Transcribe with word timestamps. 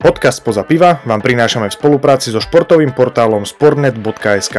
Podcast 0.00 0.40
Poza 0.40 0.64
piva 0.64 1.04
vám 1.04 1.20
prinášame 1.20 1.68
v 1.68 1.76
spolupráci 1.76 2.32
so 2.32 2.40
športovým 2.40 2.96
portálom 2.96 3.44
sportnet.sk. 3.44 4.56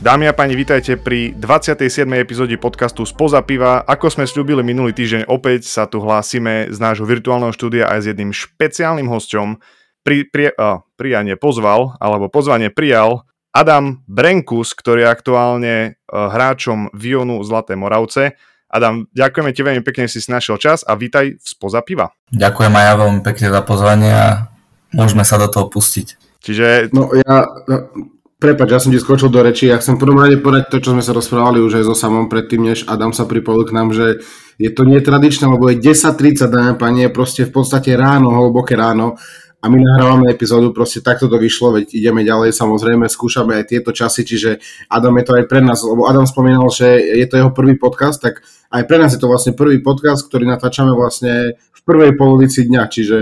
Dámy 0.00 0.24
a 0.24 0.32
páni, 0.32 0.56
vítajte 0.56 0.96
pri 0.96 1.36
27. 1.36 2.08
epizóde 2.16 2.56
podcastu 2.56 3.04
Spoza 3.04 3.44
piva. 3.44 3.84
Ako 3.84 4.08
sme 4.08 4.24
slúbili 4.24 4.64
minulý 4.64 4.96
týždeň, 4.96 5.28
opäť 5.28 5.68
sa 5.68 5.84
tu 5.84 6.00
hlásime 6.00 6.72
z 6.72 6.80
nášho 6.80 7.04
virtuálneho 7.04 7.52
štúdia 7.52 7.92
aj 7.92 8.00
s 8.00 8.06
jedným 8.08 8.32
špeciálnym 8.32 9.04
hosťom. 9.04 9.60
Pri, 10.00 10.24
pri, 10.32 10.56
uh, 10.56 10.80
prijanie 10.96 11.36
pozval, 11.36 12.00
alebo 12.00 12.32
pozvanie 12.32 12.72
prijal 12.72 13.28
Adam 13.52 14.00
Brenkus, 14.08 14.72
ktorý 14.72 15.04
je 15.04 15.12
aktuálne 15.12 15.74
e, 15.84 15.90
hráčom 16.08 16.88
Vionu 16.96 17.44
Zlaté 17.44 17.76
Moravce. 17.76 18.40
Adam, 18.72 19.04
ďakujeme 19.12 19.52
ti 19.52 19.60
veľmi 19.60 19.84
pekne, 19.84 20.08
že 20.08 20.24
si 20.24 20.32
našiel 20.32 20.56
čas 20.56 20.80
a 20.88 20.96
vítaj 20.96 21.36
v 21.36 21.44
Spoza 21.44 21.84
piva. 21.84 22.16
Ďakujem 22.32 22.72
aj 22.72 22.84
ja 22.88 22.94
veľmi 22.96 23.20
pekne 23.20 23.48
za 23.52 23.60
pozvanie 23.60 24.08
a 24.08 24.48
môžeme 24.96 25.28
sa 25.28 25.36
do 25.36 25.52
toho 25.52 25.68
pustiť. 25.68 26.16
Čiže... 26.40 26.96
No 26.96 27.12
ja, 27.12 27.44
prepač, 28.40 28.68
ja 28.72 28.80
som 28.80 28.88
ti 28.88 28.96
skočil 28.96 29.28
do 29.28 29.44
reči, 29.44 29.68
ja 29.68 29.76
chcem 29.76 30.00
v 30.00 30.08
prvom 30.08 30.24
rade 30.24 30.40
povedať 30.40 30.72
to, 30.72 30.80
čo 30.80 30.96
sme 30.96 31.04
sa 31.04 31.12
rozprávali 31.12 31.60
už 31.60 31.84
aj 31.84 31.84
so 31.84 31.94
samom 31.94 32.32
predtým, 32.32 32.72
než 32.72 32.88
Adam 32.88 33.12
sa 33.12 33.28
pripojil 33.28 33.68
k 33.68 33.76
nám, 33.76 33.92
že 33.92 34.24
je 34.56 34.72
to 34.72 34.88
netradičné, 34.88 35.44
lebo 35.52 35.68
je 35.68 35.76
10.30, 35.76 36.48
dáme 36.48 36.74
pani, 36.80 37.04
je 37.04 37.10
proste 37.12 37.44
v 37.44 37.52
podstate 37.52 37.92
ráno, 37.92 38.32
hlboké 38.32 38.72
ráno 38.72 39.20
a 39.62 39.70
my 39.70 39.78
nahrávame 39.78 40.34
epizódu, 40.34 40.74
proste 40.74 40.98
takto 40.98 41.30
to 41.30 41.38
vyšlo, 41.38 41.78
veď 41.78 41.94
ideme 41.94 42.26
ďalej, 42.26 42.50
samozrejme, 42.50 43.06
skúšame 43.06 43.62
aj 43.62 43.70
tieto 43.70 43.94
časy, 43.94 44.26
čiže 44.26 44.58
Adam 44.90 45.14
je 45.22 45.24
to 45.24 45.32
aj 45.38 45.44
pre 45.46 45.62
nás, 45.62 45.86
lebo 45.86 46.10
Adam 46.10 46.26
spomínal, 46.26 46.66
že 46.66 46.98
je 46.98 47.26
to 47.30 47.38
jeho 47.38 47.54
prvý 47.54 47.78
podcast, 47.78 48.18
tak 48.18 48.42
aj 48.74 48.82
pre 48.90 48.98
nás 48.98 49.14
je 49.14 49.22
to 49.22 49.30
vlastne 49.30 49.54
prvý 49.54 49.78
podcast, 49.78 50.26
ktorý 50.26 50.50
natáčame 50.50 50.90
vlastne 50.90 51.54
v 51.54 51.80
prvej 51.86 52.18
polovici 52.18 52.66
dňa, 52.66 52.82
čiže 52.90 53.18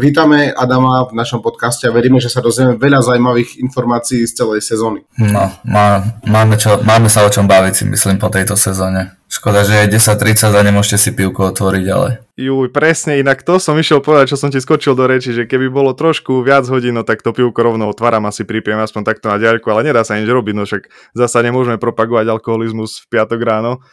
Vítame 0.00 0.56
Adama 0.56 1.04
v 1.04 1.12
našom 1.12 1.44
podcaste 1.44 1.84
a 1.84 1.92
veríme, 1.92 2.16
že 2.16 2.32
sa 2.32 2.40
dozvieme 2.40 2.80
veľa 2.80 3.04
zaujímavých 3.04 3.60
informácií 3.60 4.24
z 4.24 4.32
celej 4.32 4.64
sezóny. 4.64 5.04
No, 5.20 5.52
má, 5.68 6.00
máme, 6.24 6.56
čo, 6.56 6.80
máme 6.80 7.12
sa 7.12 7.28
o 7.28 7.30
čom 7.30 7.44
baviť 7.44 7.74
si 7.76 7.84
myslím 7.92 8.16
po 8.16 8.32
tejto 8.32 8.56
sezóne. 8.56 9.20
Škoda, 9.28 9.60
že 9.68 9.84
je 9.84 10.00
10.30 10.00 10.56
a 10.56 10.64
nemôžete 10.64 10.96
si 10.96 11.10
pivko 11.12 11.52
otvoriť, 11.52 11.86
ale... 11.92 12.24
Juj, 12.40 12.72
presne, 12.72 13.20
inak 13.20 13.44
to 13.44 13.60
som 13.60 13.76
išiel 13.76 14.00
povedať, 14.00 14.32
čo 14.32 14.40
som 14.40 14.48
ti 14.48 14.64
skočil 14.64 14.96
do 14.96 15.04
reči, 15.04 15.36
že 15.36 15.44
keby 15.44 15.68
bolo 15.68 15.92
trošku 15.92 16.40
viac 16.40 16.64
hodín, 16.72 16.96
no 16.96 17.04
tak 17.04 17.20
to 17.20 17.36
pivko 17.36 17.60
rovno 17.60 17.84
otváram 17.92 18.24
asi 18.24 18.48
pripiem 18.48 18.80
aspoň 18.80 19.12
takto 19.12 19.28
na 19.28 19.36
diaľku, 19.36 19.68
ale 19.68 19.84
nedá 19.92 20.08
sa 20.08 20.16
nič 20.16 20.24
robiť, 20.24 20.56
no 20.56 20.64
však 20.64 20.88
zasa 21.12 21.44
nemôžeme 21.44 21.76
propagovať 21.76 22.32
alkoholizmus 22.32 23.04
v 23.04 23.12
piatok 23.12 23.40
ráno. 23.44 23.84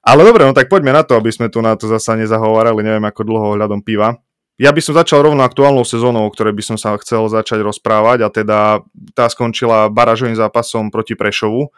Ale 0.00 0.24
dobre, 0.24 0.48
no 0.48 0.56
tak 0.56 0.72
poďme 0.72 0.96
na 0.96 1.04
to, 1.04 1.12
aby 1.20 1.28
sme 1.28 1.52
tu 1.52 1.60
na 1.60 1.76
to 1.76 1.92
zasa 1.92 2.16
nezahovárali, 2.16 2.80
neviem 2.80 3.04
ako 3.04 3.20
dlho 3.20 3.46
ohľadom 3.52 3.84
piva. 3.84 4.16
Ja 4.54 4.70
by 4.70 4.78
som 4.78 4.94
začal 4.94 5.26
rovno 5.26 5.42
aktuálnou 5.42 5.82
sezónou, 5.82 6.30
o 6.30 6.34
ktorej 6.34 6.54
by 6.54 6.62
som 6.62 6.76
sa 6.78 6.94
chcel 7.02 7.26
začať 7.26 7.58
rozprávať 7.66 8.18
a 8.22 8.28
teda 8.30 8.58
tá 9.10 9.26
skončila 9.26 9.90
baražovým 9.90 10.38
zápasom 10.38 10.94
proti 10.94 11.18
Prešovu, 11.18 11.74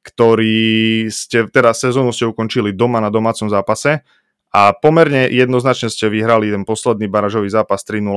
ktorý 0.00 1.04
ste, 1.12 1.44
teda 1.52 1.76
sezónu 1.76 2.16
ste 2.16 2.24
ukončili 2.24 2.72
doma 2.72 3.04
na 3.04 3.12
domácom 3.12 3.52
zápase 3.52 4.00
a 4.48 4.72
pomerne 4.72 5.28
jednoznačne 5.28 5.92
ste 5.92 6.08
vyhrali 6.08 6.48
ten 6.48 6.64
posledný 6.64 7.12
baražový 7.12 7.52
zápas 7.52 7.84
3-0. 7.84 8.08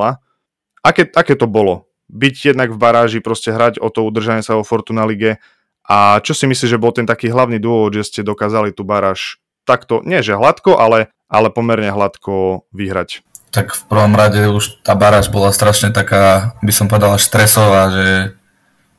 Aké, 0.88 1.04
aké 1.12 1.36
to 1.36 1.52
bolo? 1.52 1.92
Byť 2.08 2.56
jednak 2.56 2.72
v 2.72 2.80
baráži, 2.80 3.20
proste 3.20 3.52
hrať 3.52 3.84
o 3.84 3.92
to 3.92 4.08
udržanie 4.08 4.40
sa 4.40 4.56
vo 4.56 4.64
Fortuna 4.64 5.04
Lige 5.04 5.44
a 5.84 6.24
čo 6.24 6.32
si 6.32 6.48
myslíš, 6.48 6.76
že 6.76 6.80
bol 6.80 6.96
ten 6.96 7.04
taký 7.04 7.28
hlavný 7.28 7.60
dôvod, 7.60 7.92
že 7.92 8.08
ste 8.08 8.22
dokázali 8.24 8.72
tú 8.72 8.88
baráž 8.88 9.44
takto, 9.68 10.00
nie 10.08 10.24
že 10.24 10.40
hladko, 10.40 10.80
ale, 10.80 11.12
ale 11.28 11.52
pomerne 11.52 11.92
hladko 11.92 12.64
vyhrať? 12.72 13.28
Tak 13.52 13.74
v 13.74 13.84
prvom 13.88 14.14
rade 14.14 14.44
už 14.52 14.84
tá 14.84 14.94
baráž 14.94 15.32
bola 15.32 15.56
strašne 15.56 15.96
taká, 15.96 16.54
by 16.60 16.74
som 16.76 16.92
povedal, 16.92 17.16
až 17.16 17.24
stresová, 17.26 17.90
že 17.90 18.36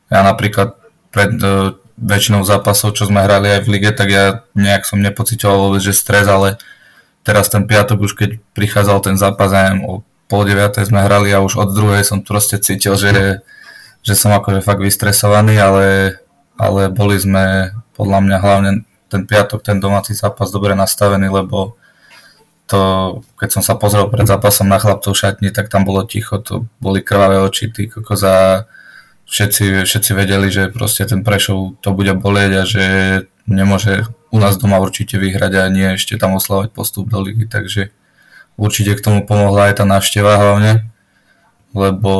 ja 0.08 0.20
napríklad 0.24 0.76
pred 1.12 1.36
uh, 1.40 1.76
väčšinou 1.98 2.46
zápasov, 2.46 2.94
čo 2.94 3.10
sme 3.10 3.20
hrali 3.20 3.58
aj 3.58 3.60
v 3.66 3.70
lige, 3.76 3.90
tak 3.92 4.08
ja 4.08 4.46
nejak 4.54 4.86
som 4.86 5.02
nepocitoval 5.02 5.68
vôbec, 5.68 5.82
že 5.82 5.92
stres, 5.92 6.30
ale 6.30 6.56
teraz 7.26 7.50
ten 7.50 7.66
piatok 7.66 8.08
už 8.08 8.12
keď 8.16 8.30
prichádzal 8.54 8.98
ten 9.04 9.16
zápas, 9.18 9.52
neviem, 9.52 9.84
o 9.84 10.00
pol 10.28 10.44
deviatej 10.44 10.88
sme 10.88 11.04
hrali 11.04 11.32
a 11.32 11.42
už 11.42 11.58
od 11.58 11.72
druhej 11.72 12.04
som 12.04 12.20
proste 12.22 12.60
cítil, 12.60 12.94
že, 12.94 13.42
že 14.04 14.14
som 14.14 14.30
akože 14.30 14.60
fakt 14.60 14.84
vystresovaný, 14.84 15.56
ale, 15.58 15.86
ale 16.60 16.92
boli 16.92 17.16
sme 17.18 17.74
podľa 17.96 18.18
mňa 18.24 18.36
hlavne 18.38 18.70
ten 19.08 19.24
piatok, 19.24 19.64
ten 19.64 19.80
domáci 19.80 20.12
zápas 20.12 20.52
dobre 20.52 20.76
nastavený, 20.76 21.32
lebo 21.32 21.80
to, 22.68 22.80
keď 23.40 23.48
som 23.58 23.62
sa 23.64 23.74
pozrel 23.80 24.12
pred 24.12 24.28
zápasom 24.28 24.68
na 24.68 24.76
chlapcov 24.76 25.16
šatni, 25.16 25.48
tak 25.48 25.72
tam 25.72 25.88
bolo 25.88 26.04
ticho, 26.04 26.36
to 26.36 26.68
boli 26.84 27.00
krvavé 27.00 27.40
oči, 27.40 27.72
tí 27.72 27.88
kokoza, 27.88 28.68
všetci, 29.24 29.88
všetci 29.88 30.10
vedeli, 30.12 30.52
že 30.52 30.68
proste 30.68 31.08
ten 31.08 31.24
Prešov 31.24 31.80
to 31.80 31.96
bude 31.96 32.12
bolieť 32.20 32.52
a 32.60 32.62
že 32.68 32.84
nemôže 33.48 34.04
u 34.28 34.36
nás 34.36 34.60
doma 34.60 34.76
určite 34.84 35.16
vyhrať 35.16 35.52
a 35.56 35.72
nie 35.72 35.96
ešte 35.96 36.20
tam 36.20 36.36
oslavať 36.36 36.76
postup 36.76 37.08
do 37.08 37.24
ligy, 37.24 37.48
takže 37.48 37.88
určite 38.60 39.00
k 39.00 39.04
tomu 39.04 39.24
pomohla 39.24 39.72
aj 39.72 39.80
tá 39.80 39.84
návšteva 39.88 40.36
hlavne, 40.36 40.92
lebo 41.72 42.12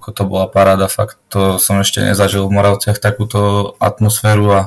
ako 0.00 0.08
to 0.16 0.22
bola 0.24 0.48
paráda, 0.48 0.88
fakt 0.88 1.20
to 1.28 1.60
som 1.60 1.76
ešte 1.84 2.00
nezažil 2.00 2.48
v 2.48 2.56
Moravciach 2.56 2.96
takúto 2.96 3.76
atmosféru 3.76 4.48
a 4.48 4.60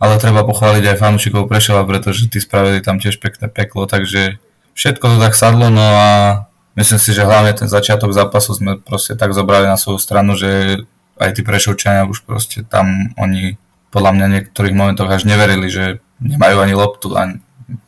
ale 0.00 0.16
treba 0.16 0.40
pochváliť 0.48 0.96
aj 0.96 0.96
fanúšikov 0.96 1.44
Prešova, 1.44 1.84
pretože 1.84 2.24
tí 2.32 2.40
spravili 2.40 2.80
tam 2.80 2.96
tiež 2.96 3.20
pekné 3.20 3.52
peklo, 3.52 3.84
takže 3.84 4.40
všetko 4.74 5.04
to 5.04 5.16
tak 5.18 5.34
sadlo, 5.34 5.68
no 5.68 5.82
a 5.82 6.10
myslím 6.76 7.00
si, 7.00 7.10
že 7.12 7.26
hlavne 7.26 7.52
ten 7.52 7.68
začiatok 7.68 8.14
zápasu 8.14 8.56
sme 8.56 8.80
proste 8.80 9.14
tak 9.14 9.34
zobrali 9.34 9.68
na 9.68 9.76
svoju 9.76 9.98
stranu, 10.00 10.34
že 10.38 10.82
aj 11.20 11.36
tí 11.36 11.42
Prešovčania 11.44 12.08
už 12.08 12.24
proste 12.24 12.64
tam 12.64 13.12
oni 13.20 13.60
podľa 13.90 14.10
mňa 14.16 14.24
v 14.26 14.34
niektorých 14.38 14.74
momentoch 14.74 15.10
až 15.10 15.26
neverili, 15.26 15.66
že 15.68 15.98
nemajú 16.22 16.56
ani 16.62 16.74
loptu 16.78 17.12
a 17.18 17.36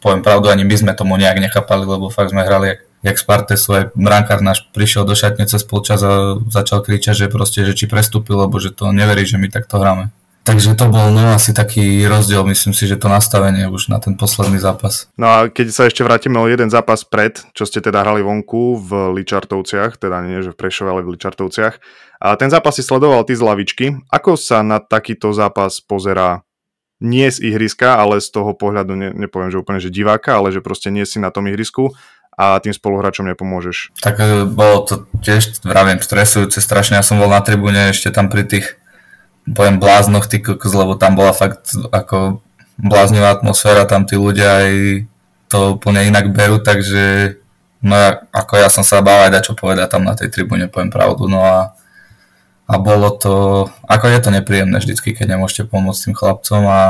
poviem 0.03 0.22
pravdu, 0.22 0.50
ani 0.50 0.66
my 0.66 0.75
sme 0.78 0.93
tomu 0.94 1.15
nejak 1.19 1.38
nechápali, 1.38 1.87
lebo 1.87 2.10
fakt 2.10 2.31
sme 2.34 2.47
hrali 2.47 2.75
jak, 2.75 2.81
jak 3.03 3.16
Sparte 3.19 3.54
svoj 3.59 3.91
brankár 3.94 4.43
náš 4.43 4.66
prišiel 4.70 5.06
do 5.06 5.14
šatne 5.14 5.47
cez 5.47 5.62
polčas 5.66 6.03
a 6.03 6.38
začal 6.50 6.82
kričať, 6.82 7.26
že 7.26 7.32
proste, 7.32 7.66
že 7.66 7.75
či 7.75 7.91
prestúpil, 7.91 8.38
lebo 8.38 8.59
že 8.62 8.75
to 8.75 8.91
neverí, 8.94 9.26
že 9.26 9.38
my 9.38 9.50
takto 9.50 9.78
hráme. 9.78 10.10
Takže 10.42 10.75
to 10.75 10.91
bol 10.91 11.14
no 11.14 11.38
asi 11.38 11.54
taký 11.54 12.03
rozdiel, 12.10 12.42
myslím 12.50 12.75
si, 12.75 12.91
že 12.91 12.98
to 12.98 13.06
nastavenie 13.06 13.70
už 13.70 13.86
na 13.86 14.03
ten 14.03 14.19
posledný 14.19 14.58
zápas. 14.58 15.06
No 15.14 15.30
a 15.30 15.36
keď 15.47 15.66
sa 15.70 15.86
ešte 15.86 16.03
vrátime 16.03 16.42
o 16.42 16.50
jeden 16.50 16.66
zápas 16.66 17.06
pred, 17.06 17.38
čo 17.54 17.62
ste 17.62 17.78
teda 17.78 18.03
hrali 18.03 18.26
vonku 18.26 18.82
v 18.82 18.91
Ličartovciach, 19.22 20.02
teda 20.02 20.19
nie 20.26 20.42
že 20.42 20.50
v 20.50 20.58
Prešove, 20.58 20.91
ale 20.91 21.06
v 21.06 21.14
Ličartovciach, 21.14 21.75
a 22.22 22.38
ten 22.38 22.50
zápas 22.50 22.78
si 22.78 22.86
sledoval 22.86 23.26
ty 23.26 23.34
z 23.34 23.42
lavičky. 23.42 23.86
Ako 24.10 24.38
sa 24.38 24.62
na 24.62 24.78
takýto 24.78 25.34
zápas 25.34 25.82
pozerá 25.82 26.47
nie 27.02 27.26
z 27.26 27.42
ihriska, 27.42 27.98
ale 27.98 28.22
z 28.22 28.31
toho 28.31 28.54
pohľadu, 28.54 28.94
ne, 28.94 29.10
nepoviem, 29.10 29.50
že 29.50 29.58
úplne, 29.58 29.82
že 29.82 29.91
diváka, 29.91 30.38
ale 30.38 30.54
že 30.54 30.62
proste 30.62 30.94
nie 30.94 31.02
si 31.02 31.19
na 31.19 31.34
tom 31.34 31.50
ihrisku 31.50 31.91
a 32.38 32.62
tým 32.62 32.70
spoluhráčom 32.70 33.26
nepomôžeš. 33.34 33.98
Tak 33.98 34.22
e, 34.22 34.47
bolo 34.47 34.86
to 34.86 34.94
tiež, 35.20 35.66
vravím, 35.66 35.98
stresujúce 35.98 36.62
strašne. 36.62 36.97
Ja 36.97 37.04
som 37.04 37.19
bol 37.19 37.28
na 37.28 37.42
tribúne 37.42 37.91
ešte 37.91 38.14
tam 38.14 38.31
pri 38.31 38.47
tých 38.47 38.81
poviem 39.48 39.82
bláznoch, 39.82 40.30
ty 40.30 40.38
kokos, 40.38 40.70
lebo 40.70 40.94
tam 40.94 41.19
bola 41.19 41.34
fakt 41.34 41.75
ako 41.91 42.42
bláznivá 42.78 43.34
atmosféra, 43.34 43.88
tam 43.91 44.06
tí 44.06 44.14
ľudia 44.14 44.62
aj 44.62 44.70
to 45.50 45.58
úplne 45.76 46.08
inak 46.08 46.30
berú, 46.32 46.62
takže 46.62 47.36
no 47.82 47.92
ja, 47.92 48.10
ako 48.31 48.52
ja 48.56 48.69
som 48.70 48.86
sa 48.86 49.02
bál 49.02 49.28
aj 49.28 49.42
čo 49.44 49.58
povedať 49.58 49.91
tam 49.91 50.06
na 50.06 50.14
tej 50.14 50.31
tribúne, 50.31 50.70
poviem 50.70 50.88
pravdu, 50.88 51.26
no 51.26 51.42
a, 51.42 51.75
a 52.70 52.75
bolo 52.78 53.12
to, 53.12 53.66
ako 53.84 54.06
je 54.08 54.19
to 54.22 54.31
nepríjemné 54.31 54.78
vždycky, 54.78 55.12
keď 55.12 55.36
nemôžete 55.36 55.69
pomôcť 55.69 56.00
tým 56.08 56.14
chlapcom, 56.16 56.62
a, 56.70 56.82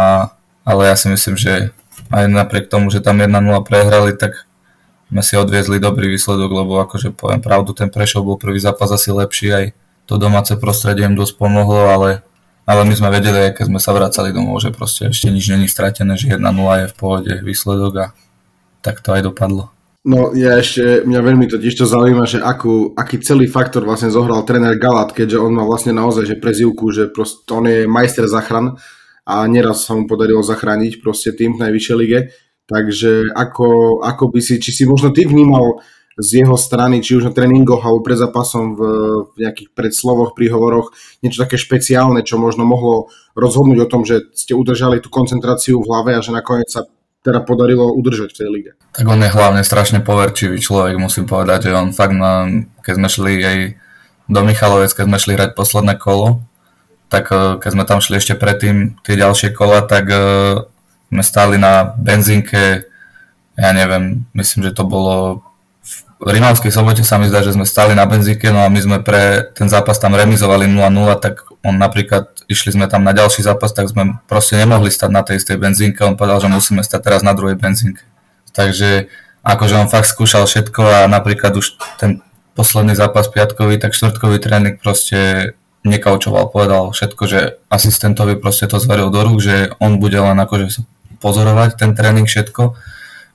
ale 0.63 0.81
ja 0.87 0.95
si 0.95 1.11
myslím, 1.11 1.35
že 1.35 1.75
aj 2.13 2.29
napriek 2.29 2.69
tomu, 2.69 2.93
že 2.93 3.01
tam 3.01 3.19
1-0 3.19 3.33
prehrali, 3.65 4.13
tak 4.15 4.47
sme 5.13 5.21
si 5.21 5.37
odviezli 5.37 5.77
dobrý 5.77 6.09
výsledok, 6.09 6.51
lebo 6.65 6.81
akože 6.85 7.13
poviem 7.13 7.41
pravdu, 7.45 7.77
ten 7.77 7.93
Prešov 7.93 8.25
bol 8.25 8.41
prvý 8.41 8.61
zápas 8.61 8.89
asi 8.89 9.13
lepší, 9.13 9.49
aj 9.53 9.65
to 10.09 10.17
domáce 10.17 10.53
prostredie 10.57 11.05
im 11.05 11.17
dosť 11.17 11.37
pomohlo, 11.37 11.89
ale 11.89 12.25
ale 12.63 12.87
my 12.87 12.95
sme 12.95 13.11
vedeli, 13.11 13.51
keď 13.51 13.67
sme 13.67 13.81
sa 13.83 13.91
vracali 13.91 14.31
domov, 14.31 14.63
že 14.63 14.71
proste 14.71 15.11
ešte 15.11 15.31
nič 15.31 15.51
není 15.51 15.67
stratené, 15.67 16.15
že 16.15 16.35
1-0 16.35 16.43
je 16.83 16.87
v 16.91 16.99
pohode 16.99 17.33
výsledok 17.43 17.93
a 17.99 18.07
tak 18.83 19.03
to 19.03 19.15
aj 19.15 19.23
dopadlo. 19.27 19.71
No 20.03 20.35
ja 20.35 20.59
ešte, 20.59 21.07
mňa 21.07 21.21
veľmi 21.23 21.47
totiž 21.47 21.79
to 21.79 21.87
zaujíma, 21.87 22.27
že 22.27 22.43
akú, 22.43 22.91
aký 22.99 23.23
celý 23.23 23.47
faktor 23.47 23.87
vlastne 23.87 24.11
zohral 24.11 24.43
tréner 24.43 24.75
Galat, 24.75 25.15
keďže 25.15 25.39
on 25.39 25.55
má 25.55 25.63
vlastne 25.63 25.95
naozaj 25.95 26.27
že 26.27 26.43
prezivku, 26.43 26.91
že 26.91 27.07
proste 27.07 27.47
on 27.55 27.71
je 27.71 27.87
majster 27.87 28.27
zachran 28.27 28.75
a 29.23 29.47
neraz 29.47 29.87
sa 29.87 29.95
mu 29.95 30.11
podarilo 30.11 30.43
zachrániť 30.43 30.99
proste 30.99 31.31
tým 31.31 31.55
v 31.55 31.63
najvyššej 31.67 31.97
lige. 32.03 32.35
Takže 32.67 33.31
ako, 33.31 34.03
ako 34.03 34.25
by 34.35 34.41
si, 34.43 34.59
či 34.59 34.75
si 34.75 34.83
možno 34.91 35.15
ty 35.15 35.23
vnímal 35.23 35.83
z 36.21 36.45
jeho 36.45 36.57
strany, 36.61 37.01
či 37.01 37.17
už 37.17 37.29
na 37.29 37.33
tréningoch 37.33 37.81
alebo 37.81 38.05
pred 38.05 38.21
zápasom 38.21 38.77
v, 38.77 38.81
v 39.33 39.37
nejakých 39.49 39.73
predslovoch, 39.73 40.37
príhovoroch, 40.37 40.93
niečo 41.25 41.45
také 41.45 41.57
špeciálne, 41.57 42.21
čo 42.27 42.37
možno 42.37 42.69
mohlo 42.69 43.09
rozhodnúť 43.33 43.79
o 43.85 43.91
tom, 43.91 44.03
že 44.05 44.29
ste 44.37 44.53
udržali 44.53 45.01
tú 45.01 45.09
koncentráciu 45.09 45.81
v 45.81 45.89
hlave 45.89 46.11
a 46.17 46.25
že 46.25 46.37
nakoniec 46.37 46.69
sa 46.69 46.85
teda 47.23 47.47
podarilo 47.47 47.95
udržať 47.95 48.35
v 48.35 48.37
tej 48.37 48.49
lige. 48.51 48.71
Tak 48.99 49.07
on 49.07 49.23
je 49.23 49.31
hlavne 49.31 49.63
strašne 49.63 50.03
poverčivý 50.03 50.59
človek, 50.59 50.99
musím 50.99 51.25
povedať, 51.25 51.71
že 51.71 51.79
on 51.79 51.95
fakt, 51.95 52.19
na, 52.19 52.51
keď 52.83 52.95
sme 52.99 53.09
šli 53.09 53.33
aj 53.41 53.59
do 54.27 54.41
Michalovec, 54.43 54.91
keď 54.91 55.07
sme 55.07 55.19
šli 55.23 55.33
hrať 55.39 55.51
posledné 55.55 55.95
kolo, 56.03 56.43
tak 57.07 57.31
eh, 57.31 57.57
keď 57.63 57.71
sme 57.71 57.85
tam 57.87 58.01
šli 58.03 58.19
ešte 58.19 58.35
predtým 58.35 58.99
tie 59.07 59.15
ďalšie 59.15 59.55
kola, 59.55 59.87
tak 59.87 60.11
uh, 60.11 60.67
sme 61.13 61.23
stáli 61.23 61.61
na 61.61 61.93
benzínke, 61.93 62.89
ja 63.53 63.71
neviem, 63.77 64.25
myslím, 64.33 64.65
že 64.65 64.73
to 64.73 64.89
bolo 64.89 65.45
Rimavskej 66.23 66.71
sobote 66.71 67.03
sa 67.03 67.19
mi 67.19 67.27
zdá, 67.27 67.43
že 67.43 67.51
sme 67.51 67.67
stali 67.67 67.99
na 67.99 68.07
benzíke, 68.07 68.55
no 68.55 68.63
a 68.63 68.71
my 68.71 68.79
sme 68.79 68.99
pre 69.03 69.51
ten 69.59 69.67
zápas 69.67 69.99
tam 69.99 70.15
remizovali 70.15 70.71
0-0, 70.71 70.79
tak 71.19 71.51
on 71.67 71.75
napríklad, 71.75 72.31
išli 72.47 72.79
sme 72.79 72.87
tam 72.87 73.03
na 73.03 73.11
ďalší 73.11 73.43
zápas, 73.43 73.75
tak 73.75 73.91
sme 73.91 74.23
proste 74.31 74.55
nemohli 74.55 74.87
stať 74.87 75.11
na 75.11 75.27
tej 75.27 75.43
istej 75.43 75.59
benzínke, 75.59 76.07
on 76.07 76.15
povedal, 76.15 76.39
že 76.39 76.47
musíme 76.47 76.87
stať 76.87 77.11
teraz 77.11 77.21
na 77.27 77.35
druhej 77.35 77.59
benzínke. 77.59 78.07
Takže 78.55 79.11
akože 79.43 79.75
on 79.75 79.91
fakt 79.91 80.07
skúšal 80.07 80.47
všetko 80.47 80.83
a 80.87 80.99
napríklad 81.11 81.59
už 81.59 81.75
ten 81.99 82.23
posledný 82.55 82.95
zápas 82.95 83.27
piatkový, 83.27 83.83
tak 83.83 83.99
štvrtkový 83.99 84.39
tréning 84.39 84.79
proste 84.79 85.53
nekaučoval, 85.83 86.55
povedal 86.55 86.95
všetko, 86.95 87.23
že 87.27 87.59
asistentovi 87.67 88.39
proste 88.39 88.71
to 88.71 88.79
zveril 88.79 89.11
do 89.11 89.27
rúk, 89.27 89.43
že 89.43 89.75
on 89.83 89.99
bude 89.99 90.15
len 90.15 90.39
akože 90.39 90.87
pozorovať 91.19 91.83
ten 91.83 91.99
tréning 91.99 92.31
všetko, 92.31 92.79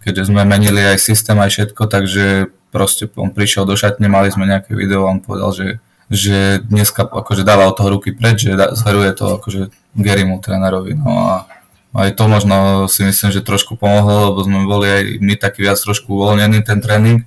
keďže 0.07 0.31
sme 0.31 0.47
menili 0.47 0.79
aj 0.79 1.03
systém, 1.03 1.35
aj 1.35 1.51
všetko, 1.51 1.83
takže 1.91 2.47
proste 2.71 3.07
on 3.15 3.31
prišiel 3.31 3.63
do 3.63 3.75
šatne, 3.75 4.07
mali 4.11 4.31
sme 4.31 4.49
nejaké 4.49 4.75
video 4.75 5.07
a 5.07 5.11
on 5.11 5.23
povedal, 5.23 5.51
že, 5.55 5.67
že 6.11 6.59
dneska 6.63 7.07
akože 7.07 7.47
dáva 7.47 7.67
od 7.67 7.75
toho 7.75 7.99
ruky 7.99 8.11
preč, 8.11 8.47
že 8.47 8.55
zveruje 8.75 9.11
to 9.15 9.39
akože 9.39 9.73
Gerimu 9.97 10.43
trénerovi. 10.43 10.93
No 10.93 11.11
a 11.25 11.33
aj 11.97 12.13
to 12.13 12.29
možno 12.29 12.85
si 12.91 13.01
myslím, 13.01 13.33
že 13.33 13.41
trošku 13.41 13.79
pomohlo, 13.79 14.29
lebo 14.29 14.39
sme 14.45 14.69
boli 14.69 14.87
aj 14.87 15.03
my 15.23 15.33
taký 15.39 15.65
viac 15.65 15.81
trošku 15.81 16.13
uvoľnení 16.13 16.61
ten 16.61 16.77
tréning. 16.77 17.25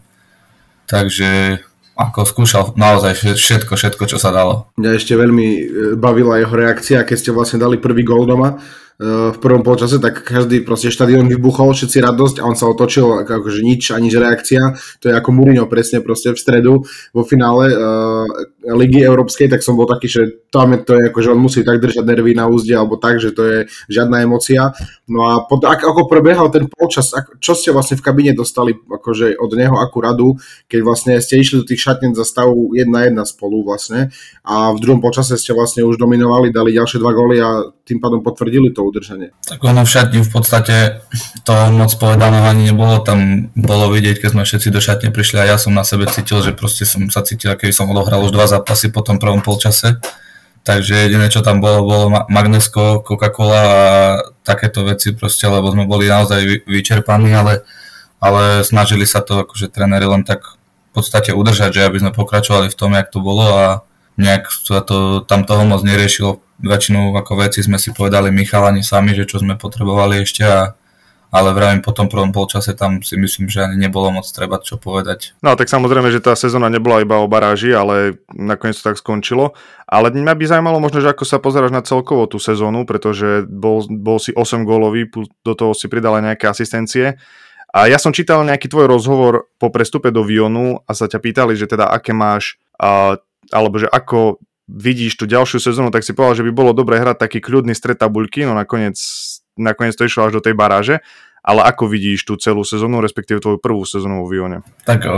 Takže 0.86 1.58
ako 1.98 2.24
skúšal 2.24 2.62
naozaj 2.78 3.36
všetko, 3.36 3.76
všetko, 3.76 4.02
čo 4.08 4.16
sa 4.16 4.32
dalo. 4.32 4.72
Mňa 4.80 4.90
ešte 4.96 5.12
veľmi 5.18 5.48
e, 5.52 5.62
bavila 6.00 6.40
jeho 6.40 6.54
reakcia, 6.54 7.04
keď 7.04 7.16
ste 7.18 7.30
vlastne 7.34 7.60
dali 7.60 7.76
prvý 7.76 8.06
gól 8.06 8.24
doma 8.24 8.62
v 9.00 9.38
prvom 9.40 9.64
polčase, 9.64 9.96
tak 9.96 10.20
každý 10.20 10.60
proste 10.60 10.92
štadión 10.92 11.24
vybuchol, 11.24 11.72
všetci 11.72 12.04
radosť 12.04 12.36
a 12.44 12.44
on 12.44 12.52
sa 12.52 12.68
otočil, 12.68 13.24
akože 13.24 13.64
nič, 13.64 13.96
ani 13.96 14.12
reakcia. 14.12 14.76
To 15.00 15.08
je 15.08 15.14
ako 15.16 15.32
Mourinho 15.32 15.64
presne 15.64 16.04
proste 16.04 16.36
v 16.36 16.38
stredu 16.38 16.84
vo 17.16 17.22
finále 17.24 17.72
uh, 17.72 18.28
Ligy 18.60 19.00
Európskej, 19.00 19.48
tak 19.48 19.64
som 19.64 19.80
bol 19.80 19.88
taký, 19.88 20.04
že 20.04 20.44
tam 20.52 20.76
je 20.76 20.84
to 20.84 20.92
je, 21.00 21.08
akože 21.08 21.32
on 21.32 21.40
musí 21.40 21.64
tak 21.64 21.80
držať 21.80 22.04
nervy 22.04 22.36
na 22.36 22.44
úzde 22.44 22.76
alebo 22.76 23.00
tak, 23.00 23.24
že 23.24 23.32
to 23.32 23.42
je 23.48 23.58
žiadna 23.88 24.20
emocia. 24.20 24.76
No 25.08 25.24
a 25.24 25.48
pod, 25.48 25.64
ak, 25.64 25.80
ako 25.80 26.04
prebiehal 26.04 26.52
ten 26.52 26.68
polčas, 26.68 27.16
ak, 27.16 27.40
čo 27.40 27.56
ste 27.56 27.72
vlastne 27.72 27.96
v 27.96 28.04
kabine 28.04 28.36
dostali 28.36 28.76
akože 28.76 29.40
od 29.40 29.50
neho, 29.56 29.80
akú 29.80 30.04
radu, 30.04 30.36
keď 30.68 30.80
vlastne 30.84 31.16
ste 31.24 31.40
išli 31.40 31.64
do 31.64 31.68
tých 31.72 31.80
šatnen 31.80 32.12
za 32.12 32.28
stavu 32.28 32.76
1-1 32.76 33.16
spolu 33.24 33.64
vlastne 33.64 34.12
a 34.44 34.76
v 34.76 34.78
druhom 34.84 35.00
polčase 35.00 35.40
ste 35.40 35.56
vlastne 35.56 35.88
už 35.88 35.96
dominovali, 35.96 36.52
dali 36.52 36.76
ďalšie 36.76 37.00
dva 37.00 37.16
góly 37.16 37.40
a 37.40 37.64
tým 37.88 37.96
pádom 37.96 38.20
potvrdili 38.20 38.76
to 38.76 38.89
udržanie. 38.90 39.30
Tak 39.46 39.62
ono 39.62 39.86
v 39.86 40.20
v 40.20 40.30
podstate 40.30 41.06
to 41.46 41.54
moc 41.70 41.94
povedané 41.96 42.42
ani 42.42 42.74
nebolo, 42.74 43.00
tam 43.00 43.48
bolo 43.54 43.88
vidieť, 43.94 44.20
keď 44.20 44.30
sme 44.34 44.42
všetci 44.44 44.68
do 44.74 44.82
šatne 44.82 45.08
prišli 45.14 45.38
a 45.40 45.54
ja 45.54 45.56
som 45.56 45.70
na 45.70 45.86
sebe 45.86 46.10
cítil, 46.10 46.42
že 46.42 46.52
proste 46.52 46.82
som 46.82 47.06
sa 47.08 47.22
cítil, 47.22 47.54
keby 47.54 47.70
som 47.70 47.88
odohral 47.88 48.20
už 48.26 48.34
dva 48.34 48.50
zápasy 48.50 48.90
po 48.90 49.00
tom 49.06 49.22
prvom 49.22 49.40
polčase. 49.40 50.02
Takže 50.60 51.08
jediné, 51.08 51.32
čo 51.32 51.40
tam 51.40 51.64
bolo, 51.64 51.78
bolo 51.88 52.06
Magnesko, 52.28 53.00
Coca-Cola 53.00 53.62
a 53.64 53.80
takéto 54.44 54.84
veci 54.84 55.16
proste, 55.16 55.48
lebo 55.48 55.72
sme 55.72 55.88
boli 55.88 56.04
naozaj 56.04 56.68
vyčerpaní, 56.68 57.32
ale, 57.32 57.64
ale 58.20 58.60
snažili 58.60 59.08
sa 59.08 59.24
to 59.24 59.48
akože 59.48 59.72
tréneri 59.72 60.04
len 60.04 60.20
tak 60.20 60.60
v 60.90 60.90
podstate 60.92 61.32
udržať, 61.32 61.80
že 61.80 61.86
aby 61.88 62.02
sme 62.04 62.12
pokračovali 62.12 62.68
v 62.68 62.76
tom, 62.76 62.92
jak 62.92 63.08
to 63.08 63.24
bolo 63.24 63.46
a 63.46 63.66
nejak 64.20 64.52
sa 64.52 64.84
to 64.84 65.24
tam 65.24 65.48
toho 65.48 65.64
moc 65.64 65.80
neriešilo 65.80 66.44
väčšinu 66.60 67.16
ako 67.16 67.32
veci 67.40 67.64
sme 67.64 67.80
si 67.80 67.90
povedali 67.96 68.28
Michalani 68.28 68.84
sami, 68.84 69.16
že 69.16 69.24
čo 69.24 69.40
sme 69.40 69.56
potrebovali 69.56 70.20
ešte 70.20 70.44
a 70.44 70.76
ale 71.30 71.54
vravím 71.54 71.78
po 71.78 71.94
tom 71.94 72.10
prvom 72.10 72.34
polčase 72.34 72.74
tam 72.74 73.06
si 73.06 73.14
myslím, 73.14 73.46
že 73.46 73.62
ani 73.62 73.78
nebolo 73.78 74.10
moc 74.10 74.26
treba 74.26 74.58
čo 74.58 74.82
povedať. 74.82 75.38
No 75.38 75.54
tak 75.54 75.70
samozrejme, 75.70 76.10
že 76.10 76.18
tá 76.18 76.34
sezóna 76.34 76.66
nebola 76.66 77.06
iba 77.06 77.22
o 77.22 77.30
baráži, 77.30 77.70
ale 77.70 78.18
nakoniec 78.34 78.74
to 78.74 78.90
tak 78.90 78.98
skončilo. 78.98 79.54
Ale 79.86 80.10
mňa 80.10 80.34
by 80.34 80.44
zaujímalo 80.50 80.82
možno, 80.82 80.98
že 80.98 81.14
ako 81.14 81.22
sa 81.22 81.38
pozeráš 81.38 81.70
na 81.70 81.86
celkovo 81.86 82.26
tú 82.26 82.42
sezónu, 82.42 82.82
pretože 82.82 83.46
bol, 83.46 83.86
bol 83.86 84.18
si 84.18 84.34
8 84.34 84.66
gólový, 84.66 85.06
do 85.46 85.54
toho 85.54 85.70
si 85.70 85.86
pridala 85.86 86.18
nejaké 86.18 86.50
asistencie. 86.50 87.14
A 87.70 87.86
ja 87.86 88.02
som 88.02 88.10
čítal 88.10 88.42
nejaký 88.42 88.66
tvoj 88.66 88.90
rozhovor 88.90 89.46
po 89.54 89.70
prestupe 89.70 90.10
do 90.10 90.26
Vionu 90.26 90.82
a 90.82 90.98
sa 90.98 91.06
ťa 91.06 91.22
pýtali, 91.22 91.54
že 91.54 91.70
teda 91.70 91.86
aké 91.86 92.10
máš, 92.10 92.58
uh, 92.82 93.14
alebo 93.52 93.78
že 93.78 93.86
ako 93.90 94.40
vidíš 94.70 95.18
tú 95.18 95.24
ďalšiu 95.26 95.58
sezónu, 95.58 95.90
tak 95.90 96.06
si 96.06 96.14
povedal, 96.14 96.40
že 96.40 96.46
by 96.46 96.52
bolo 96.54 96.70
dobre 96.70 97.02
hrať 97.02 97.26
taký 97.26 97.42
kľudný 97.42 97.74
stred 97.74 97.98
tabuľky, 97.98 98.46
no 98.46 98.54
nakoniec, 98.54 98.96
nakoniec 99.58 99.98
to 99.98 100.06
išlo 100.06 100.30
až 100.30 100.38
do 100.38 100.44
tej 100.44 100.54
baráže. 100.54 101.02
Ale 101.40 101.64
ako 101.64 101.88
vidíš 101.88 102.28
tú 102.28 102.36
celú 102.36 102.62
sezónu, 102.68 103.00
respektíve 103.00 103.40
tvoju 103.40 103.56
prvú 103.56 103.82
sezónu 103.88 104.22
vo 104.22 104.28
Vione? 104.28 104.60
Tak, 104.84 105.08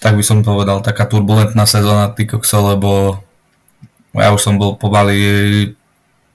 tak 0.00 0.16
by 0.16 0.24
som 0.24 0.40
povedal, 0.40 0.80
taká 0.80 1.04
turbulentná 1.04 1.68
sezóna 1.68 2.08
ty 2.16 2.24
kokso, 2.24 2.64
lebo 2.64 3.20
ja 4.16 4.32
už 4.32 4.40
som 4.40 4.56
bol 4.56 4.80
pomaly 4.80 5.20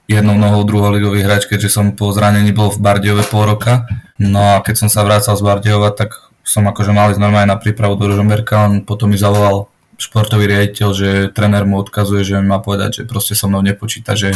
jednou 0.05 0.37
nohou 0.37 0.61
druholigový 0.61 1.25
hráč, 1.25 1.49
keďže 1.49 1.73
som 1.73 1.97
po 1.97 2.13
zranení 2.13 2.53
bol 2.53 2.69
v 2.69 2.77
Bardiove 2.77 3.25
pol 3.25 3.49
roka. 3.49 3.89
No 4.21 4.55
a 4.55 4.61
keď 4.61 4.85
som 4.85 4.89
sa 4.93 5.01
vrácal 5.01 5.33
z 5.33 5.41
Bardiova, 5.41 5.89
tak 5.89 6.13
som 6.45 6.61
akože 6.69 6.93
mal 6.93 7.09
ísť 7.09 7.17
normálne 7.17 7.49
na 7.49 7.57
prípravu 7.57 7.97
do 7.97 8.05
Ružomberka, 8.05 8.69
on 8.69 8.85
potom 8.85 9.09
mi 9.09 9.17
zavolal 9.17 9.65
športový 9.95 10.47
riaditeľ, 10.51 10.89
že 10.91 11.09
tréner 11.31 11.63
mu 11.63 11.79
odkazuje, 11.79 12.27
že 12.27 12.39
má 12.43 12.59
povedať, 12.59 13.01
že 13.01 13.07
proste 13.07 13.33
so 13.33 13.47
mnou 13.47 13.63
nepočíta, 13.63 14.15
že, 14.15 14.35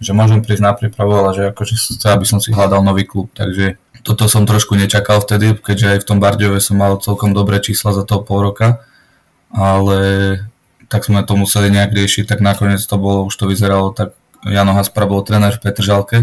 že 0.00 0.12
môžem 0.12 0.44
prísť 0.44 0.62
na 0.64 0.72
prípravu, 0.76 1.16
ale 1.16 1.30
že 1.32 1.42
akože 1.52 1.74
chce, 1.76 2.08
aby 2.08 2.24
som 2.28 2.38
si 2.38 2.52
hľadal 2.52 2.84
nový 2.84 3.08
klub. 3.08 3.32
Takže 3.32 3.80
toto 4.04 4.28
som 4.28 4.44
trošku 4.44 4.76
nečakal 4.76 5.24
vtedy, 5.24 5.56
keďže 5.56 5.86
aj 5.86 5.98
v 6.04 6.08
tom 6.08 6.18
Bardiove 6.20 6.60
som 6.60 6.76
mal 6.76 7.00
celkom 7.00 7.32
dobré 7.32 7.58
čísla 7.58 7.96
za 7.96 8.04
toho 8.04 8.22
pol 8.22 8.44
roka, 8.44 8.84
ale 9.50 9.98
tak 10.88 11.04
sme 11.04 11.20
to 11.24 11.36
museli 11.36 11.68
nejak 11.68 11.92
riešiť, 11.92 12.24
tak 12.28 12.40
nakoniec 12.40 12.80
to 12.80 12.96
bolo, 12.96 13.28
už 13.28 13.36
to 13.36 13.48
vyzeralo 13.48 13.92
tak, 13.92 14.16
Jano 14.46 14.72
Haspra 14.72 15.04
bol 15.04 15.26
tréner 15.26 15.58
v 15.58 15.62
Petržalke, 15.66 16.18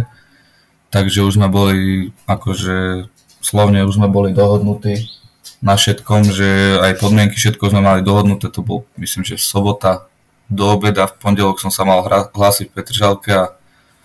takže 0.89 1.27
už 1.27 1.35
sme 1.35 1.51
boli 1.51 2.09
akože 2.25 3.09
slovne 3.45 3.85
už 3.85 4.01
sme 4.01 4.09
boli 4.09 4.33
dohodnutí 4.33 5.05
na 5.65 5.73
všetkom, 5.73 6.29
že 6.29 6.77
aj 6.77 7.01
podmienky, 7.01 7.33
všetko 7.41 7.73
sme 7.73 7.81
mali 7.81 8.05
dohodnuté, 8.05 8.53
to 8.53 8.61
bol 8.61 8.85
myslím, 9.01 9.25
že 9.25 9.41
sobota 9.41 10.05
do 10.45 10.69
obeda, 10.69 11.09
v 11.09 11.17
pondelok 11.17 11.57
som 11.57 11.73
sa 11.73 11.81
mal 11.81 12.05
hlásiť 12.05 12.69
v 12.69 12.75
Petržalke 12.77 13.33
a 13.33 13.43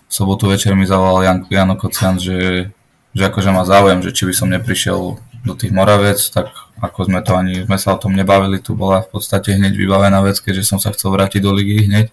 v 0.09 0.11
sobotu 0.11 0.49
večer 0.49 0.73
mi 0.73 0.89
zavolal 0.89 1.21
Jan, 1.21 1.39
Jano 1.45 1.77
Kocian, 1.77 2.17
že, 2.17 2.73
že 3.13 3.23
akože 3.29 3.53
ma 3.53 3.61
záujem, 3.61 4.01
že 4.01 4.09
či 4.09 4.25
by 4.25 4.33
som 4.33 4.49
neprišiel 4.49 5.21
do 5.45 5.53
tých 5.53 5.69
Moravec, 5.69 6.17
tak 6.33 6.49
ako 6.81 7.05
sme 7.05 7.21
to 7.21 7.37
ani, 7.37 7.61
sme 7.61 7.77
sa 7.77 7.93
o 7.93 8.01
tom 8.01 8.17
nebavili, 8.17 8.57
tu 8.57 8.73
bola 8.73 9.05
v 9.05 9.13
podstate 9.13 9.53
hneď 9.53 9.77
vybavená 9.77 10.17
vec, 10.25 10.41
keďže 10.41 10.65
som 10.65 10.81
sa 10.81 10.89
chcel 10.89 11.13
vrátiť 11.13 11.45
do 11.45 11.53
ligy 11.53 11.85
hneď. 11.85 12.09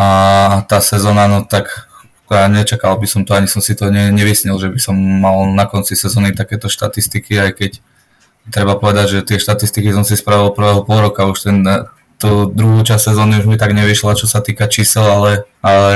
A 0.00 0.08
tá 0.64 0.80
sezóna, 0.80 1.28
no 1.28 1.44
tak 1.44 1.68
ja 2.32 2.48
nečakal 2.48 2.96
by 2.96 3.04
som 3.04 3.28
to, 3.28 3.36
ani 3.36 3.44
som 3.44 3.60
si 3.60 3.76
to 3.76 3.92
ne, 3.92 4.08
nevysnil, 4.08 4.56
že 4.56 4.72
by 4.72 4.80
som 4.80 4.96
mal 4.96 5.52
na 5.52 5.68
konci 5.68 5.92
sezóny 5.92 6.32
takéto 6.32 6.72
štatistiky, 6.72 7.36
aj 7.36 7.52
keď 7.60 7.72
treba 8.50 8.78
povedať, 8.78 9.06
že 9.18 9.26
tie 9.26 9.38
štatistiky 9.42 9.90
som 9.90 10.06
si 10.06 10.14
spravil 10.14 10.54
prvého 10.54 10.82
pol 10.86 11.02
roka, 11.02 11.26
už 11.26 11.38
ten, 11.46 11.62
tú 12.16 12.48
druhú 12.48 12.80
časť 12.82 13.12
sezóny 13.12 13.42
už 13.42 13.46
mi 13.50 13.56
tak 13.58 13.76
nevyšla, 13.76 14.18
čo 14.18 14.30
sa 14.30 14.40
týka 14.40 14.70
čísel, 14.70 15.04
ale, 15.04 15.32
ale 15.60 15.94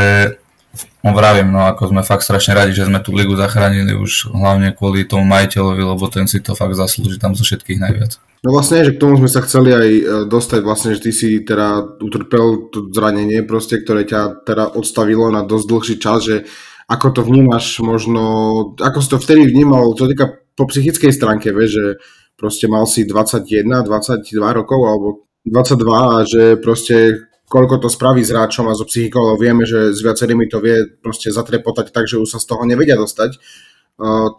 no 1.01 1.11
vravím, 1.17 1.51
no 1.51 1.65
ako 1.67 1.91
sme 1.91 2.03
fakt 2.05 2.27
strašne 2.27 2.53
radi, 2.53 2.77
že 2.77 2.87
sme 2.87 3.01
tú 3.01 3.17
ligu 3.17 3.33
zachránili 3.35 3.97
už 3.97 4.31
hlavne 4.31 4.77
kvôli 4.77 5.09
tomu 5.09 5.25
majiteľovi, 5.27 5.83
lebo 5.83 6.05
ten 6.13 6.29
si 6.29 6.43
to 6.45 6.53
fakt 6.53 6.77
zaslúži 6.77 7.17
tam 7.17 7.33
zo 7.33 7.47
všetkých 7.47 7.81
najviac. 7.81 8.21
No 8.41 8.57
vlastne, 8.57 8.81
že 8.81 8.97
k 8.97 9.01
tomu 9.05 9.21
sme 9.21 9.29
sa 9.29 9.45
chceli 9.45 9.69
aj 9.69 9.89
e, 9.93 10.03
dostať 10.25 10.61
vlastne, 10.65 10.97
že 10.97 11.05
ty 11.05 11.13
si 11.13 11.45
teda 11.45 12.01
utrpel 12.01 12.73
to 12.73 12.89
zranenie 12.89 13.45
proste, 13.45 13.77
ktoré 13.77 14.09
ťa 14.09 14.49
teda 14.49 14.65
odstavilo 14.81 15.29
na 15.29 15.45
dosť 15.45 15.67
dlhší 15.69 15.97
čas, 16.01 16.25
že 16.25 16.37
ako 16.89 17.07
to 17.13 17.21
vnímaš 17.23 17.85
možno, 17.85 18.23
ako 18.81 18.99
si 19.05 19.09
to 19.13 19.19
vtedy 19.21 19.45
vnímal, 19.45 19.93
to 19.93 20.09
týka 20.09 20.41
po 20.57 20.65
psychickej 20.67 21.13
stránke, 21.13 21.53
vieš, 21.53 21.71
že 21.77 21.85
proste 22.41 22.65
mal 22.73 22.89
si 22.89 23.05
21, 23.05 23.85
22 23.85 24.25
rokov 24.57 24.81
alebo 24.81 25.09
22 25.45 25.77
a 25.93 26.19
že 26.25 26.43
proste 26.57 27.29
koľko 27.51 27.83
to 27.83 27.89
spraví 27.91 28.23
s 28.23 28.31
hráčom 28.33 28.71
a 28.71 28.79
so 28.79 28.87
psychikou, 28.87 29.21
lebo 29.27 29.43
vieme, 29.43 29.67
že 29.67 29.93
s 29.93 30.01
viacerými 30.01 30.47
to 30.47 30.63
vie 30.63 30.87
proste 31.03 31.35
zatrepotať 31.35 31.91
tak, 31.93 32.07
že 32.07 32.17
už 32.17 32.31
sa 32.31 32.39
z 32.39 32.47
toho 32.47 32.63
nevedia 32.65 32.97
dostať. 32.97 33.37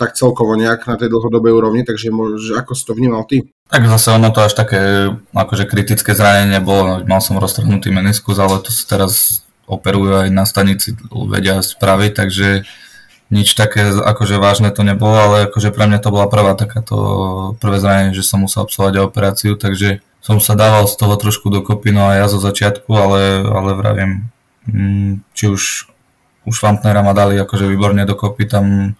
tak 0.01 0.17
celkovo 0.17 0.58
nejak 0.58 0.89
na 0.89 0.98
tej 0.98 1.13
dlhodobej 1.13 1.53
úrovni, 1.53 1.86
takže 1.86 2.10
môže, 2.10 2.58
ako 2.58 2.74
si 2.74 2.81
to 2.81 2.98
vnímal 2.98 3.29
ty? 3.29 3.46
Tak 3.70 3.86
zase 3.86 4.10
ono 4.17 4.34
to 4.34 4.41
až 4.41 4.58
také 4.58 5.13
akože 5.38 5.70
kritické 5.70 6.17
zranenie 6.17 6.58
bolo, 6.58 7.05
mal 7.05 7.22
som 7.22 7.38
roztrhnutý 7.38 7.93
meniskus, 7.93 8.41
ale 8.41 8.58
to 8.65 8.74
sa 8.74 8.98
teraz 8.98 9.46
operujú 9.70 10.25
aj 10.25 10.29
na 10.34 10.50
stanici, 10.50 10.98
vedia 11.29 11.62
spraviť, 11.62 12.12
takže 12.17 12.65
nič 13.31 13.55
také 13.55 13.95
akože 13.95 14.35
vážne 14.38 14.69
to 14.75 14.83
nebolo, 14.83 15.15
ale 15.15 15.35
akože 15.47 15.71
pre 15.71 15.88
mňa 15.88 16.00
to 16.03 16.09
bola 16.11 16.27
prvá 16.27 16.53
takáto 16.53 16.95
prvé 17.63 17.79
zranenie, 17.79 18.11
že 18.11 18.27
som 18.27 18.43
musel 18.43 18.67
absolvovať 18.67 19.07
operáciu, 19.07 19.55
takže 19.55 20.03
som 20.19 20.38
sa 20.38 20.53
dával 20.53 20.85
z 20.85 21.00
toho 21.00 21.15
trošku 21.15 21.47
dokopy, 21.50 21.95
no 21.95 22.11
a 22.11 22.19
ja 22.19 22.29
zo 22.29 22.38
začiatku, 22.38 22.91
ale, 22.91 23.41
ale 23.47 23.71
vravím, 23.73 24.11
mm, 24.67 25.23
či 25.33 25.47
už 25.50 25.91
už 26.45 26.57
Fantnera 26.57 27.05
ma 27.05 27.13
dali 27.13 27.38
akože 27.38 27.69
výborne 27.69 28.01
dokopy, 28.05 28.50
tam 28.50 28.97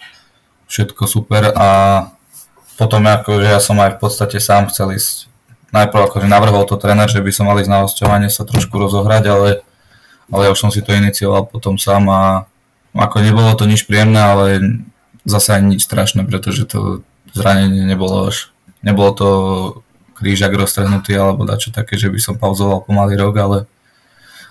všetko 0.70 1.04
super 1.10 1.50
a 1.52 1.68
potom 2.78 3.02
akože 3.06 3.48
ja 3.50 3.60
som 3.62 3.78
aj 3.82 3.98
v 3.98 4.00
podstate 4.02 4.38
sám 4.38 4.70
chcel 4.70 4.94
ísť, 4.94 5.28
najprv 5.74 6.10
akože 6.10 6.28
navrhol 6.30 6.64
to 6.70 6.78
tréner, 6.78 7.10
že 7.10 7.22
by 7.22 7.32
som 7.34 7.50
mal 7.50 7.58
ísť 7.58 7.72
na 7.72 7.82
hostovanie 7.86 8.30
sa 8.30 8.46
trošku 8.46 8.78
rozohrať, 8.78 9.24
ale, 9.30 9.50
ale 10.30 10.42
ja 10.48 10.54
už 10.54 10.62
som 10.62 10.72
si 10.72 10.86
to 10.86 10.94
inicioval 10.94 11.50
potom 11.50 11.82
sám 11.82 12.06
a 12.10 12.22
ako 12.96 13.24
nebolo 13.24 13.52
to 13.56 13.68
nič 13.68 13.88
príjemné, 13.88 14.20
ale 14.20 14.46
zase 15.24 15.56
ani 15.56 15.78
nič 15.78 15.88
strašné, 15.88 16.28
pretože 16.28 16.68
to 16.68 17.06
zranenie 17.32 17.88
nebolo 17.88 18.32
až, 18.32 18.52
nebolo 18.84 19.12
to 19.16 19.30
krížak 20.18 20.54
roztrhnutý 20.54 21.18
alebo 21.18 21.48
dačo 21.48 21.74
také, 21.74 21.98
že 21.98 22.12
by 22.12 22.20
som 22.22 22.36
pauzoval 22.38 22.86
pomaly 22.86 23.18
rok, 23.18 23.36
ale, 23.40 23.58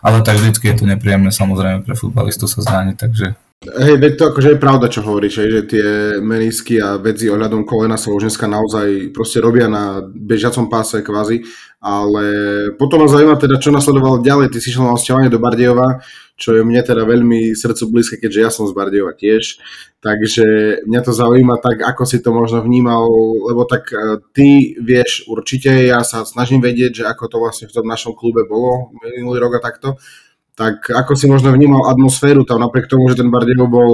ale 0.02 0.24
tak 0.26 0.40
vždycky 0.40 0.72
je 0.72 0.76
to 0.82 0.84
nepríjemné 0.88 1.30
samozrejme 1.30 1.86
pre 1.86 1.94
futbalistu 1.94 2.50
sa 2.50 2.64
zraniť, 2.64 2.96
takže 2.96 3.26
Hej, 3.60 4.00
veď 4.00 4.12
to 4.16 4.24
akože 4.32 4.56
je 4.56 4.62
pravda, 4.64 4.88
čo 4.88 5.04
hovoríš, 5.04 5.44
že 5.44 5.68
tie 5.68 5.86
menisky 6.16 6.80
a 6.80 6.96
veci 6.96 7.28
ohľadom 7.28 7.68
kolena 7.68 8.00
sa 8.00 8.08
už 8.08 8.24
dneska 8.24 8.48
naozaj 8.48 9.12
proste 9.12 9.36
robia 9.36 9.68
na 9.68 10.00
bežiacom 10.00 10.72
páse 10.72 11.04
kvázi, 11.04 11.44
ale 11.76 12.24
potom 12.80 13.04
ma 13.04 13.08
zaujíma 13.12 13.36
teda, 13.36 13.60
čo 13.60 13.68
nasledovalo 13.68 14.24
ďalej, 14.24 14.48
ty 14.48 14.64
si 14.64 14.72
šiel 14.72 14.88
na 14.88 14.96
osťovanie 14.96 15.28
do 15.28 15.36
Bardejova, 15.36 16.00
čo 16.40 16.56
je 16.56 16.64
mne 16.64 16.80
teda 16.80 17.04
veľmi 17.04 17.52
srdcu 17.52 17.84
blízke, 17.92 18.16
keďže 18.16 18.40
ja 18.40 18.48
som 18.48 18.64
z 18.64 18.72
Bardejova 18.72 19.12
tiež, 19.12 19.60
takže 20.00 20.80
mňa 20.88 21.00
to 21.04 21.12
zaujíma 21.12 21.60
tak, 21.60 21.84
ako 21.84 22.08
si 22.08 22.24
to 22.24 22.32
možno 22.32 22.64
vnímal, 22.64 23.04
lebo 23.44 23.68
tak 23.68 23.92
e, 23.92 24.24
ty 24.32 24.72
vieš 24.80 25.28
určite, 25.28 25.68
ja 25.68 26.00
sa 26.00 26.24
snažím 26.24 26.64
vedieť, 26.64 27.04
že 27.04 27.04
ako 27.04 27.28
to 27.28 27.36
vlastne 27.36 27.68
v 27.68 27.76
tom 27.76 27.84
našom 27.84 28.16
klube 28.16 28.48
bolo 28.48 28.88
minulý 29.04 29.36
rok 29.44 29.60
a 29.60 29.64
takto, 29.68 30.00
tak 30.56 30.88
ako 30.88 31.12
si 31.12 31.28
možno 31.28 31.52
vnímal 31.52 31.84
atmosféru 31.92 32.48
tam, 32.48 32.64
napriek 32.64 32.88
tomu, 32.88 33.12
že 33.12 33.20
ten 33.20 33.28
Bardejov 33.28 33.68
bol 33.68 33.92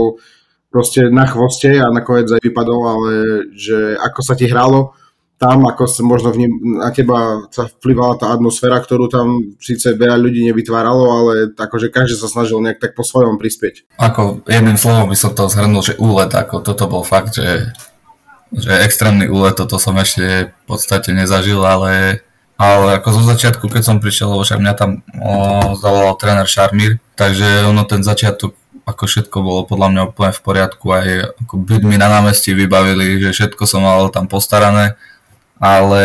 proste 0.71 1.11
na 1.11 1.26
chvoste 1.26 1.83
a 1.83 1.91
nakoniec 1.91 2.31
aj 2.31 2.47
vypadol, 2.47 2.81
ale 2.87 3.11
že 3.59 3.99
ako 3.99 4.21
sa 4.23 4.38
ti 4.38 4.47
hralo 4.47 4.95
tam, 5.37 5.69
ako 5.69 5.85
sa 5.85 6.00
možno 6.00 6.33
vním, 6.33 6.81
na 6.81 6.88
teba 6.88 7.45
sa 7.52 7.69
vplyvala 7.69 8.16
tá 8.16 8.33
atmosféra, 8.33 8.81
ktorú 8.81 9.12
tam 9.12 9.57
síce 9.61 9.93
veľa 9.93 10.16
ľudí 10.16 10.40
nevytváralo, 10.49 11.05
ale 11.05 11.33
akože 11.52 11.93
každý 11.93 12.16
sa 12.16 12.33
snažil 12.33 12.57
nejak 12.64 12.81
tak 12.81 12.93
po 12.97 13.05
svojom 13.05 13.37
prispieť. 13.37 13.85
Ako 14.00 14.40
jedným 14.49 14.81
slovom 14.81 15.12
by 15.12 15.16
som 15.16 15.37
to 15.37 15.52
zhrnul, 15.52 15.85
že 15.85 16.00
úlet, 16.00 16.33
ako 16.33 16.64
toto 16.64 16.88
bol 16.88 17.05
fakt, 17.05 17.37
že, 17.37 17.69
že 18.49 18.73
extrémny 18.81 19.28
úlet, 19.28 19.52
toto 19.52 19.76
som 19.76 19.93
ešte 20.00 20.49
v 20.49 20.64
podstate 20.64 21.12
nezažil, 21.12 21.61
ale 21.61 22.25
ale 22.57 22.97
ako 22.97 23.21
zo 23.21 23.23
začiatku, 23.28 23.69
keď 23.69 23.83
som 23.85 24.00
prišiel, 24.00 24.33
lebo 24.33 24.40
však 24.40 24.64
mňa 24.64 24.75
tam 24.81 25.05
o, 25.21 25.33
zavolal 25.76 26.16
tréner 26.16 26.49
Šarmír, 26.49 26.97
takže 27.12 27.69
ono 27.69 27.85
ten 27.85 28.00
začiatok, 28.00 28.57
ako 28.88 29.05
všetko 29.05 29.37
bolo 29.45 29.69
podľa 29.69 29.88
mňa 29.93 30.02
úplne 30.09 30.33
v 30.33 30.40
poriadku, 30.40 30.87
aj 30.88 31.37
ako 31.45 31.55
byt 31.61 31.85
mi 31.85 32.00
na 32.00 32.09
námestí 32.09 32.57
vybavili, 32.57 33.21
že 33.21 33.37
všetko 33.37 33.61
som 33.69 33.85
mal 33.85 34.09
tam 34.09 34.25
postarané, 34.25 34.97
ale 35.57 36.03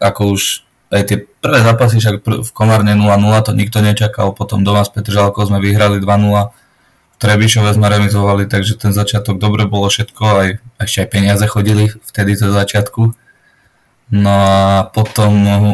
ako 0.00 0.36
už 0.36 0.66
aj 0.90 1.02
tie 1.06 1.18
prvé 1.42 1.60
zápasy, 1.66 1.98
však 1.98 2.22
v 2.22 2.50
Komárne 2.54 2.94
0-0, 2.94 3.02
to 3.42 3.52
nikto 3.52 3.82
nečakal, 3.82 4.30
potom 4.32 4.62
doma 4.62 4.86
s 4.86 4.90
Petržalkou 4.94 5.42
sme 5.42 5.58
vyhrali 5.58 5.98
2-0, 5.98 6.52
Trebišove 7.16 7.72
sme 7.72 7.88
remizovali, 7.88 8.44
takže 8.44 8.76
ten 8.76 8.92
začiatok 8.92 9.40
dobre 9.40 9.64
bolo 9.64 9.88
všetko, 9.88 10.22
aj, 10.36 10.48
ešte 10.84 10.98
aj 11.00 11.08
peniaze 11.08 11.44
chodili 11.48 11.88
vtedy 12.12 12.36
zo 12.36 12.52
začiatku. 12.52 13.16
No 14.06 14.30
a 14.30 14.86
potom 14.86 15.32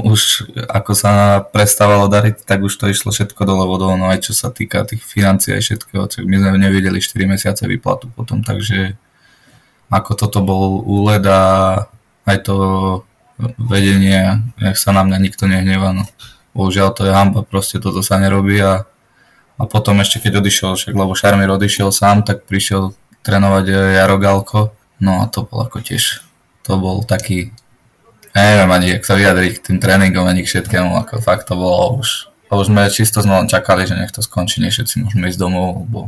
už 0.08 0.48
ako 0.70 0.96
sa 0.96 1.42
prestávalo 1.44 2.08
dariť, 2.08 2.48
tak 2.48 2.64
už 2.64 2.72
to 2.72 2.88
išlo 2.88 3.12
všetko 3.12 3.42
dole 3.44 3.68
vodou, 3.68 3.92
no 3.98 4.08
aj 4.08 4.24
čo 4.24 4.32
sa 4.32 4.48
týka 4.48 4.88
tých 4.88 5.04
financií 5.04 5.52
aj 5.52 5.62
všetkého, 5.66 6.08
tak 6.08 6.24
my 6.24 6.40
sme 6.40 6.56
nevideli 6.56 6.96
4 6.96 7.28
mesiace 7.28 7.68
výplatu 7.68 8.08
potom, 8.08 8.40
takže 8.40 8.96
ako 9.92 10.16
toto 10.16 10.40
bol 10.40 10.80
úled 10.80 11.26
a 11.28 11.42
aj 12.24 12.38
to 12.46 12.56
vedenie, 13.58 14.42
jak 14.60 14.76
sa 14.78 14.94
na 14.94 15.02
mňa 15.02 15.18
nikto 15.18 15.50
nehneva, 15.50 15.96
no. 15.96 16.04
Bohužiaľ 16.52 16.92
to 16.92 17.08
je 17.08 17.12
hamba, 17.12 17.42
proste 17.42 17.80
toto 17.80 18.04
sa 18.04 18.20
nerobí 18.20 18.60
a, 18.60 18.84
a 19.56 19.62
potom 19.64 19.98
ešte 20.04 20.20
keď 20.20 20.44
odišiel, 20.44 20.76
však 20.76 20.92
lebo 20.92 21.16
Šarmir 21.16 21.48
odišiel 21.48 21.88
sám, 21.88 22.28
tak 22.28 22.44
prišiel 22.44 22.92
trénovať 23.24 23.96
Jaro 23.96 24.18
Galko, 24.20 24.60
no 25.00 25.24
a 25.24 25.30
to 25.32 25.48
bol 25.48 25.64
ako 25.64 25.80
tiež, 25.80 26.20
to 26.66 26.76
bol 26.76 27.00
taký 27.06 27.54
neviem 28.32 28.70
ani, 28.72 28.86
jak 28.96 29.04
sa 29.04 29.14
vyjadriť 29.14 29.52
k 29.60 29.64
tým 29.64 29.78
tréningom 29.78 30.24
ani 30.24 30.44
k 30.44 30.50
všetkému, 30.50 30.96
ako 31.04 31.20
fakt 31.20 31.48
to 31.48 31.54
bolo 31.56 32.00
už, 32.00 32.32
už 32.52 32.68
sme 32.68 32.88
čisto 32.92 33.20
znova 33.20 33.48
čakali, 33.48 33.84
že 33.88 33.96
nech 33.96 34.12
to 34.12 34.24
skončí, 34.24 34.60
nech 34.60 34.76
všetci 34.76 35.04
môžeme 35.04 35.28
ísť 35.28 35.40
domov, 35.40 35.88
lebo 35.88 36.00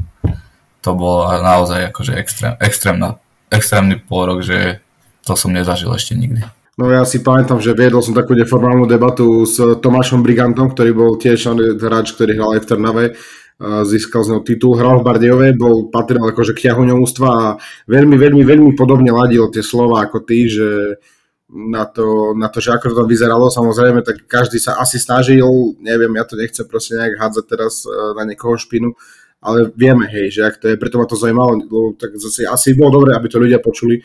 to 0.84 0.90
bolo 0.92 1.28
naozaj 1.40 1.88
akože 1.88 2.12
extrém, 2.16 2.52
extrémna, 2.60 3.16
extrémny 3.48 3.96
pôrok, 3.96 4.44
že 4.44 4.84
to 5.24 5.36
som 5.36 5.52
nezažil 5.52 5.88
ešte 5.96 6.12
nikdy. 6.12 6.44
No 6.74 6.90
ja 6.90 7.06
si 7.06 7.22
pamätám, 7.22 7.62
že 7.62 7.70
viedol 7.70 8.02
som 8.02 8.18
takú 8.18 8.34
neformálnu 8.34 8.90
debatu 8.90 9.46
s 9.46 9.62
Tomášom 9.78 10.26
Brigantom, 10.26 10.74
ktorý 10.74 10.90
bol 10.90 11.14
tiež 11.14 11.54
hráč, 11.78 12.18
ktorý 12.18 12.34
hral 12.34 12.58
aj 12.58 12.60
v 12.66 12.68
Trnave, 12.68 13.04
získal 13.62 14.26
z 14.26 14.28
neho 14.34 14.42
titul, 14.42 14.74
hral 14.74 14.98
v 14.98 15.06
Bardejove, 15.06 15.54
bol 15.54 15.86
patril 15.86 16.26
akože 16.26 16.50
k 16.58 16.66
ťahuňovstva 16.70 17.28
a 17.30 17.46
veľmi, 17.86 18.18
veľmi, 18.18 18.42
veľmi 18.42 18.70
podobne 18.74 19.14
ladil 19.14 19.46
tie 19.54 19.62
slova 19.62 20.02
ako 20.02 20.26
ty, 20.26 20.50
že 20.50 20.98
na 21.54 21.86
to, 21.86 22.34
na 22.34 22.50
to, 22.50 22.58
že 22.58 22.74
ako 22.74 22.90
to 22.90 23.04
vyzeralo, 23.06 23.46
samozrejme, 23.46 24.02
tak 24.02 24.26
každý 24.26 24.58
sa 24.58 24.74
asi 24.82 24.98
snažil, 24.98 25.46
neviem, 25.78 26.10
ja 26.18 26.26
to 26.26 26.34
nechcem 26.34 26.66
proste 26.66 26.98
nejak 26.98 27.14
hádzať 27.14 27.44
teraz 27.46 27.86
e, 27.86 27.94
na 28.18 28.26
niekoho 28.26 28.58
špinu, 28.58 28.98
ale 29.38 29.70
vieme, 29.78 30.10
hej, 30.10 30.34
že 30.34 30.40
ak 30.42 30.58
to 30.58 30.74
je, 30.74 30.80
preto 30.80 30.98
ma 30.98 31.06
to 31.06 31.14
zaujímalo, 31.14 31.62
lebo 31.62 31.94
tak 31.94 32.18
zase 32.18 32.50
asi 32.50 32.74
bolo 32.74 32.98
dobré, 32.98 33.14
aby 33.14 33.30
to 33.30 33.38
ľudia 33.38 33.62
počuli, 33.62 34.02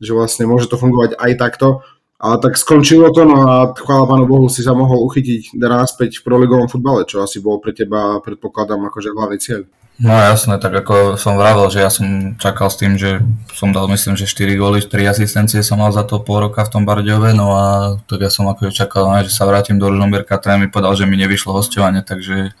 že 0.00 0.16
vlastne 0.16 0.48
môže 0.48 0.70
to 0.70 0.80
fungovať 0.80 1.18
aj 1.20 1.32
takto, 1.36 1.84
ale 2.18 2.36
tak 2.42 2.58
skončilo 2.58 3.14
to, 3.14 3.22
no 3.22 3.46
a 3.46 3.52
chvála 3.78 4.10
Pánu 4.10 4.26
Bohu 4.26 4.50
si 4.50 4.66
sa 4.66 4.74
mohol 4.74 5.06
uchytiť 5.06 5.54
naspäť 5.54 6.18
v 6.18 6.26
proligovom 6.26 6.66
futbale, 6.66 7.06
čo 7.06 7.22
asi 7.22 7.38
bol 7.38 7.62
pre 7.62 7.70
teba, 7.70 8.18
predpokladám, 8.18 8.90
akože 8.90 9.14
hlavný 9.14 9.38
cieľ. 9.38 9.62
No 9.98 10.14
jasné, 10.14 10.62
tak 10.62 10.70
ako 10.78 11.18
som 11.18 11.34
vravel, 11.34 11.66
že 11.74 11.82
ja 11.82 11.90
som 11.90 12.38
čakal 12.38 12.70
s 12.70 12.78
tým, 12.78 12.94
že 12.94 13.18
som 13.50 13.74
dal 13.74 13.90
myslím, 13.90 14.14
že 14.14 14.30
4 14.30 14.54
góly, 14.54 14.78
3 14.78 15.10
asistencie 15.10 15.58
som 15.66 15.82
mal 15.82 15.90
za 15.90 16.06
to 16.06 16.22
pol 16.22 16.38
roka 16.38 16.62
v 16.62 16.70
tom 16.70 16.86
Bardiove, 16.86 17.34
no 17.34 17.50
a 17.54 17.98
tak 18.06 18.22
ja 18.22 18.30
som 18.30 18.46
ako 18.46 18.70
čakal, 18.70 19.10
že 19.26 19.34
sa 19.34 19.42
vrátim 19.42 19.74
do 19.74 19.90
Ružomberka, 19.90 20.38
ten 20.38 20.62
mi 20.62 20.70
povedal, 20.70 20.94
že 20.94 21.02
mi 21.02 21.18
nevyšlo 21.18 21.50
hostovanie, 21.50 22.06
takže 22.06 22.54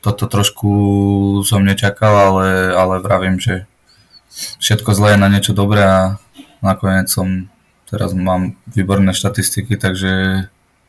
toto 0.00 0.24
trošku 0.24 0.70
som 1.44 1.60
nečakal, 1.60 2.12
ale, 2.12 2.72
ale 2.72 3.04
vravím, 3.04 3.36
že 3.36 3.68
všetko 4.60 4.96
zlé 4.96 5.16
je 5.16 5.22
na 5.22 5.28
niečo 5.28 5.52
dobré 5.52 5.84
a 5.84 6.16
nakoniec 6.64 7.12
som, 7.12 7.52
teraz 7.92 8.16
mám 8.16 8.56
výborné 8.72 9.12
štatistiky, 9.12 9.76
takže 9.76 10.44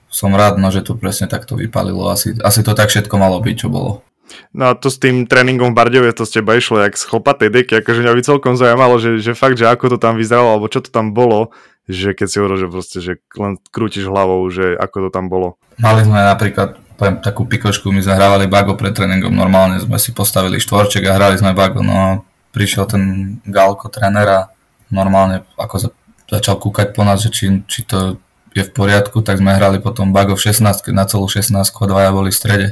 som 0.07 0.31
rád, 0.31 0.55
no, 0.55 0.71
že 0.71 0.85
to 0.85 0.95
presne 0.95 1.27
takto 1.27 1.59
vypalilo. 1.59 2.07
Asi, 2.07 2.31
asi 2.39 2.63
to 2.63 2.71
tak 2.71 2.87
všetko 2.87 3.19
malo 3.19 3.43
byť, 3.43 3.55
čo 3.59 3.67
bolo. 3.67 4.05
No 4.55 4.71
a 4.71 4.77
to 4.77 4.87
s 4.87 5.01
tým 5.03 5.27
tréningom 5.27 5.75
v 5.75 5.77
Bardejove 5.77 6.15
to 6.15 6.23
z 6.23 6.39
teba 6.39 6.55
išlo 6.55 6.79
jak 6.79 6.95
z 6.95 7.03
chlpatej 7.03 7.49
deky, 7.51 7.83
akože 7.83 7.99
mňa 8.07 8.15
by 8.15 8.21
celkom 8.23 8.53
zaujímalo, 8.55 8.95
že, 9.01 9.19
že 9.19 9.35
fakt, 9.35 9.59
že 9.59 9.67
ako 9.67 9.93
to 9.93 9.97
tam 9.99 10.15
vyzeralo, 10.15 10.55
alebo 10.55 10.71
čo 10.71 10.79
to 10.79 10.87
tam 10.87 11.11
bolo, 11.11 11.51
že 11.91 12.15
keď 12.15 12.27
si 12.31 12.39
hovoril, 12.39 12.57
že 12.63 12.67
proste, 12.71 12.97
že 13.03 13.13
len 13.35 13.59
krútiš 13.67 14.07
hlavou, 14.07 14.47
že 14.47 14.79
ako 14.79 15.07
to 15.07 15.09
tam 15.11 15.27
bolo. 15.27 15.59
Mali 15.75 16.07
sme 16.07 16.23
napríklad 16.23 16.79
poviem, 16.95 17.19
takú 17.19 17.43
pikošku, 17.43 17.91
my 17.91 17.99
sme 17.99 18.15
hrávali 18.15 18.45
bago 18.47 18.79
pred 18.79 18.95
tréningom, 18.95 19.33
normálne 19.33 19.81
sme 19.81 19.99
si 19.99 20.15
postavili 20.15 20.61
štvorček 20.61 21.03
a 21.09 21.17
hrali 21.19 21.35
sme 21.35 21.51
bago, 21.51 21.83
no 21.83 22.23
prišiel 22.53 22.85
ten 22.87 23.03
Galko 23.43 23.89
tréner 23.89 24.29
a 24.29 24.39
normálne 24.93 25.41
ako 25.57 25.91
začal 26.33 26.57
kúkať 26.57 26.97
po 26.97 27.05
nás, 27.05 27.21
že 27.21 27.29
či, 27.29 27.45
či 27.69 27.85
to 27.85 28.17
je 28.57 28.65
v 28.65 28.71
poriadku, 28.73 29.21
tak 29.21 29.37
sme 29.37 29.53
hrali 29.53 29.77
potom 29.77 30.09
bago 30.09 30.33
v 30.33 30.49
16 30.49 30.89
na 30.93 31.05
celú 31.05 31.29
16 31.29 31.53
a 31.53 31.85
dvaja 31.85 32.09
boli 32.09 32.33
v 32.33 32.37
strede 32.37 32.67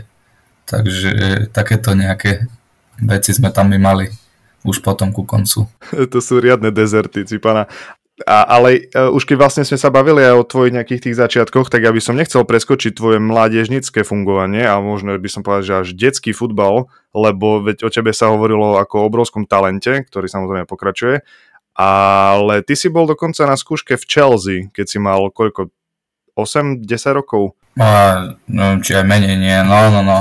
Takže 0.71 1.11
takéto 1.51 1.91
nejaké 1.91 2.47
veci 3.03 3.35
sme 3.35 3.51
tam 3.51 3.67
my 3.67 3.79
mali 3.81 4.07
už 4.63 4.79
potom 4.79 5.11
ku 5.11 5.27
koncu. 5.27 5.67
to 6.13 6.19
sú 6.23 6.39
riadne 6.39 6.71
dezerty, 6.71 7.27
Cipana. 7.27 7.67
A, 8.29 8.45
ale 8.45 8.85
uh, 8.93 9.09
už 9.09 9.25
keď 9.25 9.37
vlastne 9.41 9.63
sme 9.65 9.81
sa 9.81 9.89
bavili 9.89 10.21
aj 10.21 10.35
o 10.37 10.45
tvojich 10.45 10.77
nejakých 10.77 11.09
tých 11.09 11.17
začiatkoch, 11.17 11.73
tak 11.73 11.81
ja 11.81 11.89
by 11.89 11.97
som 11.97 12.13
nechcel 12.13 12.45
preskočiť 12.45 12.93
tvoje 12.93 13.17
mládežnické 13.17 14.05
fungovanie 14.05 14.61
a 14.61 14.77
možno 14.77 15.17
by 15.17 15.25
som 15.25 15.41
povedal, 15.41 15.65
že 15.65 15.73
až 15.81 15.89
detský 15.97 16.29
futbal, 16.29 16.85
lebo 17.17 17.65
veď 17.65 17.81
o 17.81 17.89
tebe 17.89 18.13
sa 18.13 18.29
hovorilo 18.29 18.77
ako 18.77 18.93
o 19.01 19.07
obrovskom 19.09 19.49
talente, 19.49 20.05
ktorý 20.05 20.29
samozrejme 20.29 20.69
pokračuje. 20.69 21.25
Ale 21.81 22.61
ty 22.61 22.77
si 22.77 22.93
bol 22.93 23.09
dokonca 23.09 23.41
na 23.49 23.57
skúške 23.57 23.97
v 23.97 24.05
Chelsea, 24.05 24.57
keď 24.69 24.85
si 24.85 24.97
mal 25.01 25.33
koľko, 25.33 25.73
8-10 26.37 27.17
rokov? 27.17 27.57
A, 27.79 28.19
no, 28.45 28.77
či 28.83 28.93
aj 28.93 29.05
menej, 29.07 29.35
nie, 29.39 29.57
no, 29.65 29.89
no, 29.89 30.01
no. 30.05 30.19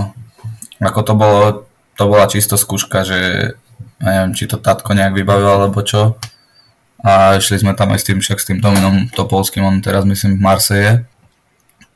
Ako 0.80 1.04
to 1.04 1.12
bolo, 1.12 1.68
to 1.98 2.08
bola 2.08 2.24
čisto 2.30 2.56
skúška, 2.56 3.04
že 3.04 3.52
neviem, 4.00 4.32
či 4.32 4.48
to 4.48 4.56
tatko 4.56 4.96
nejak 4.96 5.12
vybavil, 5.12 5.60
alebo 5.60 5.84
čo. 5.84 6.16
A 7.00 7.36
išli 7.36 7.60
sme 7.60 7.72
tam 7.76 7.92
aj 7.92 8.00
s 8.00 8.06
tým, 8.08 8.18
však 8.20 8.38
s 8.40 8.48
tým 8.48 8.58
Dominom 8.60 9.08
Topolským, 9.12 9.64
on 9.64 9.84
teraz 9.84 10.04
myslím 10.04 10.40
v 10.40 10.44
Marseje. 10.44 10.92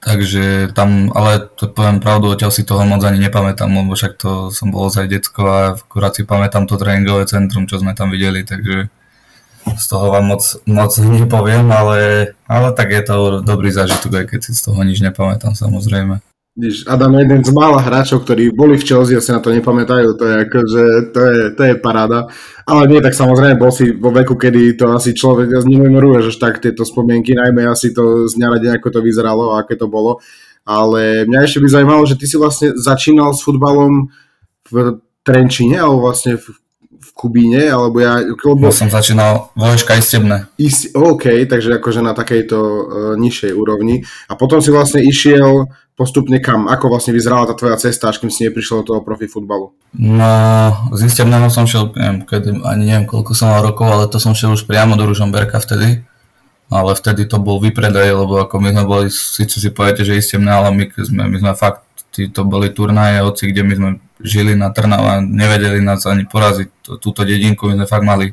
Takže 0.05 0.77
tam, 0.77 1.09
ale 1.17 1.49
to 1.57 1.73
poviem 1.73 1.97
pravdu, 1.97 2.29
odtiaľ 2.29 2.53
si 2.53 2.61
toho 2.69 2.85
moc 2.85 3.01
ani 3.01 3.25
nepamätám, 3.25 3.73
lebo 3.73 3.97
však 3.97 4.21
to 4.21 4.53
som 4.53 4.69
bol 4.69 4.93
ozaj 4.93 5.09
decko 5.09 5.41
a 5.49 5.61
akurát 5.81 6.13
si 6.13 6.29
pamätám 6.29 6.69
to 6.69 6.77
tréningové 6.77 7.25
centrum, 7.25 7.65
čo 7.65 7.81
sme 7.81 7.97
tam 7.97 8.13
videli, 8.13 8.45
takže 8.45 8.93
z 9.73 9.87
toho 9.89 10.13
vám 10.13 10.25
moc, 10.29 10.43
moc 10.69 10.93
nepoviem, 10.99 11.67
ale, 11.73 12.33
ale 12.45 12.69
tak 12.77 12.93
je 12.93 13.03
to 13.03 13.17
dobrý 13.41 13.73
zážitok, 13.73 14.23
aj 14.23 14.27
keď 14.31 14.41
si 14.45 14.53
z 14.53 14.63
toho 14.69 14.81
nič 14.85 15.01
nepamätám 15.01 15.57
samozrejme. 15.57 16.21
Adam 16.87 17.19
je 17.19 17.27
jeden 17.27 17.43
z 17.43 17.51
mála 17.51 17.83
hráčov, 17.83 18.23
ktorí 18.23 18.55
boli 18.55 18.79
v 18.79 18.87
Chelsea 18.87 19.19
a 19.19 19.25
si 19.25 19.35
na 19.35 19.43
to 19.43 19.51
nepamätajú, 19.51 20.15
to 20.15 20.23
je 20.23 20.35
akože, 20.47 20.85
to 21.11 21.21
je, 21.27 21.39
to 21.51 21.63
je 21.67 21.75
paráda. 21.83 22.31
Ale 22.63 22.87
nie, 22.87 23.03
tak 23.03 23.11
samozrejme, 23.11 23.59
bol 23.59 23.75
si 23.75 23.91
vo 23.91 24.15
veku, 24.15 24.39
kedy 24.39 24.79
to 24.79 24.87
asi 24.95 25.19
človek 25.19 25.51
nememoruje, 25.67 26.31
že 26.31 26.39
tak 26.39 26.63
tieto 26.63 26.87
spomienky, 26.87 27.35
najmä 27.35 27.67
asi 27.67 27.91
to 27.91 28.31
z 28.31 28.39
dňa 28.39 28.63
deň, 28.63 28.73
ako 28.79 28.87
to 28.87 29.01
vyzeralo 29.03 29.59
a 29.59 29.67
aké 29.67 29.75
to 29.75 29.91
bolo. 29.91 30.23
Ale 30.63 31.27
mňa 31.27 31.43
ešte 31.43 31.59
by 31.59 31.69
zaujímalo, 31.75 32.07
že 32.07 32.15
ty 32.15 32.31
si 32.31 32.39
vlastne 32.39 32.71
začínal 32.79 33.35
s 33.35 33.43
futbalom 33.43 34.15
v 34.71 35.03
Trenčine, 35.27 35.83
alebo 35.83 36.07
vlastne 36.07 36.39
v 36.39 36.55
v 37.05 37.11
Kubíne, 37.13 37.69
alebo 37.69 38.01
ja... 38.01 38.25
Lebo... 38.25 38.65
Ja 38.65 38.73
som 38.73 38.89
začínal 38.89 39.53
Voješka 39.53 40.01
Istebné. 40.01 40.49
Ist, 40.57 40.97
OK, 40.97 41.45
takže 41.45 41.77
akože 41.77 42.01
na 42.01 42.17
takejto 42.17 42.57
uh, 42.57 42.81
nižšej 43.21 43.53
úrovni. 43.53 44.01
A 44.27 44.41
potom 44.41 44.65
si 44.65 44.73
vlastne 44.73 45.05
išiel 45.05 45.69
postupne 45.95 46.41
kam? 46.41 46.67
Ako 46.67 46.91
vlastne 46.91 47.15
vyzerala 47.15 47.47
tá 47.47 47.55
tvoja 47.55 47.79
cesta, 47.79 48.11
až 48.11 48.19
kým 48.19 48.33
si 48.33 48.49
neprišiel 48.49 48.83
do 48.83 48.97
toho 48.97 49.01
profi 49.05 49.31
futbalu? 49.31 49.71
No, 49.95 50.33
z 50.97 51.07
Istebného 51.07 51.53
som 51.53 51.69
šiel, 51.69 51.95
neviem, 51.95 52.27
kedy, 52.27 52.65
ani 52.65 52.83
neviem, 52.91 53.07
koľko 53.07 53.31
som 53.37 53.55
mal 53.55 53.63
rokov, 53.63 53.87
ale 53.87 54.11
to 54.11 54.19
som 54.19 54.35
šiel 54.35 54.57
už 54.57 54.67
priamo 54.67 54.99
do 54.99 55.07
Ružomberka 55.07 55.63
vtedy. 55.63 56.03
Ale 56.73 56.97
vtedy 56.97 57.29
to 57.29 57.39
bol 57.39 57.61
vypredaj, 57.61 58.09
lebo 58.17 58.41
ako 58.41 58.57
my 58.59 58.73
sme 58.73 58.85
boli, 58.89 59.07
síce 59.13 59.61
si 59.61 59.69
poviete, 59.71 60.03
že 60.03 60.19
Istebné, 60.19 60.51
ale 60.51 60.73
my 60.75 60.85
sme, 60.97 61.23
my 61.29 61.37
sme 61.39 61.53
fakt, 61.55 61.84
to 62.31 62.47
boli 62.47 62.71
turnaje, 62.71 63.21
hoci 63.21 63.51
kde 63.51 63.63
my 63.67 63.75
sme 63.75 63.91
žili 64.23 64.55
na 64.55 64.71
Trnava, 64.71 65.21
nevedeli 65.21 65.83
nás 65.83 66.07
ani 66.07 66.25
poraziť. 66.25 66.69
Túto 67.03 67.27
dedinku, 67.27 67.67
my 67.67 67.83
sme 67.83 67.87
fakt 67.91 68.07
mali. 68.07 68.33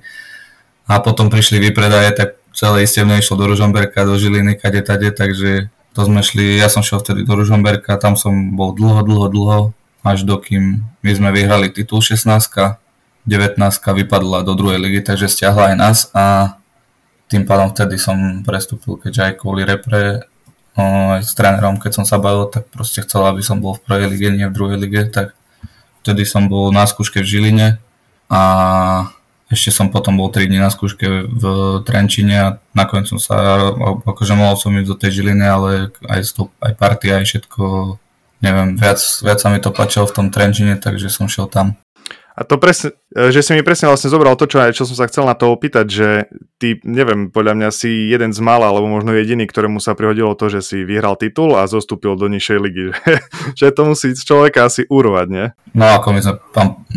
A 0.85 1.01
potom 1.01 1.27
prišli 1.27 1.57
vypredaje, 1.57 2.13
tak 2.13 2.29
celé 2.53 2.85
isté 2.85 3.01
mne 3.01 3.19
išlo 3.19 3.39
do 3.39 3.50
Ružomberka, 3.50 4.05
do 4.05 4.15
Žiliny, 4.19 4.59
kade 4.59 4.83
tade, 4.83 5.09
takže 5.11 5.71
to 5.91 6.01
sme 6.07 6.23
šli, 6.23 6.59
ja 6.59 6.71
som 6.71 6.83
šiel 6.83 7.03
vtedy 7.03 7.23
do 7.27 7.33
Ružomberka, 7.35 8.00
tam 8.00 8.15
som 8.15 8.55
bol 8.55 8.71
dlho, 8.75 9.03
dlho, 9.03 9.27
dlho, 9.27 9.59
až 10.03 10.23
dokým 10.23 10.83
my 11.03 11.11
sme 11.11 11.29
vyhrali 11.31 11.69
titul 11.69 12.01
16 12.01 12.81
19 13.21 13.61
vypadla 14.01 14.41
do 14.41 14.57
druhej 14.57 14.81
ligy, 14.81 15.05
takže 15.05 15.29
stiahla 15.29 15.73
aj 15.73 15.75
nás 15.77 16.00
a 16.09 16.57
tým 17.29 17.45
pádom 17.45 17.69
vtedy 17.69 18.01
som 18.01 18.41
prestúpil, 18.41 18.97
keďže 18.97 19.21
aj 19.21 19.33
kvôli 19.38 19.61
repre 19.61 20.25
aj 21.17 21.27
s 21.27 21.33
trénerom, 21.38 21.77
keď 21.77 22.01
som 22.01 22.05
sa 22.05 22.17
bavil, 22.17 22.50
tak 22.50 22.69
proste 22.73 23.01
chcel, 23.05 23.25
aby 23.27 23.41
som 23.45 23.61
bol 23.61 23.77
v 23.77 23.83
prvej 23.85 24.07
lige, 24.11 24.27
nie 24.33 24.47
v 24.50 24.55
druhej 24.55 24.77
lige, 24.77 25.01
tak 25.09 25.38
Vtedy 26.01 26.25
som 26.25 26.50
bol 26.50 26.73
na 26.73 26.89
skúške 26.89 27.21
v 27.21 27.29
Žiline 27.29 27.67
a 28.25 28.41
ešte 29.53 29.69
som 29.69 29.93
potom 29.93 30.17
bol 30.17 30.33
3 30.33 30.50
dní 30.50 30.57
na 30.57 30.73
skúške 30.73 31.29
v 31.29 31.43
Trenčine 31.85 32.35
a 32.41 32.47
nakoniec 32.73 33.05
som 33.05 33.21
sa, 33.21 33.69
akože 34.01 34.33
mohol 34.33 34.57
som 34.57 34.73
ísť 34.73 34.89
do 34.89 34.97
tej 34.97 35.21
Žiliny, 35.21 35.45
ale 35.45 35.69
aj, 36.09 36.21
stop, 36.25 36.50
aj 36.57 36.73
party, 36.73 37.21
aj 37.21 37.23
všetko, 37.29 37.63
neviem, 38.41 38.81
viac, 38.81 38.97
viac 38.97 39.38
sa 39.38 39.53
mi 39.53 39.61
to 39.61 39.69
páčilo 39.69 40.09
v 40.09 40.15
tom 40.17 40.27
Trenčine, 40.33 40.81
takže 40.81 41.13
som 41.13 41.29
šiel 41.29 41.45
tam. 41.45 41.77
A 42.41 42.43
to 42.43 42.57
presne, 42.57 42.98
e, 43.13 43.29
že 43.29 43.45
si 43.45 43.53
mi 43.53 43.62
presne 43.62 43.86
vlastne 43.86 44.10
zobral 44.10 44.33
to, 44.33 44.50
čo, 44.50 44.57
čo 44.74 44.89
som 44.89 44.98
sa 44.98 45.05
chcel 45.05 45.29
na 45.29 45.38
to 45.38 45.53
opýtať, 45.53 45.86
že 45.86 46.10
ty, 46.57 46.81
neviem, 46.81 47.29
podľa 47.29 47.53
mňa 47.53 47.69
si 47.69 48.10
jeden 48.10 48.33
z 48.33 48.41
mála, 48.41 48.73
alebo 48.73 48.89
možno 48.89 49.13
jediný, 49.13 49.45
ktorému 49.45 49.77
sa 49.77 49.93
prihodilo 49.93 50.34
to, 50.34 50.49
že 50.49 50.65
si 50.65 50.82
vyhral 50.82 51.13
titul 51.21 51.54
a 51.54 51.69
zostúpil 51.69 52.17
do 52.17 52.25
nižšej 52.25 52.58
ligy. 52.58 52.97
že 53.62 53.69
to 53.69 53.93
musí 53.93 54.17
človeka 54.17 54.65
asi 54.65 54.89
urvať, 54.89 55.27
nie? 55.30 55.45
No 55.77 55.86
ako 56.01 56.17
my 56.17 56.21
sme, 56.25 56.34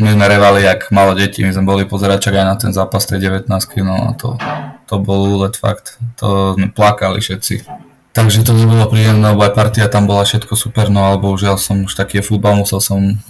my 0.01 0.09
sme 0.17 0.25
revali 0.25 0.65
jak 0.65 0.89
malo 0.89 1.13
deti, 1.13 1.45
my 1.45 1.53
sme 1.53 1.69
boli 1.69 1.85
pozerať 1.85 2.33
čak 2.33 2.41
aj 2.41 2.47
na 2.49 2.57
ten 2.57 2.73
zápas 2.73 3.05
tej 3.05 3.29
19 3.29 3.53
no 3.85 3.95
a 4.01 4.11
to, 4.17 4.41
to 4.89 4.97
bol 4.97 5.29
úlet 5.29 5.61
fakt. 5.61 6.01
To 6.25 6.57
sme 6.57 6.73
plakali 6.73 7.21
všetci. 7.21 7.69
Takže 8.17 8.49
to 8.49 8.57
bolo 8.57 8.89
príjemné, 8.89 9.29
lebo 9.29 9.45
aj 9.45 9.53
partia 9.53 9.93
tam 9.93 10.09
bola 10.09 10.25
všetko 10.25 10.57
super, 10.57 10.89
no 10.89 11.05
alebo 11.05 11.37
už 11.37 11.41
ja 11.45 11.55
som 11.61 11.85
už 11.85 11.93
taký 11.93 12.25
futbal, 12.25 12.57
musel 12.57 12.81
som 12.81 13.21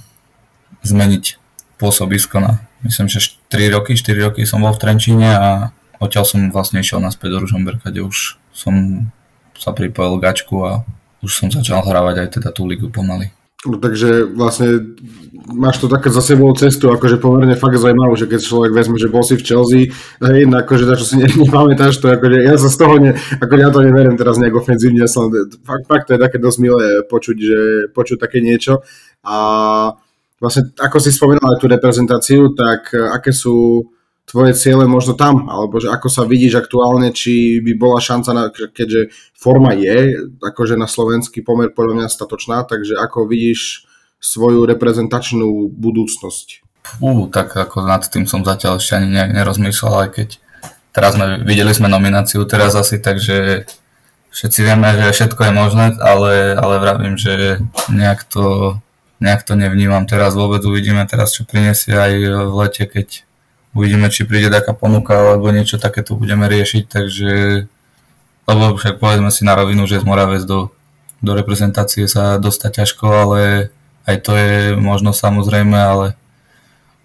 zmeniť 0.85 1.44
pôsobisko 1.85 2.41
na, 2.41 2.65
myslím, 2.81 3.13
že 3.13 3.37
3 3.53 3.77
roky, 3.77 3.93
4 3.93 4.33
roky 4.33 4.49
som 4.49 4.65
bol 4.65 4.73
v 4.73 4.81
Trenčíne 4.81 5.29
a 5.37 5.49
odtiaľ 6.01 6.25
som 6.25 6.41
vlastne 6.49 6.81
išiel 6.81 7.05
naspäť 7.05 7.37
do 7.37 7.39
Ružomberka, 7.45 7.93
kde 7.93 8.09
už 8.09 8.41
som 8.57 8.75
sa 9.53 9.77
pripojil 9.77 10.17
gačku 10.17 10.65
a 10.65 10.81
už 11.21 11.31
som 11.45 11.49
začal 11.53 11.85
hrávať 11.85 12.25
aj 12.25 12.29
teda 12.41 12.49
tú 12.57 12.65
ligu 12.65 12.89
pomaly. 12.89 13.29
No, 13.65 13.81
takže 13.81 14.29
vlastne 14.29 14.93
máš 15.49 15.81
to 15.81 15.89
také 15.89 16.13
za 16.13 16.21
sebou 16.21 16.53
cestu, 16.53 16.93
akože 16.93 17.17
pomerne 17.17 17.57
fakt 17.57 17.81
zaujímavé, 17.81 18.13
že 18.13 18.29
keď 18.29 18.41
človek 18.45 18.77
vezme, 18.77 19.01
že 19.01 19.09
bol 19.09 19.25
si 19.25 19.41
v 19.41 19.47
Chelsea, 19.49 19.89
hej, 20.21 20.45
akože 20.45 20.85
to, 20.85 20.95
čo 21.01 21.07
si 21.09 21.17
ne, 21.17 21.25
nepamätáš, 21.49 21.97
to 21.97 22.13
akože 22.13 22.45
ja 22.45 22.61
sa 22.61 22.69
z 22.69 22.77
toho, 22.77 23.01
ne, 23.01 23.17
ako 23.41 23.55
ja 23.57 23.73
to 23.73 23.81
neverím 23.81 24.21
teraz 24.21 24.37
nejak 24.37 24.53
ofenzívne, 24.53 25.01
ja 25.01 25.09
som, 25.09 25.33
fakt, 25.65 25.89
fakt 25.89 26.05
to 26.13 26.17
je 26.17 26.21
také 26.21 26.37
dosť 26.37 26.59
milé 26.61 27.09
počuť, 27.09 27.37
že 27.41 27.59
počuť 27.97 28.21
také 28.21 28.45
niečo 28.45 28.85
a 29.25 29.37
vlastne 30.45 30.77
ako 30.77 31.01
si 31.01 31.09
spomínal 31.09 31.57
aj 31.57 31.59
tú 31.65 31.67
reprezentáciu, 31.73 32.53
tak 32.53 32.93
e, 32.93 33.01
aké 33.01 33.33
sú 33.33 33.89
tvoje 34.29 34.53
ciele 34.57 34.85
možno 34.85 35.17
tam, 35.17 35.49
alebo 35.49 35.81
že 35.81 35.89
ako 35.89 36.09
sa 36.13 36.29
vidíš 36.29 36.61
aktuálne, 36.61 37.13
či 37.17 37.65
by 37.65 37.73
bola 37.77 38.01
šanca, 38.01 38.31
na, 38.37 38.45
keďže 38.53 39.13
forma 39.33 39.73
je, 39.77 40.29
akože 40.41 40.77
na 40.77 40.89
slovenský 40.89 41.41
pomer 41.41 41.73
podľa 41.73 42.05
mňa 42.05 42.09
statočná, 42.13 42.69
takže 42.69 42.97
ako 43.01 43.29
vidíš 43.29 43.89
svoju 44.21 44.65
reprezentačnú 44.65 45.69
budúcnosť? 45.73 46.65
Fú, 46.85 47.29
tak 47.33 47.57
ako 47.57 47.85
nad 47.85 48.05
tým 48.05 48.29
som 48.29 48.45
zatiaľ 48.45 48.81
ešte 48.81 49.01
ani 49.01 49.09
nejak 49.13 49.33
nerozmýšľal, 49.33 50.09
aj 50.09 50.11
keď 50.13 50.29
teraz 50.93 51.17
sme, 51.17 51.41
videli 51.45 51.73
sme 51.73 51.89
nomináciu 51.89 52.45
teraz 52.49 52.77
asi, 52.77 53.01
takže 53.01 53.69
všetci 54.33 54.61
vieme, 54.65 54.89
že 54.99 55.15
všetko 55.15 55.41
je 55.49 55.53
možné, 55.53 55.87
ale, 56.01 56.57
ale 56.57 56.75
vravím, 56.81 57.15
že 57.21 57.61
nejak 57.93 58.25
to 58.29 58.77
nejak 59.25 59.49
to 59.49 59.57
nevnímam. 59.57 60.05
Teraz 60.05 60.37
vôbec, 60.37 60.61
uvidíme 60.61 61.01
teraz, 61.09 61.33
čo 61.33 61.49
prinesie 61.49 61.97
aj 61.97 62.13
v 62.45 62.55
lete, 62.61 62.85
keď 62.85 63.25
uvidíme, 63.73 64.13
či 64.13 64.29
príde 64.29 64.53
taká 64.53 64.77
ponuka 64.77 65.17
alebo 65.17 65.49
niečo 65.49 65.81
takéto 65.81 66.13
budeme 66.15 66.45
riešiť, 66.45 66.85
takže 66.85 67.33
lebo 68.45 68.77
však 68.77 69.01
povedzme 69.01 69.33
si 69.33 69.43
na 69.49 69.57
rovinu, 69.57 69.89
že 69.89 70.01
z 70.01 70.05
Moravec 70.05 70.45
do, 70.45 70.69
do 71.25 71.33
reprezentácie 71.33 72.05
sa 72.05 72.37
dostať 72.37 72.85
ťažko, 72.85 73.05
ale 73.09 73.41
aj 74.05 74.17
to 74.21 74.33
je 74.37 74.77
možno 74.77 75.17
samozrejme, 75.17 75.73
ale 75.73 76.07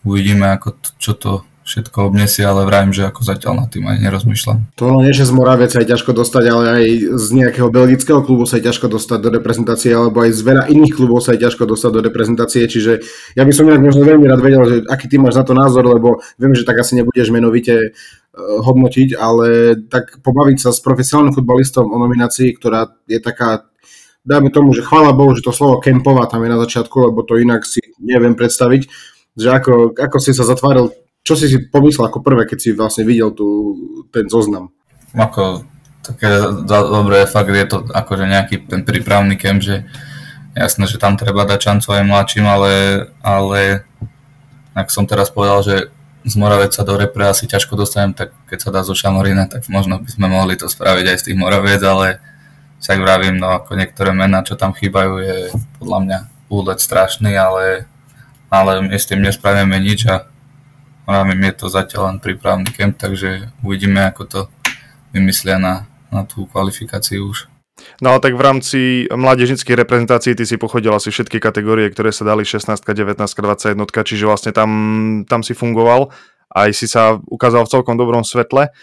uvidíme, 0.04 0.52
ako 0.52 0.76
to, 0.76 0.90
čo 1.00 1.12
to 1.16 1.32
všetko 1.70 2.10
obnesie, 2.10 2.42
ale 2.42 2.66
vrajím, 2.66 2.98
že 2.98 3.06
ako 3.06 3.22
zatiaľ 3.22 3.54
nad 3.62 3.70
tým 3.70 3.86
aj 3.86 4.02
nerozmýšľam. 4.02 4.58
To 4.82 5.06
nie, 5.06 5.14
že 5.14 5.30
z 5.30 5.34
Moravec 5.38 5.70
sa 5.70 5.86
je 5.86 5.94
ťažko 5.94 6.18
dostať, 6.18 6.44
ale 6.50 6.64
aj 6.66 6.86
z 7.14 7.28
nejakého 7.38 7.70
belgického 7.70 8.26
klubu 8.26 8.50
sa 8.50 8.58
je 8.58 8.66
ťažko 8.66 8.90
dostať 8.90 9.20
do 9.22 9.30
reprezentácie, 9.30 9.94
alebo 9.94 10.26
aj 10.26 10.34
z 10.34 10.42
veľa 10.42 10.64
iných 10.66 10.94
klubov 10.98 11.22
sa 11.22 11.38
je 11.38 11.46
ťažko 11.46 11.70
dostať 11.70 11.92
do 11.94 12.02
reprezentácie, 12.02 12.66
čiže 12.66 13.06
ja 13.38 13.46
by 13.46 13.54
som 13.54 13.70
nejak 13.70 13.86
možno 13.86 14.02
veľmi 14.02 14.26
rád 14.26 14.42
vedel, 14.42 14.64
že 14.66 14.76
aký 14.90 15.06
ty 15.06 15.22
máš 15.22 15.38
na 15.38 15.46
to 15.46 15.54
názor, 15.54 15.86
lebo 15.86 16.26
viem, 16.42 16.58
že 16.58 16.66
tak 16.66 16.82
asi 16.82 16.98
nebudeš 16.98 17.30
menovite 17.30 17.76
e, 17.78 17.90
hodnotiť, 18.36 19.14
ale 19.14 19.78
tak 19.86 20.26
pobaviť 20.26 20.58
sa 20.58 20.74
s 20.74 20.82
profesionálnym 20.82 21.38
futbalistom 21.38 21.86
o 21.86 21.98
nominácii, 22.02 22.58
ktorá 22.58 22.98
je 23.06 23.22
taká 23.22 23.70
dajme 24.26 24.52
tomu, 24.52 24.76
že 24.76 24.86
chvála 24.86 25.16
Bohu, 25.16 25.32
že 25.34 25.46
to 25.46 25.56
slovo 25.56 25.80
kempová 25.80 26.28
tam 26.28 26.44
je 26.44 26.50
na 26.52 26.60
začiatku, 26.60 27.10
lebo 27.10 27.24
to 27.24 27.40
inak 27.40 27.64
si 27.64 27.82
neviem 27.98 28.36
predstaviť, 28.36 28.86
že 29.40 29.48
ako, 29.50 29.96
ako 29.96 30.18
si 30.20 30.36
sa 30.36 30.44
zatváril 30.44 30.92
čo 31.24 31.34
si 31.38 31.46
si 31.48 31.58
pomyslel 31.70 32.10
ako 32.10 32.26
prvé, 32.26 32.50
keď 32.50 32.58
si 32.58 32.70
vlastne 32.74 33.06
videl 33.06 33.30
tu, 33.36 33.48
ten 34.10 34.26
zoznam? 34.26 34.74
Ako, 35.14 35.66
také 36.06 36.30
dobré, 36.66 37.30
fakt 37.30 37.54
je 37.54 37.68
to 37.70 37.86
akože 37.86 38.26
nejaký 38.26 38.66
ten 38.66 38.82
prípravný 38.82 39.38
kem, 39.38 39.62
že 39.62 39.86
jasné, 40.58 40.90
že 40.90 41.02
tam 41.02 41.16
treba 41.16 41.46
dať 41.46 41.60
šancu 41.60 41.88
aj 41.94 42.04
mladším, 42.08 42.46
ale, 42.46 42.72
ale 43.22 43.86
ak 44.74 44.90
som 44.90 45.06
teraz 45.06 45.30
povedal, 45.30 45.62
že 45.62 45.76
z 46.28 46.34
Moraveca 46.36 46.84
do 46.84 46.94
repre 47.00 47.32
asi 47.32 47.48
ťažko 47.48 47.80
dostanem, 47.80 48.12
tak 48.12 48.36
keď 48.52 48.60
sa 48.60 48.70
dá 48.76 48.82
zo 48.84 48.92
Šamorina, 48.92 49.48
tak 49.48 49.66
možno 49.72 50.04
by 50.04 50.10
sme 50.12 50.28
mohli 50.28 50.60
to 50.60 50.68
spraviť 50.68 51.06
aj 51.16 51.18
z 51.18 51.26
tých 51.32 51.38
Moravec, 51.40 51.80
ale 51.80 52.20
však 52.84 53.00
vravím, 53.00 53.40
no 53.40 53.56
ako 53.56 53.76
niektoré 53.80 54.12
mená, 54.12 54.44
čo 54.44 54.60
tam 54.60 54.76
chýbajú, 54.76 55.14
je 55.20 55.38
podľa 55.80 56.00
mňa 56.04 56.20
úlet 56.52 56.80
strašný, 56.80 57.32
ale, 57.40 57.88
ale 58.52 58.84
my 58.84 58.98
s 59.00 59.08
tým 59.08 59.24
nespravíme 59.24 59.80
nič 59.80 60.08
a 60.12 60.28
Vravím, 61.10 61.42
je 61.50 61.56
to 61.58 61.68
zatiaľ 61.74 62.14
len 62.14 62.18
prípravný 62.22 62.70
kemp, 62.70 63.02
takže 63.02 63.50
uvidíme, 63.66 64.14
ako 64.14 64.22
to 64.30 64.40
vymyslia 65.10 65.58
na, 65.58 65.90
na 66.14 66.22
tú 66.22 66.46
kvalifikáciu 66.46 67.26
už. 67.34 67.50
No 67.98 68.14
ale 68.14 68.22
tak 68.22 68.38
v 68.38 68.46
rámci 68.46 68.80
mládežnických 69.10 69.74
reprezentácií 69.74 70.38
ty 70.38 70.46
si 70.46 70.62
pochodil 70.62 70.94
asi 70.94 71.10
všetky 71.10 71.42
kategórie, 71.42 71.90
ktoré 71.90 72.14
sa 72.14 72.28
dali 72.30 72.46
16, 72.46 72.78
19, 72.78 73.18
21, 73.18 73.74
čiže 74.06 74.30
vlastne 74.30 74.54
tam, 74.54 74.70
tam 75.26 75.42
si 75.42 75.58
fungoval 75.58 76.14
aj 76.50 76.70
si 76.74 76.90
sa 76.90 77.18
ukázal 77.30 77.66
v 77.66 77.74
celkom 77.78 77.96
dobrom 77.98 78.26
svetle. 78.26 78.74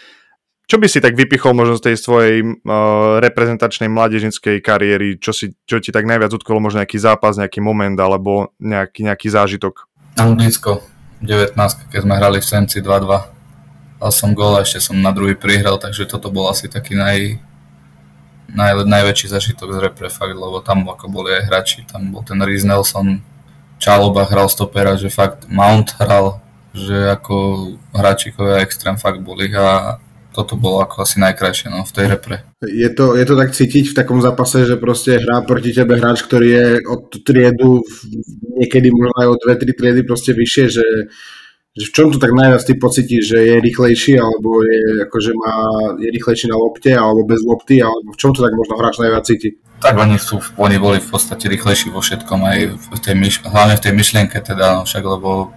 Čo 0.67 0.83
by 0.83 0.87
si 0.91 0.99
tak 0.99 1.15
vypichol 1.15 1.55
možno 1.55 1.79
z 1.79 1.91
tej 1.91 1.95
svojej 1.95 2.43
uh, 2.43 3.23
reprezentačnej 3.23 3.87
mládežnickej 3.87 4.59
kariéry? 4.59 5.15
Čo, 5.15 5.31
si, 5.31 5.55
čo 5.63 5.79
ti 5.79 5.95
tak 5.95 6.03
najviac 6.03 6.35
utkolo? 6.35 6.59
Možno 6.59 6.83
nejaký 6.83 6.99
zápas, 6.99 7.39
nejaký 7.39 7.63
moment 7.63 7.95
alebo 7.95 8.51
nejaký, 8.59 9.07
nejaký 9.07 9.31
zážitok? 9.31 9.87
Anglicko, 10.19 10.83
19, 11.21 11.57
keď 11.89 11.99
sme 12.05 12.13
hrali 12.13 12.37
v 12.37 12.45
Senci 12.45 12.77
2-2. 12.79 13.97
Dal 13.97 14.11
som 14.13 14.37
gól 14.37 14.57
a 14.57 14.61
ešte 14.61 14.77
som 14.77 14.97
na 14.97 15.09
druhý 15.09 15.33
prihral, 15.33 15.81
takže 15.81 16.05
toto 16.05 16.29
bol 16.29 16.45
asi 16.53 16.69
taký 16.69 16.93
naj, 16.93 17.41
naj, 18.53 18.85
najväčší 18.85 19.33
zažitok 19.33 19.73
z 19.73 19.77
repre 19.89 20.09
fakt, 20.13 20.37
lebo 20.37 20.61
tam 20.61 20.85
ako 20.85 21.09
boli 21.09 21.33
aj 21.33 21.43
hráči, 21.49 21.79
tam 21.89 22.13
bol 22.13 22.21
ten 22.21 22.37
Reese 22.37 22.69
Nelson, 22.69 23.25
Čaloba 23.77 24.25
hral 24.25 24.49
stopera, 24.49 24.97
že 24.97 25.13
fakt 25.13 25.45
Mount 25.49 25.93
hral, 26.01 26.41
že 26.73 27.13
ako 27.13 27.35
hráčikovia 27.93 28.61
extrém 28.65 28.97
fakt 28.97 29.21
boli 29.21 29.49
a 29.53 30.01
toto 30.37 30.53
bolo 30.53 30.85
ako 30.85 31.01
asi 31.01 31.17
najkrajšie 31.17 31.73
no, 31.73 31.81
v 31.81 31.95
tej 31.97 32.05
repre. 32.05 32.45
Je 32.61 32.89
to, 32.93 33.17
je 33.17 33.25
to 33.25 33.33
tak 33.33 33.57
cítiť 33.57 33.89
v 33.89 33.97
takom 33.97 34.21
zápase, 34.21 34.69
že 34.69 34.77
proste 34.77 35.17
hrá 35.17 35.41
proti 35.41 35.73
tebe 35.73 35.97
hráč, 35.97 36.21
ktorý 36.21 36.47
je 36.53 36.67
od 36.85 37.09
triedu 37.25 37.81
niekedy 38.53 38.93
možno 38.93 39.17
aj 39.17 39.27
od 39.33 39.39
2-3 39.49 39.73
triedy 39.73 40.01
proste 40.05 40.37
vyššie, 40.37 40.65
že, 40.69 40.87
že 41.73 41.83
v 41.89 41.93
čom 41.93 42.13
to 42.13 42.21
tak 42.21 42.37
najviac 42.37 42.61
ty 42.61 42.77
pocítiš, 42.77 43.33
že 43.33 43.39
je 43.41 43.55
rýchlejší 43.57 44.13
alebo 44.21 44.61
je, 44.61 45.09
akože 45.09 45.31
má, 45.33 45.53
je 45.97 46.09
rýchlejší 46.13 46.45
na 46.53 46.57
lopte 46.61 46.93
alebo 46.93 47.25
bez 47.25 47.41
lopty 47.41 47.81
alebo 47.81 48.13
v 48.13 48.19
čom 48.21 48.29
to 48.37 48.45
tak 48.45 48.53
možno 48.53 48.77
hráč 48.77 49.01
najviac 49.01 49.25
cíti? 49.25 49.57
Tak 49.81 49.97
oni, 49.97 50.17
sú, 50.21 50.37
oni 50.57 50.77
boli 50.77 51.01
v 51.01 51.09
podstate 51.09 51.49
rýchlejší 51.49 51.93
vo 51.93 52.01
všetkom, 52.01 52.39
aj 52.45 52.57
v 52.77 52.99
tej 53.01 53.15
myš, 53.17 53.45
hlavne 53.45 53.77
v 53.77 53.83
tej 53.89 53.93
myšlienke 53.93 54.37
teda, 54.41 54.81
no 54.81 54.89
však 54.89 55.01
lebo 55.05 55.53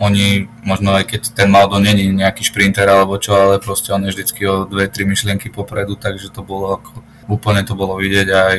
oni, 0.00 0.48
možno 0.64 0.96
aj 0.96 1.12
keď 1.12 1.22
ten 1.36 1.52
Maldo 1.52 1.76
není 1.76 2.08
nejaký 2.08 2.40
šprinter 2.40 2.88
alebo 2.88 3.20
čo, 3.20 3.36
ale 3.36 3.60
proste 3.60 3.92
on 3.92 4.00
je 4.08 4.16
vždycky 4.16 4.48
o 4.48 4.64
dve, 4.64 4.88
tri 4.88 5.04
myšlienky 5.04 5.52
popredu, 5.52 5.92
takže 5.92 6.32
to 6.32 6.40
bolo 6.40 6.80
ako, 6.80 7.04
úplne 7.28 7.60
to 7.68 7.76
bolo 7.76 8.00
vidieť 8.00 8.28
aj, 8.32 8.58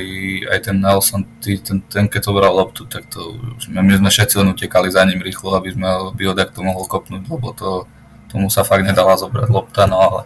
aj 0.54 0.60
ten 0.62 0.78
Nelson, 0.78 1.26
tý, 1.42 1.58
ten, 1.58 1.82
ten, 1.90 2.06
keď 2.06 2.22
to 2.30 2.38
bral 2.38 2.54
loptu, 2.54 2.86
tak 2.86 3.10
to, 3.10 3.42
my 3.74 3.90
sme 3.98 4.14
všetci 4.14 4.38
len 4.38 4.54
utekali 4.54 4.94
za 4.94 5.02
ním 5.02 5.18
rýchlo, 5.18 5.58
aby 5.58 5.74
sme 5.74 5.90
ho 5.90 6.14
to 6.14 6.62
mohol 6.62 6.86
kopnúť, 6.86 7.26
lebo 7.26 7.58
to, 7.58 7.90
tomu 8.30 8.54
sa 8.54 8.62
fakt 8.62 8.86
nedala 8.86 9.18
zobrať 9.18 9.50
lopta, 9.50 9.90
no 9.90 9.98
ale 9.98 10.22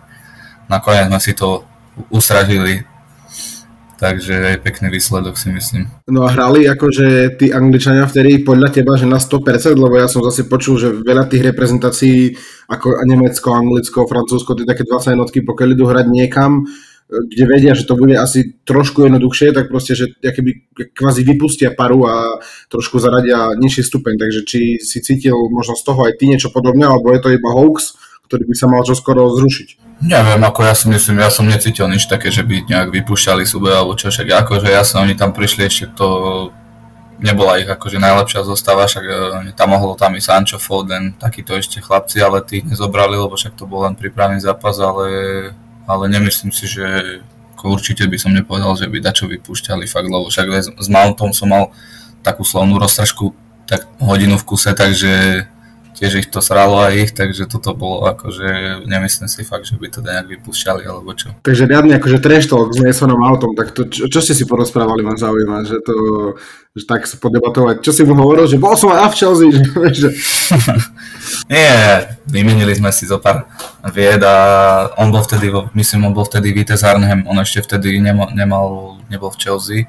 nakoniec 0.67 1.07
sme 1.07 1.19
si 1.23 1.31
to 1.31 1.63
usražili 2.11 2.83
Takže 3.95 4.55
aj 4.55 4.57
pekný 4.59 4.91
výsledok 4.91 5.39
si 5.39 5.55
myslím. 5.55 5.87
No 6.11 6.27
a 6.27 6.29
hrali 6.35 6.67
akože 6.67 7.39
tí 7.39 7.55
Angličania 7.55 8.03
vtedy 8.03 8.43
podľa 8.43 8.75
teba, 8.75 8.99
že 8.99 9.07
na 9.07 9.23
100%, 9.23 9.71
lebo 9.79 9.95
ja 9.95 10.11
som 10.11 10.19
zase 10.19 10.51
počul, 10.51 10.75
že 10.75 10.91
veľa 10.91 11.31
tých 11.31 11.47
reprezentácií 11.47 12.35
ako 12.67 12.99
Nemecko, 13.07 13.55
Anglicko, 13.55 14.03
Francúzsko, 14.03 14.59
tie 14.59 14.67
také 14.67 14.83
20 14.83 15.15
jednotky, 15.15 15.47
pokiaľ 15.47 15.69
idú 15.79 15.87
hrať 15.87 16.05
niekam, 16.11 16.67
kde 17.05 17.43
vedia, 17.45 17.77
že 17.77 17.85
to 17.85 17.95
bude 17.95 18.17
asi 18.17 18.57
trošku 18.65 19.05
jednoduchšie, 19.05 19.53
tak 19.53 19.69
proste, 19.69 19.93
že 19.93 20.05
keby 20.19 20.75
kvázi 20.91 21.21
vypustia 21.21 21.71
paru 21.71 22.03
a 22.09 22.41
trošku 22.67 22.97
zaradia 22.97 23.53
nižší 23.55 23.85
stupeň. 23.85 24.17
Takže 24.17 24.41
či 24.43 24.81
si 24.81 24.99
cítil 25.05 25.37
možno 25.53 25.77
z 25.77 25.85
toho 25.85 26.09
aj 26.09 26.17
ty 26.17 26.25
niečo 26.27 26.49
podobné, 26.49 26.89
alebo 26.89 27.13
je 27.13 27.21
to 27.21 27.29
iba 27.29 27.53
hoax, 27.53 27.93
ktorý 28.25 28.49
by 28.49 28.55
sa 28.57 28.67
mal 28.67 28.81
skoro 28.81 29.29
zrušiť? 29.37 29.84
Neviem, 30.03 30.43
ako 30.43 30.67
ja 30.67 30.75
si 30.75 30.91
myslím, 30.91 31.23
ja 31.23 31.31
som 31.31 31.47
necítil 31.47 31.87
nič 31.87 32.11
také, 32.11 32.27
že 32.27 32.43
by 32.43 32.67
nejak 32.67 32.91
vypúšťali 32.91 33.47
sube 33.47 33.71
alebo 33.71 33.95
čo, 33.95 34.11
však 34.11 34.27
akože 34.27 34.67
jasne, 34.67 35.07
oni 35.07 35.15
tam 35.15 35.31
prišli 35.31 35.71
ešte 35.71 35.87
to 35.95 36.07
nebola 37.15 37.63
ich 37.63 37.69
akože 37.69 37.95
najlepšia 37.95 38.43
zostava, 38.43 38.91
však 38.91 39.05
e, 39.07 39.15
tam 39.55 39.71
mohlo 39.71 39.95
tam 39.95 40.19
i 40.19 40.21
Sancho, 40.21 40.59
Foden, 40.59 41.15
takíto 41.15 41.55
ešte 41.55 41.79
chlapci, 41.79 42.19
ale 42.19 42.43
tých 42.43 42.67
nezobrali, 42.67 43.15
lebo 43.15 43.39
však 43.39 43.55
to 43.55 43.63
bol 43.63 43.87
len 43.87 43.95
prípravný 43.95 44.43
zápas, 44.43 44.75
ale, 44.83 45.07
ale 45.87 46.03
nemyslím 46.11 46.51
si, 46.51 46.67
že 46.67 46.85
určite 47.65 48.05
by 48.05 48.17
som 48.19 48.35
nepovedal, 48.35 48.77
že 48.77 48.91
by 48.91 49.01
dačo 49.01 49.25
vypúšťali 49.25 49.89
fakt, 49.89 50.11
lebo 50.11 50.29
však 50.29 50.77
s 50.77 50.87
Mountom 50.91 51.33
som 51.33 51.49
mal 51.49 51.73
takú 52.21 52.45
slovnú 52.45 52.77
roztržku 52.77 53.33
tak 53.65 53.89
hodinu 53.97 54.37
v 54.37 54.45
kuse, 54.45 54.69
takže 54.77 55.45
tiež 55.95 56.11
ich 56.19 56.27
to 56.27 56.43
sralo 56.43 56.83
aj 56.83 56.93
ich, 56.93 57.11
takže 57.15 57.47
toto 57.47 57.71
bolo 57.71 58.03
akože, 58.11 58.83
nemyslím 58.83 59.31
si 59.31 59.47
fakt, 59.47 59.65
že 59.65 59.79
by 59.79 59.87
to 59.87 59.99
nejak 60.03 60.27
vypúšťali 60.27 60.83
alebo 60.83 61.15
čo. 61.15 61.31
Takže 61.41 61.65
riadne 61.65 61.95
akože 61.95 62.19
trash 62.19 62.51
talk 62.51 62.75
s 62.75 62.83
Masonom 62.83 63.23
autom, 63.23 63.55
tak 63.55 63.71
to, 63.71 63.87
čo, 63.87 64.11
čo 64.11 64.19
ste 64.19 64.35
si 64.35 64.43
porozprávali, 64.43 65.01
ma 65.01 65.15
zaujíma, 65.15 65.63
že 65.63 65.79
to, 65.79 65.95
že 66.75 66.83
tak 66.83 67.07
sa 67.07 67.15
podebatovať. 67.15 67.79
Čo 67.79 67.91
si 67.95 68.01
mu 68.03 68.13
hovoril, 68.19 68.45
že 68.45 68.59
bol 68.59 68.75
som 68.75 68.91
aj 68.91 69.15
v 69.15 69.17
Chelsea, 69.17 69.49
že... 69.95 70.09
Nie, 71.51 72.19
vymenili 72.27 72.75
sme 72.75 72.91
si 72.91 73.07
zo 73.07 73.17
pár 73.21 73.47
vied 73.93 74.21
a 74.21 74.35
on 74.99 75.09
bol 75.09 75.23
vtedy, 75.23 75.49
myslím, 75.73 76.11
on 76.11 76.13
bol 76.13 76.27
vtedy 76.27 76.51
Vitez 76.51 76.83
Arnhem, 76.83 77.25
on 77.25 77.39
ešte 77.39 77.65
vtedy 77.65 77.97
nemal, 78.01 78.29
nemal, 78.33 78.97
nebol 79.07 79.31
v 79.31 79.39
Chelsea, 79.39 79.79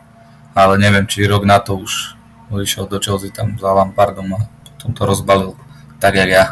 ale 0.55 0.79
neviem, 0.79 1.05
či 1.09 1.27
rok 1.27 1.43
na 1.43 1.59
to 1.59 1.81
už 1.81 2.17
išiel 2.63 2.87
do 2.87 3.03
Chelsea 3.03 3.35
tam 3.35 3.59
za 3.59 3.75
Lampardom 3.75 4.39
a 4.39 4.41
potom 4.47 4.95
to 4.95 5.03
rozbalil 5.03 5.51
tak 5.97 6.15
jak 6.15 6.29
ja. 6.29 6.45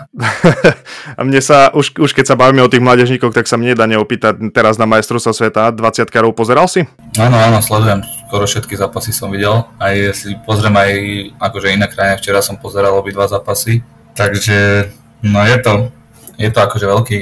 a 1.19 1.21
mne 1.21 1.41
sa, 1.45 1.69
už, 1.73 2.01
už 2.01 2.11
keď 2.17 2.33
sa 2.33 2.37
bavíme 2.39 2.65
o 2.65 2.71
tých 2.73 2.81
mládežníkoch, 2.81 3.33
tak 3.33 3.45
sa 3.45 3.61
mne 3.61 3.77
nedá 3.77 3.85
neopýtať 3.85 4.41
teraz 4.57 4.81
na 4.81 4.89
majstrovstvo 4.89 5.37
sveta. 5.37 5.73
20 5.73 6.09
karov 6.09 6.33
pozeral 6.33 6.65
si? 6.67 6.89
Áno, 7.21 7.37
áno, 7.37 7.61
sledujem. 7.61 8.01
Skoro 8.29 8.49
všetky 8.49 8.75
zápasy 8.75 9.13
som 9.13 9.29
videl. 9.29 9.69
Aj 9.77 9.95
si 10.17 10.33
pozriem 10.49 10.75
aj 10.75 10.93
akože 11.39 11.69
iné 11.77 11.87
krajine. 11.87 12.17
Včera 12.19 12.41
som 12.41 12.57
pozeral 12.57 12.97
obidva 12.97 13.29
zápasy. 13.29 13.85
Takže 14.17 14.89
no 15.27 15.41
je 15.45 15.59
to, 15.61 15.73
je 16.41 16.51
to 16.51 16.59
akože 16.65 16.87
veľký, 16.87 17.19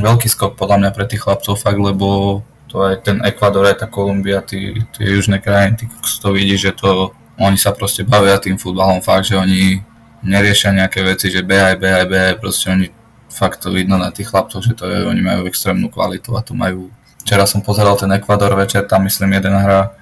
veľký 0.00 0.28
skok 0.28 0.58
podľa 0.58 0.76
mňa 0.82 0.90
pre 0.96 1.04
tých 1.06 1.22
chlapcov 1.22 1.54
fakt, 1.54 1.78
lebo 1.78 2.40
to 2.70 2.86
aj 2.86 3.02
ten 3.02 3.18
Ekvador, 3.26 3.66
aj 3.66 3.82
tá 3.82 3.86
Kolumbia, 3.90 4.46
tie, 4.46 4.78
tie 4.94 5.06
južné 5.10 5.42
krajiny, 5.42 5.84
ty, 5.84 5.84
to 6.22 6.28
vidí, 6.30 6.54
že 6.54 6.70
to 6.70 7.10
oni 7.40 7.56
sa 7.56 7.74
proste 7.74 8.04
bavia 8.06 8.38
tým 8.38 8.60
futbalom 8.60 9.02
fakt, 9.02 9.32
že 9.32 9.34
oni 9.34 9.80
neriešia 10.22 10.76
nejaké 10.76 11.04
veci, 11.04 11.32
že 11.32 11.44
behaj, 11.44 11.76
behaj, 11.80 12.06
behaj, 12.06 12.34
proste 12.40 12.68
oni 12.70 12.88
fakt 13.30 13.62
to 13.62 13.70
vidno 13.70 13.96
na 13.96 14.10
tých 14.10 14.28
chlapcoch, 14.28 14.60
že 14.60 14.74
to 14.74 14.84
je, 14.90 15.06
oni 15.06 15.22
majú 15.22 15.46
extrémnu 15.46 15.88
kvalitu 15.88 16.34
a 16.36 16.42
to 16.42 16.52
majú. 16.52 16.90
Včera 17.22 17.46
som 17.46 17.62
pozeral 17.62 17.94
ten 17.96 18.10
Ekvador 18.12 18.52
večer, 18.56 18.84
tam 18.88 19.06
myslím 19.06 19.38
jeden 19.38 19.54
hra 19.54 19.94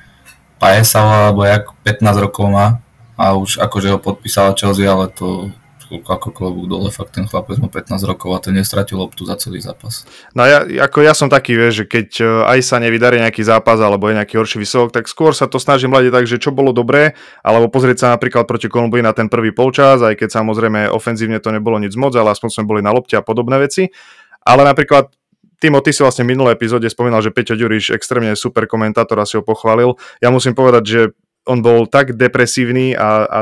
Paesao, 0.58 1.30
alebo 1.30 1.44
jak 1.44 1.70
15 1.84 2.24
rokov 2.24 2.50
má 2.50 2.82
a 3.18 3.34
už 3.34 3.58
akože 3.58 3.94
ho 3.94 3.98
podpísala 3.98 4.54
Chelsea, 4.54 4.86
ale 4.86 5.10
to 5.10 5.50
ako 5.88 6.28
klobúk 6.30 6.68
dole, 6.68 6.92
fakt 6.92 7.16
ten 7.16 7.24
chlapec 7.24 7.56
má 7.58 7.72
15 7.72 8.04
rokov 8.04 8.30
a 8.36 8.38
ten 8.44 8.52
nestratil 8.52 9.00
loptu 9.00 9.24
za 9.24 9.40
celý 9.40 9.64
zápas. 9.64 10.04
No 10.36 10.44
ja, 10.44 10.62
ako 10.64 11.00
ja 11.00 11.16
som 11.16 11.32
taký, 11.32 11.56
vieš, 11.56 11.82
že 11.82 11.84
keď 11.88 12.08
e, 12.20 12.24
aj 12.44 12.58
sa 12.60 12.76
nevydarí 12.76 13.18
nejaký 13.24 13.40
zápas 13.40 13.80
alebo 13.80 14.06
je 14.12 14.20
nejaký 14.20 14.36
horší 14.36 14.60
výsledok, 14.60 14.92
tak 14.92 15.08
skôr 15.08 15.32
sa 15.32 15.48
to 15.48 15.56
snažím 15.56 15.96
hľadiť 15.96 16.12
tak, 16.12 16.24
že 16.28 16.36
čo 16.36 16.52
bolo 16.52 16.76
dobré, 16.76 17.16
alebo 17.40 17.72
pozrieť 17.72 18.04
sa 18.04 18.06
napríklad 18.12 18.44
proti 18.44 18.68
Kolumbii 18.68 19.00
na 19.00 19.16
ten 19.16 19.32
prvý 19.32 19.50
polčas, 19.50 20.04
aj 20.04 20.14
keď 20.20 20.28
samozrejme 20.38 20.92
ofenzívne 20.92 21.40
to 21.40 21.48
nebolo 21.48 21.80
nič 21.80 21.96
moc, 21.96 22.12
ale 22.12 22.36
aspoň 22.36 22.48
sme 22.52 22.64
boli 22.68 22.80
na 22.84 22.92
lopte 22.92 23.16
a 23.16 23.24
podobné 23.24 23.56
veci. 23.56 23.88
Ale 24.44 24.64
napríklad 24.64 25.12
Timo, 25.58 25.82
ty 25.82 25.90
si 25.90 26.06
vlastne 26.06 26.22
v 26.22 26.38
minulej 26.38 26.54
epizóde 26.54 26.86
spomínal, 26.86 27.18
že 27.18 27.34
Peťo 27.34 27.58
Ďuriš 27.58 27.90
extrémne 27.90 28.30
super 28.38 28.70
komentátor 28.70 29.18
a 29.18 29.26
si 29.26 29.34
ho 29.34 29.42
pochválil. 29.42 29.98
Ja 30.22 30.30
musím 30.30 30.54
povedať, 30.54 30.84
že 30.86 31.00
on 31.48 31.64
bol 31.64 31.88
tak 31.88 32.12
depresívny 32.14 32.92
a, 32.92 33.24
a 33.24 33.38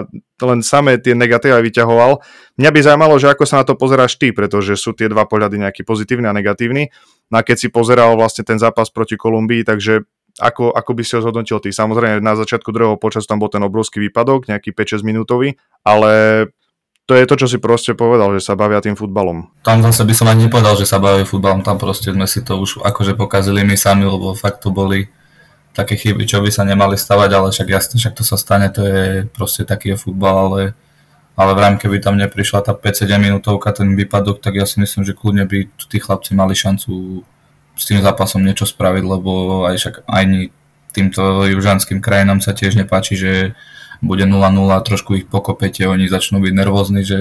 len 0.47 0.63
samé 0.63 1.03
tie 1.03 1.19
negatíva 1.19 1.59
vyťahoval. 1.59 2.23
Mňa 2.57 2.71
by 2.71 2.81
zaujímalo, 2.81 3.15
že 3.19 3.35
ako 3.35 3.45
sa 3.45 3.61
na 3.61 3.65
to 3.67 3.75
pozeráš 3.75 4.15
ty, 4.17 4.31
pretože 4.31 4.79
sú 4.79 4.95
tie 4.95 5.11
dva 5.11 5.27
pohľady 5.27 5.59
nejaký 5.59 5.83
pozitívny 5.83 6.31
a 6.31 6.37
negatívny. 6.37 6.95
No 7.35 7.41
a 7.41 7.43
keď 7.43 7.67
si 7.67 7.69
pozeral 7.69 8.15
vlastne 8.15 8.47
ten 8.47 8.63
zápas 8.63 8.89
proti 8.95 9.19
Kolumbii, 9.19 9.67
takže 9.67 10.07
ako, 10.39 10.71
ako 10.71 10.91
by 10.93 11.03
si 11.03 11.13
ho 11.17 11.21
zhodnotil 11.25 11.59
ty? 11.59 11.73
Samozrejme, 11.73 12.21
na 12.21 12.37
začiatku 12.37 12.69
druhého 12.71 13.01
počasu 13.01 13.27
tam 13.27 13.41
bol 13.41 13.49
ten 13.49 13.65
obrovský 13.65 13.99
výpadok, 14.05 14.47
nejaký 14.53 14.77
5-6 14.77 15.03
minútový, 15.03 15.57
ale 15.81 16.45
to 17.09 17.15
je 17.17 17.25
to, 17.25 17.35
čo 17.39 17.47
si 17.47 17.59
proste 17.63 17.97
povedal, 17.97 18.35
že 18.37 18.45
sa 18.45 18.59
bavia 18.59 18.83
tým 18.85 18.99
futbalom. 18.99 19.49
Tam 19.65 19.81
zase 19.81 20.05
by 20.05 20.15
som 20.15 20.29
ani 20.29 20.51
nepovedal, 20.51 20.77
že 20.77 20.85
sa 20.85 21.01
baví 21.01 21.25
futbalom, 21.25 21.65
tam 21.65 21.81
proste 21.81 22.13
sme 22.13 22.29
si 22.29 22.45
to 22.45 22.61
už 22.61 22.85
akože 22.85 23.17
pokazili 23.17 23.65
my 23.65 23.79
sami, 23.79 24.05
lebo 24.05 24.37
fakt 24.37 24.61
to 24.61 24.75
boli 24.75 25.09
také 25.77 26.01
chyby, 26.01 26.25
čo 26.25 26.41
by 26.41 26.49
sa 26.49 26.65
nemali 26.65 26.97
stavať, 26.97 27.31
ale 27.37 27.53
však 27.53 27.69
jasne, 27.69 28.01
však 28.01 28.17
to 28.17 28.25
sa 28.25 28.41
stane, 28.41 28.73
to 28.73 28.81
je 28.81 29.05
proste 29.29 29.69
taký 29.69 29.93
futbal, 29.93 30.49
ale, 30.49 30.63
ale 31.37 31.53
vrajím, 31.53 31.77
keby 31.77 32.01
tam 32.01 32.17
neprišla 32.17 32.65
tá 32.65 32.73
5-7 32.73 33.21
minútovka, 33.21 33.77
ten 33.77 33.93
výpadok, 33.93 34.41
tak 34.41 34.57
ja 34.57 34.65
si 34.65 34.81
myslím, 34.81 35.05
že 35.05 35.13
kľudne 35.13 35.45
by 35.45 35.69
tí 35.77 36.01
chlapci 36.01 36.33
mali 36.33 36.57
šancu 36.57 37.21
s 37.77 37.85
tým 37.85 38.01
zápasom 38.01 38.41
niečo 38.41 38.65
spraviť, 38.65 39.05
lebo 39.05 39.31
aj 39.69 39.77
však 39.77 39.95
ani 40.09 40.49
týmto 40.97 41.45
južanským 41.45 42.01
krajinám 42.01 42.41
sa 42.41 42.57
tiež 42.57 42.81
nepáči, 42.81 43.21
že 43.21 43.53
bude 44.01 44.25
0-0, 44.25 44.33
trošku 44.81 45.21
ich 45.21 45.29
pokopete, 45.29 45.85
oni 45.85 46.09
začnú 46.09 46.41
byť 46.41 46.53
nervózni, 46.57 47.05
že 47.05 47.19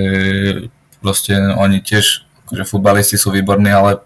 proste 1.04 1.36
oni 1.36 1.84
tiež 1.84 2.24
akože 2.48 2.64
futbalisti 2.64 3.20
sú 3.20 3.36
výborní, 3.36 3.72
ale 3.76 4.00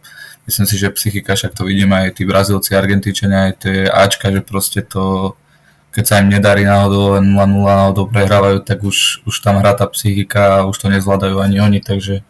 myslím 0.50 0.66
si, 0.66 0.76
že 0.82 0.90
psychika, 0.90 1.38
však 1.38 1.54
to 1.54 1.70
vidíme 1.70 1.94
aj 1.94 2.18
tí 2.18 2.26
Brazílci, 2.26 2.74
Argentíčania, 2.74 3.54
aj 3.54 3.54
tie 3.62 3.78
Ačka, 3.86 4.34
že 4.34 4.42
proste 4.42 4.82
to, 4.82 5.38
keď 5.94 6.04
sa 6.10 6.16
im 6.26 6.34
nedarí 6.34 6.66
náhodou 6.66 7.22
0-0, 7.22 7.30
náhodou 7.70 8.10
prehrávajú, 8.10 8.66
tak 8.66 8.82
už, 8.82 9.22
už 9.30 9.36
tam 9.46 9.62
hrá 9.62 9.78
tá 9.78 9.86
psychika 9.86 10.60
a 10.60 10.66
už 10.66 10.82
to 10.82 10.90
nezvládajú 10.90 11.38
ani 11.38 11.62
oni, 11.62 11.80
takže 11.86 12.26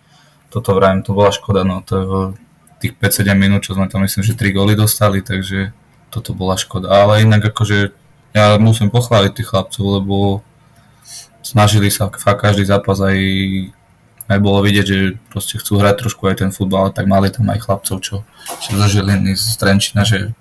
toto 0.51 0.75
vravím, 0.75 1.08
to 1.08 1.15
bola 1.15 1.32
škoda, 1.32 1.63
no 1.63 1.79
to 1.79 2.36
tých 2.84 2.99
5-7 2.99 3.32
minút, 3.39 3.63
čo 3.63 3.79
sme 3.79 3.88
tam 3.88 4.03
myslím, 4.03 4.27
že 4.27 4.36
3 4.36 4.51
góly 4.51 4.75
dostali, 4.75 5.23
takže 5.23 5.71
toto 6.12 6.36
bola 6.36 6.60
škoda, 6.60 6.91
ale 6.91 7.23
inak 7.23 7.55
akože 7.55 7.95
ja 8.36 8.60
musím 8.60 8.91
pochváliť 8.91 9.32
tých 9.32 9.49
chlapcov, 9.49 9.86
lebo 10.01 10.15
snažili 11.39 11.88
sa 11.88 12.12
fakt 12.12 12.43
každý 12.43 12.67
zápas 12.67 12.99
aj 12.99 13.15
aj 14.29 14.39
bolo 14.39 14.61
vidieť, 14.61 14.85
že 14.85 15.17
proste 15.33 15.57
chcú 15.57 15.81
hrať 15.81 16.05
trošku 16.05 16.29
aj 16.29 16.45
ten 16.45 16.51
futbal, 16.53 16.93
tak 16.93 17.09
mali 17.09 17.33
tam 17.33 17.49
aj 17.49 17.65
chlapcov, 17.65 17.97
čo, 17.99 18.15
čo 18.61 18.69
zo 18.77 18.85
Žiliny, 18.85 19.33
z 19.33 19.57
Trenčina, 19.57 20.05
že 20.05 20.37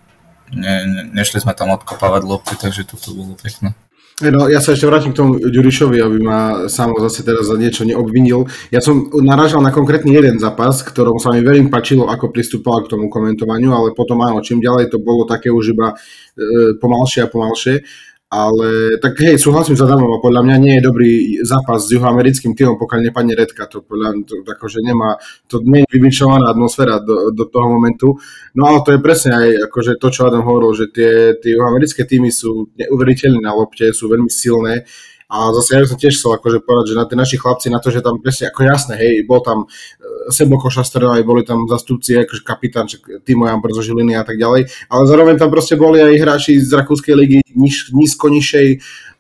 ne, 0.53 0.75
ne, 0.85 1.03
nešli 1.17 1.41
sme 1.41 1.57
tam 1.57 1.73
odkopávať 1.73 2.23
lopty, 2.29 2.55
takže 2.61 2.85
toto 2.85 3.17
bolo 3.17 3.33
pekné. 3.41 3.73
No, 4.19 4.51
ja 4.51 4.59
sa 4.59 4.75
ešte 4.75 4.83
vrátim 4.83 5.15
k 5.15 5.23
tomu 5.23 5.39
Ďurišovi, 5.39 6.03
aby 6.03 6.19
ma 6.19 6.67
sám 6.67 6.91
zase 6.99 7.23
teraz 7.23 7.47
za 7.47 7.55
niečo 7.55 7.87
neobvinil. 7.87 8.51
Ja 8.75 8.83
som 8.83 9.07
naražal 9.15 9.63
na 9.63 9.71
konkrétny 9.71 10.11
jeden 10.11 10.43
zápas, 10.43 10.83
ktorom 10.83 11.23
sa 11.23 11.31
mi 11.31 11.39
veľmi 11.39 11.71
páčilo, 11.71 12.11
ako 12.11 12.35
pristupoval 12.35 12.83
k 12.83 12.99
tomu 12.99 13.07
komentovaniu, 13.07 13.71
ale 13.71 13.95
potom 13.95 14.19
áno, 14.27 14.43
čím 14.43 14.59
ďalej 14.59 14.91
to 14.91 14.99
bolo 14.99 15.23
také 15.23 15.55
už 15.55 15.71
iba 15.71 15.95
e, 15.95 16.75
pomalšie 16.83 17.25
a 17.25 17.31
pomalšie 17.31 17.87
ale 18.29 19.01
tak 19.01 19.17
hej, 19.25 19.41
súhlasím 19.41 19.73
s 19.73 19.81
Adamom 19.81 20.21
a 20.21 20.21
podľa 20.21 20.45
mňa 20.45 20.57
nie 20.61 20.75
je 20.77 20.85
dobrý 20.85 21.13
zápas 21.41 21.89
s 21.89 21.93
juhoamerickým 21.97 22.53
týmom, 22.53 22.77
pokiaľ 22.77 23.09
nepadne 23.09 23.33
redka, 23.33 23.65
to 23.65 23.81
podľa 23.81 24.21
mňa 24.21 24.25
to, 24.29 24.35
akože 24.45 24.85
nemá, 24.85 25.17
to 25.49 25.65
nie 25.65 25.81
je 25.89 25.93
vybičovaná 25.97 26.53
atmosféra 26.53 27.01
do, 27.01 27.33
do 27.33 27.45
toho 27.49 27.73
momentu, 27.73 28.21
no 28.53 28.69
ale 28.69 28.85
to 28.85 28.93
je 28.93 29.01
presne 29.01 29.33
aj 29.33 29.73
akože 29.73 29.97
to, 29.97 30.09
čo 30.13 30.29
Adam 30.29 30.45
hovoril, 30.45 30.77
že 30.77 30.93
tie, 30.93 31.41
tie 31.41 31.57
juhoamerické 31.57 32.05
týmy 32.05 32.29
sú 32.29 32.69
neuveriteľné 32.77 33.41
na 33.41 33.57
lopte, 33.57 33.89
sú 33.97 34.13
veľmi 34.13 34.29
silné, 34.29 34.85
a 35.29 35.53
zase 35.53 35.77
ja 35.77 35.85
som 35.85 36.01
tiež 36.01 36.17
chcel 36.17 36.41
akože 36.41 36.65
povedať, 36.65 36.97
že 36.97 36.97
na 36.97 37.05
tie 37.05 37.13
naši 37.13 37.37
chlapci, 37.37 37.69
na 37.69 37.85
to, 37.85 37.93
že 37.93 38.01
tam 38.01 38.17
presne 38.17 38.49
ako 38.49 38.65
jasné, 38.65 38.97
hej, 38.97 39.29
bol 39.29 39.45
tam 39.45 39.69
e, 40.09 40.33
Sebo 40.33 40.57
Košastrel, 40.57 41.13
aj 41.13 41.25
boli 41.29 41.45
tam 41.45 41.69
zastupci, 41.69 42.17
akože 42.17 42.41
kapitán, 42.41 42.89
Timo 43.29 43.45
Jan 43.45 43.61
Brzo 43.61 43.85
Žiliny 43.85 44.17
a 44.17 44.25
tak 44.25 44.41
ďalej, 44.41 44.73
ale 44.89 45.03
zároveň 45.05 45.37
tam 45.37 45.53
proste 45.53 45.77
boli 45.77 46.01
aj 46.01 46.17
hráči 46.17 46.57
z 46.57 46.73
Rakúskej 46.73 47.13
ligy 47.13 47.39
niž, 47.53 47.93
nízko 47.93 48.33
nižšej, 48.33 48.69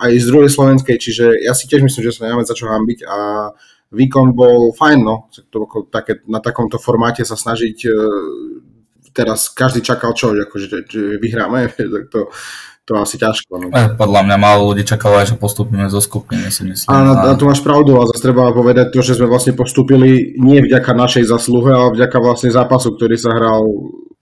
aj 0.01 0.12
z 0.16 0.27
druhej 0.27 0.51
slovenskej, 0.51 0.96
čiže 0.96 1.44
ja 1.44 1.53
si 1.53 1.68
tiež 1.68 1.85
myslím, 1.85 2.09
že 2.09 2.14
sa 2.16 2.24
nemáme 2.24 2.48
za 2.48 2.57
čo 2.57 2.72
hambiť 2.72 3.05
a 3.05 3.51
výkon 3.92 4.37
bol 4.37 4.72
fajn, 4.77 4.98
no, 5.01 5.29
to, 5.48 5.64
také, 5.88 6.20
na 6.29 6.40
takomto 6.44 6.77
formáte 6.77 7.24
sa 7.24 7.37
snažiť 7.37 7.79
e, 7.88 7.90
teraz 9.16 9.48
každý 9.48 9.81
čakal 9.81 10.12
čo, 10.12 10.37
akože, 10.37 10.66
že 10.87 11.01
vyhráme, 11.18 11.72
tak 11.94 12.05
to, 12.12 12.29
to 12.88 12.96
asi 12.96 13.20
ťažko. 13.20 13.53
No. 13.61 13.66
Eh, 13.68 13.92
podľa 13.92 14.24
mňa 14.24 14.37
málo 14.40 14.72
ľudí 14.72 14.88
čakalo 14.88 15.20
aj, 15.20 15.37
že 15.37 15.37
postupíme 15.37 15.85
zo 15.92 16.01
skupiny, 16.01 16.48
si 16.48 16.64
myslím. 16.64 16.88
A, 16.88 17.29
a 17.29 17.37
tu 17.37 17.44
máš 17.44 17.61
pravdu, 17.61 18.01
a 18.01 18.09
zase 18.09 18.24
treba 18.24 18.48
povedať 18.57 18.96
to, 18.96 19.05
že 19.05 19.20
sme 19.20 19.29
vlastne 19.29 19.53
postupili 19.53 20.33
nie 20.40 20.64
vďaka 20.64 20.96
našej 20.96 21.29
zasluhe, 21.29 21.68
ale 21.68 21.92
vďaka 21.92 22.16
vlastne 22.16 22.48
zápasu, 22.48 22.96
ktorý 22.96 23.20
sa 23.20 23.37
hral 23.37 23.68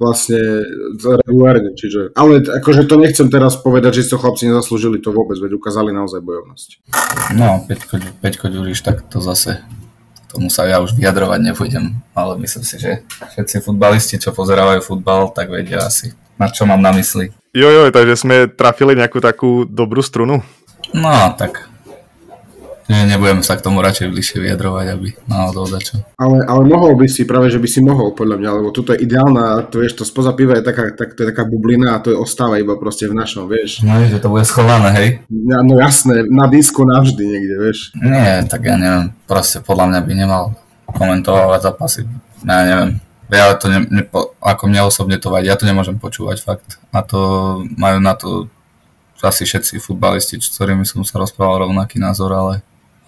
vlastne 0.02 0.66
regulárne. 1.24 1.72
Čiže, 1.78 2.18
ale 2.18 2.42
akože 2.42 2.90
to 2.90 2.98
nechcem 2.98 3.30
teraz 3.30 3.54
povedať, 3.54 4.02
že 4.02 4.02
si 4.02 4.10
to 4.12 4.20
chlapci 4.20 4.50
nezaslúžili 4.50 4.98
to 4.98 5.14
vôbec, 5.14 5.38
veď 5.38 5.56
ukázali 5.56 5.94
naozaj 5.94 6.20
bojovnosť. 6.26 6.68
No, 7.38 7.62
Peťko, 7.64 8.02
Peťko 8.18 8.50
Ďuriš, 8.50 8.82
tak 8.82 9.06
to 9.06 9.22
zase 9.22 9.62
tomu 10.26 10.52
sa 10.52 10.68
ja 10.68 10.84
už 10.84 10.92
vyjadrovať 10.92 11.40
nebudem, 11.40 11.96
ale 12.12 12.36
myslím 12.44 12.64
si, 12.66 12.76
že 12.76 13.06
všetci 13.08 13.64
futbalisti, 13.64 14.20
čo 14.20 14.36
pozerávajú 14.36 14.84
futbal, 14.84 15.32
tak 15.32 15.48
vedia 15.48 15.80
asi, 15.80 16.12
na 16.36 16.46
čo 16.52 16.68
mám 16.68 16.80
na 16.80 16.92
mysli. 16.96 17.32
Jo, 17.56 17.68
jo, 17.72 17.82
takže 17.88 18.20
sme 18.20 18.36
trafili 18.52 18.96
nejakú 18.96 19.20
takú 19.20 19.64
dobrú 19.64 20.04
strunu. 20.04 20.44
No, 20.92 21.12
tak 21.34 21.72
nebudem 22.86 23.42
sa 23.42 23.58
k 23.58 23.64
tomu 23.66 23.82
radšej 23.82 24.14
bližšie 24.14 24.38
vyjadrovať, 24.46 24.86
aby 24.94 25.08
náhodou 25.26 25.66
dačo. 25.66 25.98
Ale, 26.14 26.46
ale 26.46 26.62
mohol 26.62 26.94
by 26.94 27.06
si, 27.10 27.26
práve 27.26 27.50
že 27.50 27.58
by 27.58 27.66
si 27.66 27.82
mohol, 27.82 28.14
podľa 28.14 28.38
mňa, 28.38 28.50
lebo 28.62 28.68
tuto 28.70 28.94
je 28.94 29.02
ideálna, 29.02 29.66
to 29.66 29.82
vieš, 29.82 29.98
to 29.98 30.04
spoza 30.06 30.30
piva 30.38 30.54
je 30.58 30.62
taká, 30.62 30.94
tak, 30.94 31.18
to 31.18 31.26
je 31.26 31.28
taká 31.34 31.42
bublina 31.42 31.98
a 31.98 32.02
to 32.02 32.14
je 32.14 32.18
ostáva 32.18 32.62
iba 32.62 32.78
proste 32.78 33.10
v 33.10 33.18
našom, 33.18 33.50
vieš. 33.50 33.82
No, 33.82 33.98
že 34.06 34.22
to 34.22 34.30
bude 34.30 34.46
schované, 34.46 34.88
hej? 34.94 35.08
Ja, 35.26 35.66
no 35.66 35.74
jasné, 35.82 36.22
na 36.30 36.46
disku 36.46 36.86
navždy 36.86 37.22
niekde, 37.26 37.56
vieš. 37.58 37.90
Nie, 37.98 38.46
tak 38.46 38.62
ja 38.62 38.78
neviem, 38.78 39.10
proste 39.26 39.58
podľa 39.58 39.90
mňa 39.90 40.00
by 40.06 40.12
nemal 40.14 40.42
komentovať 40.94 41.60
zápasy, 41.66 42.06
ja 42.46 42.62
neviem, 42.62 43.02
ja 43.30 43.54
to 43.58 43.66
ne, 43.66 43.82
ne, 43.90 44.02
ako 44.38 44.64
mňa 44.70 44.86
osobne 44.86 45.18
to 45.18 45.34
vadí, 45.34 45.50
ja 45.50 45.58
to 45.58 45.66
nemôžem 45.66 45.98
počúvať 45.98 46.38
fakt. 46.42 46.78
A 46.94 47.02
to 47.02 47.20
majú 47.74 47.98
na 47.98 48.14
to 48.14 48.46
asi 49.24 49.48
všetci 49.48 49.80
futbalisti, 49.80 50.38
s 50.38 50.52
ktorými 50.54 50.84
som 50.84 51.02
sa 51.02 51.18
rozprával 51.18 51.66
rovnaký 51.66 51.98
názor, 51.98 52.30
ale, 52.36 52.54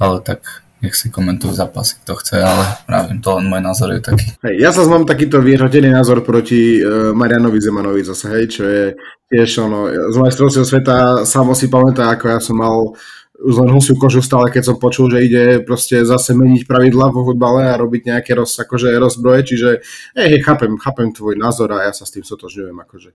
ale 0.01 0.25
tak 0.25 0.43
nech 0.79 0.95
si 0.95 1.11
komentujú 1.11 1.51
zápasy, 1.59 1.99
kto 2.07 2.15
chce, 2.23 2.39
ale 2.39 2.65
pravím, 2.87 3.19
to 3.19 3.35
len 3.35 3.51
môj 3.51 3.63
názor 3.63 3.91
je 3.99 4.01
taký. 4.03 4.27
Hej, 4.47 4.55
ja 4.63 4.71
sa 4.71 4.87
mám 4.87 5.03
takýto 5.03 5.43
vyhrotený 5.43 5.91
názor 5.91 6.23
proti 6.23 6.79
uh, 6.79 7.11
Marianovi 7.11 7.59
Zemanovi 7.59 8.07
zase, 8.07 8.31
hej, 8.31 8.45
čo 8.47 8.63
je 8.63 8.85
tiež 9.27 9.67
ono, 9.67 9.91
z 9.91 10.17
majstrovstiev 10.23 10.65
sveta 10.65 11.27
samo 11.27 11.53
si 11.59 11.67
pamätá, 11.67 12.15
ako 12.15 12.25
ja 12.31 12.39
som 12.39 12.63
mal 12.63 12.95
už 12.95 13.18
len 13.38 13.70
husiu 13.70 13.94
kožu 13.94 14.18
stále, 14.18 14.51
keď 14.51 14.74
som 14.74 14.77
počul, 14.83 15.07
že 15.14 15.22
ide 15.22 15.44
proste 15.62 16.03
zase 16.03 16.35
meniť 16.35 16.66
pravidla 16.66 17.14
vo 17.14 17.22
futbale 17.22 17.70
a 17.70 17.79
robiť 17.79 18.11
nejaké 18.11 18.35
roz, 18.35 18.59
akože 18.59 18.90
rozbroje, 18.98 19.55
čiže 19.55 19.70
hej, 20.18 20.29
hej, 20.35 20.40
chápem, 20.42 20.74
chápem 20.74 21.14
tvoj 21.14 21.38
názor 21.38 21.70
a 21.79 21.87
ja 21.87 21.92
sa 21.94 22.03
s 22.03 22.11
tým 22.11 22.27
sotožňujem. 22.27 22.74
Akože. 22.83 23.09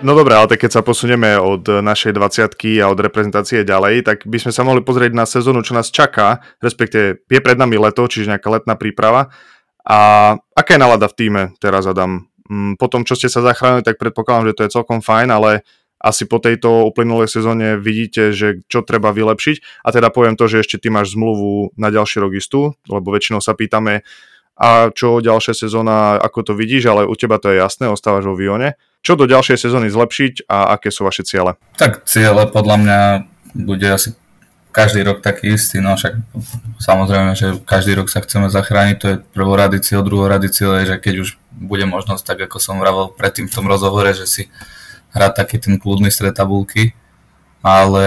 No 0.00 0.16
dobré, 0.16 0.32
ale 0.32 0.48
tak 0.48 0.64
keď 0.64 0.80
sa 0.80 0.82
posunieme 0.84 1.36
od 1.36 1.64
našej 1.84 2.16
20 2.16 2.80
a 2.80 2.88
od 2.88 2.98
reprezentácie 3.00 3.68
ďalej, 3.68 4.08
tak 4.08 4.24
by 4.24 4.40
sme 4.40 4.52
sa 4.52 4.64
mohli 4.64 4.80
pozrieť 4.80 5.12
na 5.12 5.28
sezónu, 5.28 5.60
čo 5.60 5.76
nás 5.76 5.92
čaká, 5.92 6.40
respektive 6.60 7.20
je 7.28 7.40
pred 7.44 7.60
nami 7.60 7.76
leto, 7.76 8.08
čiže 8.08 8.32
nejaká 8.32 8.48
letná 8.48 8.80
príprava. 8.80 9.28
A 9.84 10.32
aká 10.56 10.76
je 10.76 10.80
nálada 10.80 11.04
v 11.04 11.16
týme 11.16 11.42
teraz, 11.60 11.84
Adam? 11.84 12.29
Mm, 12.50 12.74
po 12.74 12.90
tom, 12.90 13.06
čo 13.06 13.14
ste 13.14 13.30
sa 13.30 13.46
zachránili, 13.46 13.86
tak 13.86 13.96
predpokladám, 14.02 14.50
že 14.50 14.56
to 14.58 14.64
je 14.66 14.74
celkom 14.74 14.98
fajn, 14.98 15.30
ale 15.30 15.62
asi 16.00 16.26
po 16.26 16.42
tejto 16.42 16.90
uplynulej 16.90 17.30
sezóne 17.30 17.78
vidíte, 17.78 18.34
že 18.34 18.64
čo 18.66 18.82
treba 18.82 19.14
vylepšiť. 19.14 19.86
A 19.86 19.88
teda 19.94 20.10
poviem 20.10 20.34
to, 20.34 20.50
že 20.50 20.66
ešte 20.66 20.80
ty 20.82 20.88
máš 20.90 21.14
zmluvu 21.14 21.76
na 21.78 21.92
ďalší 21.94 22.18
rok 22.24 22.34
istú, 22.34 22.74
lebo 22.90 23.14
väčšinou 23.14 23.38
sa 23.38 23.54
pýtame, 23.54 24.02
a 24.60 24.92
čo 24.92 25.24
ďalšia 25.24 25.56
sezóna, 25.56 26.20
ako 26.20 26.52
to 26.52 26.52
vidíš, 26.52 26.92
ale 26.92 27.08
u 27.08 27.16
teba 27.16 27.40
to 27.40 27.48
je 27.48 27.56
jasné, 27.56 27.88
ostávaš 27.88 28.28
vo 28.28 28.36
Vione. 28.36 28.76
Čo 29.00 29.16
do 29.16 29.24
ďalšej 29.24 29.56
sezóny 29.56 29.88
zlepšiť 29.88 30.44
a 30.52 30.76
aké 30.76 30.92
sú 30.92 31.08
vaše 31.08 31.24
ciele? 31.24 31.56
Tak 31.80 32.04
ciele 32.04 32.44
podľa 32.44 32.76
mňa 32.76 32.98
bude 33.56 33.88
asi 33.88 34.12
každý 34.70 35.02
rok 35.02 35.18
taký 35.18 35.58
istý, 35.58 35.82
no 35.82 35.98
však 35.98 36.14
samozrejme, 36.78 37.34
že 37.34 37.58
každý 37.66 37.98
rok 37.98 38.06
sa 38.06 38.22
chceme 38.22 38.46
zachrániť, 38.46 38.96
to 38.98 39.06
je 39.06 39.16
prvorady 39.34 39.82
cieľ, 39.82 40.06
druhorady 40.06 40.46
cieľ 40.50 40.82
je, 40.82 40.94
že 40.94 40.96
keď 41.02 41.14
už 41.26 41.28
bude 41.50 41.84
možnosť, 41.90 42.22
tak 42.22 42.38
ako 42.46 42.62
som 42.62 42.78
vravel 42.78 43.10
predtým 43.10 43.50
v 43.50 43.54
tom 43.54 43.66
rozhovore, 43.66 44.10
že 44.14 44.30
si 44.30 44.42
hrať 45.10 45.32
taký 45.34 45.56
ten 45.58 45.74
kľudný 45.76 46.08
stred 46.08 46.38
tabulky, 46.38 46.94
ale 47.60 48.06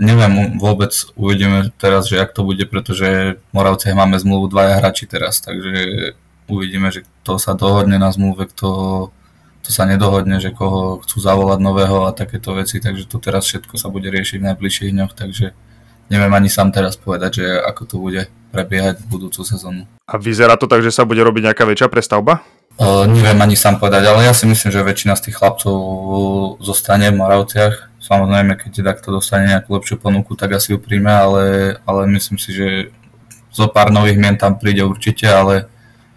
neviem 0.00 0.58
vôbec, 0.58 0.90
uvidíme 1.14 1.70
teraz, 1.76 2.08
že 2.08 2.18
ak 2.18 2.32
to 2.32 2.42
bude, 2.42 2.64
pretože 2.66 3.38
v 3.38 3.52
Moravciach 3.52 3.94
máme 3.94 4.16
zmluvu 4.16 4.50
dvaja 4.50 4.80
hráči 4.80 5.04
teraz, 5.06 5.44
takže 5.44 6.16
uvidíme, 6.48 6.88
že 6.88 7.04
kto 7.04 7.36
sa 7.36 7.52
dohodne 7.52 8.00
na 8.00 8.08
zmluve, 8.10 8.48
kto 8.48 8.68
to 9.60 9.70
sa 9.76 9.84
nedohodne, 9.84 10.40
že 10.40 10.56
koho 10.56 11.04
chcú 11.04 11.20
zavolať 11.20 11.60
nového 11.60 12.08
a 12.08 12.16
takéto 12.16 12.56
veci, 12.56 12.80
takže 12.80 13.04
to 13.04 13.20
teraz 13.20 13.44
všetko 13.44 13.76
sa 13.76 13.92
bude 13.92 14.08
riešiť 14.08 14.40
v 14.40 14.46
najbližších 14.48 14.92
dňoch, 14.96 15.12
takže 15.12 15.52
neviem 16.08 16.32
ani 16.32 16.48
sám 16.48 16.72
teraz 16.72 16.96
povedať, 16.96 17.44
že 17.44 17.46
ako 17.64 17.82
to 17.84 17.96
bude 18.00 18.22
prebiehať 18.52 19.04
v 19.04 19.06
budúcu 19.06 19.40
sezónu. 19.44 19.84
A 20.08 20.16
vyzerá 20.16 20.56
to 20.56 20.64
tak, 20.64 20.80
že 20.80 20.92
sa 20.92 21.04
bude 21.04 21.20
robiť 21.20 21.52
nejaká 21.52 21.64
väčšia 21.68 21.88
prestavba? 21.92 22.40
Uh, 22.78 23.10
neviem 23.10 23.36
ani 23.42 23.58
sám 23.58 23.82
povedať, 23.82 24.06
ale 24.06 24.22
ja 24.22 24.32
si 24.32 24.46
myslím, 24.46 24.70
že 24.70 24.86
väčšina 24.86 25.18
z 25.18 25.28
tých 25.28 25.36
chlapcov 25.42 25.76
zostane 26.62 27.10
v 27.10 27.18
Moravciach. 27.18 27.90
Samozrejme, 27.98 28.54
keď 28.54 28.70
teda 28.70 28.92
kto 28.94 29.18
dostane 29.18 29.50
nejakú 29.50 29.74
lepšiu 29.74 29.98
ponuku, 29.98 30.38
tak 30.38 30.54
asi 30.54 30.72
ju 30.72 30.78
príjme, 30.78 31.10
ale, 31.10 31.44
ale 31.82 32.06
myslím 32.14 32.38
si, 32.38 32.54
že 32.54 32.94
zo 33.50 33.66
pár 33.66 33.90
nových 33.90 34.16
mien 34.16 34.38
tam 34.38 34.54
príde 34.54 34.86
určite, 34.86 35.26
ale 35.26 35.66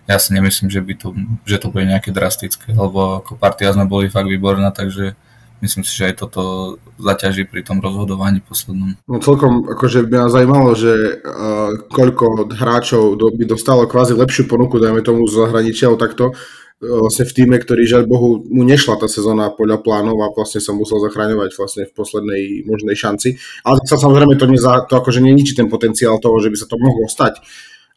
ja 0.06 0.22
si 0.22 0.38
nemyslím, 0.38 0.70
že, 0.70 0.86
by 0.86 0.94
to, 1.02 1.08
že 1.50 1.58
to 1.58 1.68
bude 1.74 1.90
nejaké 1.90 2.14
drastické, 2.14 2.70
lebo 2.78 3.26
ako 3.26 3.42
partia 3.42 3.74
sme 3.74 3.90
boli 3.90 4.14
fakt 4.14 4.30
výborná, 4.30 4.70
takže 4.70 5.18
myslím 5.62 5.86
si, 5.86 5.94
že 5.94 6.12
aj 6.12 6.26
toto 6.26 6.42
zaťaží 6.98 7.46
pri 7.46 7.62
tom 7.62 7.80
rozhodovaní 7.80 8.42
poslednom. 8.42 8.98
No 9.06 9.18
celkom, 9.22 9.66
akože 9.70 10.10
mňa 10.10 10.34
zajímalo, 10.34 10.74
že 10.74 11.22
uh, 11.22 11.86
koľko 11.90 12.50
hráčov 12.52 13.16
do, 13.18 13.30
by 13.34 13.46
dostalo 13.46 13.86
kvázi 13.86 14.18
lepšiu 14.18 14.50
ponuku, 14.50 14.82
dajme 14.82 15.06
tomu 15.06 15.26
z 15.30 15.38
zahraničia, 15.38 15.94
takto, 15.98 16.34
vlastne 16.82 17.30
v 17.30 17.36
týme, 17.38 17.56
ktorý 17.62 17.86
žiaľ 17.86 18.04
Bohu 18.10 18.42
mu 18.42 18.66
nešla 18.66 18.98
tá 18.98 19.06
sezóna 19.06 19.54
podľa 19.54 19.86
plánov 19.86 20.18
a 20.26 20.34
vlastne 20.34 20.58
sa 20.58 20.74
musel 20.74 20.98
zachraňovať 20.98 21.54
vlastne 21.54 21.84
v 21.86 21.94
poslednej 21.94 22.66
možnej 22.66 22.98
šanci. 22.98 23.38
Ale 23.62 23.78
sa 23.86 24.02
samozrejme 24.02 24.34
to, 24.42 24.50
neza, 24.50 24.90
to 24.90 24.98
akože 24.98 25.22
neničí 25.22 25.54
ten 25.54 25.70
potenciál 25.70 26.18
toho, 26.18 26.42
že 26.42 26.50
by 26.50 26.58
sa 26.58 26.66
to 26.66 26.82
mohlo 26.82 27.06
stať. 27.06 27.38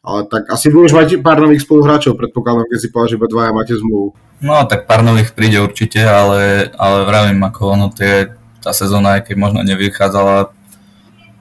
Ale 0.05 0.29
tak 0.29 0.45
asi 0.53 0.69
budeš 0.69 0.93
mať 0.93 1.07
pár 1.25 1.41
nových 1.41 1.65
spoluhráčov, 1.65 2.13
predpokladám, 2.13 2.69
keď 2.69 2.77
si 2.77 2.93
povedal, 2.93 3.09
že 3.09 3.17
iba 3.17 3.27
dvaja 3.27 3.51
máte 3.57 3.73
zmluvu. 3.73 4.13
No 4.45 4.61
tak 4.69 4.85
pár 4.85 5.01
nových 5.01 5.33
príde 5.33 5.57
určite, 5.57 6.05
ale, 6.05 6.69
ale 6.77 6.97
vravím, 7.09 7.41
ako 7.41 7.61
ono 7.73 7.87
tie, 7.89 8.29
tá 8.61 8.69
sezóna, 8.69 9.17
aj 9.17 9.31
keď 9.31 9.35
možno 9.41 9.65
nevychádzala, 9.65 10.53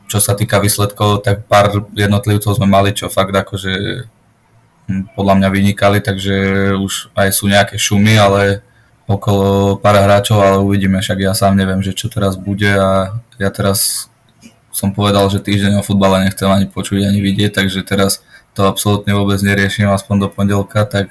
čo 0.08 0.18
sa 0.18 0.32
týka 0.32 0.64
výsledkov, 0.64 1.20
tak 1.20 1.44
pár 1.44 1.84
jednotlivcov 1.92 2.56
sme 2.56 2.64
mali, 2.64 2.96
čo 2.96 3.12
fakt 3.12 3.36
akože 3.36 4.08
Hm, 4.84 5.16
podľa 5.16 5.34
mňa 5.40 5.48
vynikali, 5.48 5.98
takže 6.04 6.36
už 6.76 7.08
aj 7.16 7.28
sú 7.32 7.48
nejaké 7.48 7.80
šumy, 7.80 8.20
ale 8.20 8.60
okolo 9.08 9.80
pár 9.80 9.96
hráčov, 9.96 10.40
ale 10.40 10.60
uvidíme, 10.60 11.00
však 11.00 11.24
ja 11.24 11.32
sám 11.32 11.56
neviem, 11.56 11.80
že 11.80 11.96
čo 11.96 12.12
teraz 12.12 12.36
bude 12.36 12.68
a 12.68 13.16
ja 13.40 13.48
teraz 13.48 14.08
som 14.68 14.92
povedal, 14.92 15.24
že 15.32 15.40
týždeň 15.40 15.80
o 15.80 15.86
futbale 15.86 16.28
nechcem 16.28 16.48
ani 16.52 16.68
počuť, 16.68 17.08
ani 17.08 17.20
vidieť, 17.24 17.56
takže 17.56 17.80
teraz 17.84 18.20
to 18.54 18.70
absolútne 18.70 19.12
vôbec 19.12 19.42
neriešim, 19.42 19.90
aspoň 19.90 20.26
do 20.26 20.28
pondelka, 20.30 20.86
tak 20.86 21.10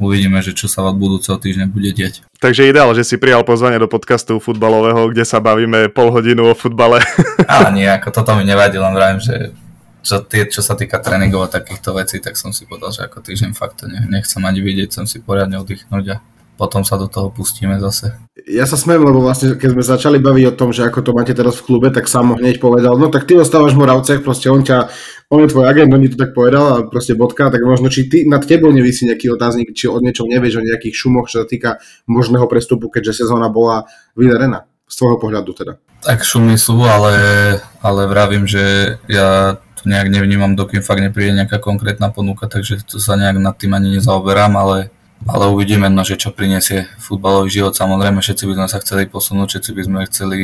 uvidíme, 0.00 0.40
že 0.40 0.56
čo 0.56 0.66
sa 0.66 0.82
od 0.88 0.96
budúceho 0.96 1.36
týždňa 1.36 1.68
bude 1.68 1.92
deť. 1.92 2.24
Takže 2.40 2.72
ideál, 2.72 2.96
že 2.96 3.04
si 3.04 3.20
prijal 3.20 3.44
pozvanie 3.44 3.76
do 3.76 3.86
podcastu 3.86 4.40
futbalového, 4.40 5.12
kde 5.12 5.28
sa 5.28 5.44
bavíme 5.44 5.92
pol 5.92 6.08
hodinu 6.08 6.48
o 6.48 6.56
futbale. 6.56 7.04
Ale 7.52 7.76
nie, 7.76 7.86
ako 7.86 8.08
toto 8.08 8.32
mi 8.32 8.48
nevadí, 8.48 8.80
len 8.80 8.96
vravím, 8.96 9.20
že 9.20 9.52
čo, 10.00 10.24
tie, 10.24 10.48
čo 10.48 10.64
sa 10.64 10.72
týka 10.72 10.96
tréningov 10.96 11.44
a 11.44 11.52
takýchto 11.52 11.92
vecí, 11.92 12.24
tak 12.24 12.40
som 12.40 12.56
si 12.56 12.64
povedal, 12.64 12.96
že 12.96 13.04
ako 13.04 13.20
týždeň 13.20 13.52
fakt 13.52 13.84
to 13.84 13.86
nechcem 13.86 14.40
ani 14.40 14.64
vidieť, 14.64 14.88
chcem 14.88 15.04
si 15.04 15.20
poriadne 15.20 15.60
oddychnúť 15.60 16.04
a 16.16 16.24
potom 16.56 16.84
sa 16.84 17.00
do 17.00 17.08
toho 17.08 17.32
pustíme 17.32 17.80
zase. 17.80 18.12
Ja 18.44 18.68
sa 18.68 18.76
smiem, 18.76 19.00
lebo 19.00 19.24
vlastne 19.24 19.56
keď 19.56 19.68
sme 19.72 19.84
začali 19.84 20.18
baviť 20.20 20.44
o 20.52 20.56
tom, 20.56 20.76
že 20.76 20.84
ako 20.84 21.00
to 21.00 21.16
máte 21.16 21.32
teraz 21.32 21.56
v 21.60 21.64
klube, 21.72 21.88
tak 21.88 22.04
sám 22.04 22.36
hneď 22.36 22.60
povedal, 22.60 23.00
no 23.00 23.08
tak 23.08 23.24
ty 23.24 23.36
ostávaš 23.36 23.72
v 23.72 23.80
Moravcech, 23.84 24.20
proste 24.20 24.52
on 24.52 24.60
ťa, 24.60 24.92
on 25.30 25.46
je 25.46 25.48
tvoj 25.48 25.70
agent, 25.70 25.94
on 25.94 26.02
ti 26.02 26.10
to 26.10 26.18
tak 26.18 26.34
povedal 26.34 26.64
a 26.66 26.74
proste 26.90 27.14
bodka, 27.14 27.54
tak 27.54 27.62
možno 27.62 27.86
či 27.86 28.10
ty, 28.10 28.26
nad 28.26 28.42
tebou 28.42 28.74
nevisí 28.74 29.06
nejaký 29.06 29.30
otáznik, 29.30 29.70
či 29.78 29.86
o 29.86 30.02
niečom 30.02 30.26
nevieš, 30.26 30.58
o 30.58 30.66
nejakých 30.66 30.94
šumoch, 30.94 31.30
čo 31.30 31.42
sa 31.42 31.46
týka 31.46 31.78
možného 32.10 32.50
prestupu, 32.50 32.90
keďže 32.90 33.24
sezóna 33.24 33.46
bola 33.46 33.86
vydarená, 34.18 34.66
z 34.90 34.94
tvojho 34.98 35.22
pohľadu 35.22 35.50
teda. 35.54 35.72
Tak 36.02 36.26
šumy 36.26 36.58
sú, 36.58 36.82
ale, 36.82 37.14
ale 37.78 38.10
vravím, 38.10 38.50
že 38.50 38.98
ja 39.06 39.54
to 39.78 39.86
nejak 39.86 40.10
nevnímam, 40.10 40.58
dokým 40.58 40.82
fakt 40.82 40.98
nepríde 40.98 41.38
nejaká 41.38 41.62
konkrétna 41.62 42.10
ponuka, 42.10 42.50
takže 42.50 42.82
to 42.82 42.98
sa 42.98 43.14
nejak 43.14 43.38
nad 43.38 43.54
tým 43.54 43.70
ani 43.70 44.02
nezaoberám, 44.02 44.58
ale, 44.58 44.90
ale 45.30 45.46
uvidíme, 45.46 45.86
no, 45.86 46.02
že 46.02 46.18
čo 46.18 46.34
prinesie 46.34 46.90
futbalový 46.98 47.46
život. 47.54 47.78
Samozrejme, 47.78 48.18
všetci 48.18 48.44
by 48.50 48.54
sme 48.58 48.66
sa 48.66 48.82
chceli 48.82 49.06
posunúť, 49.06 49.46
všetci 49.46 49.70
by 49.78 49.82
sme 49.86 49.98
chceli 50.10 50.40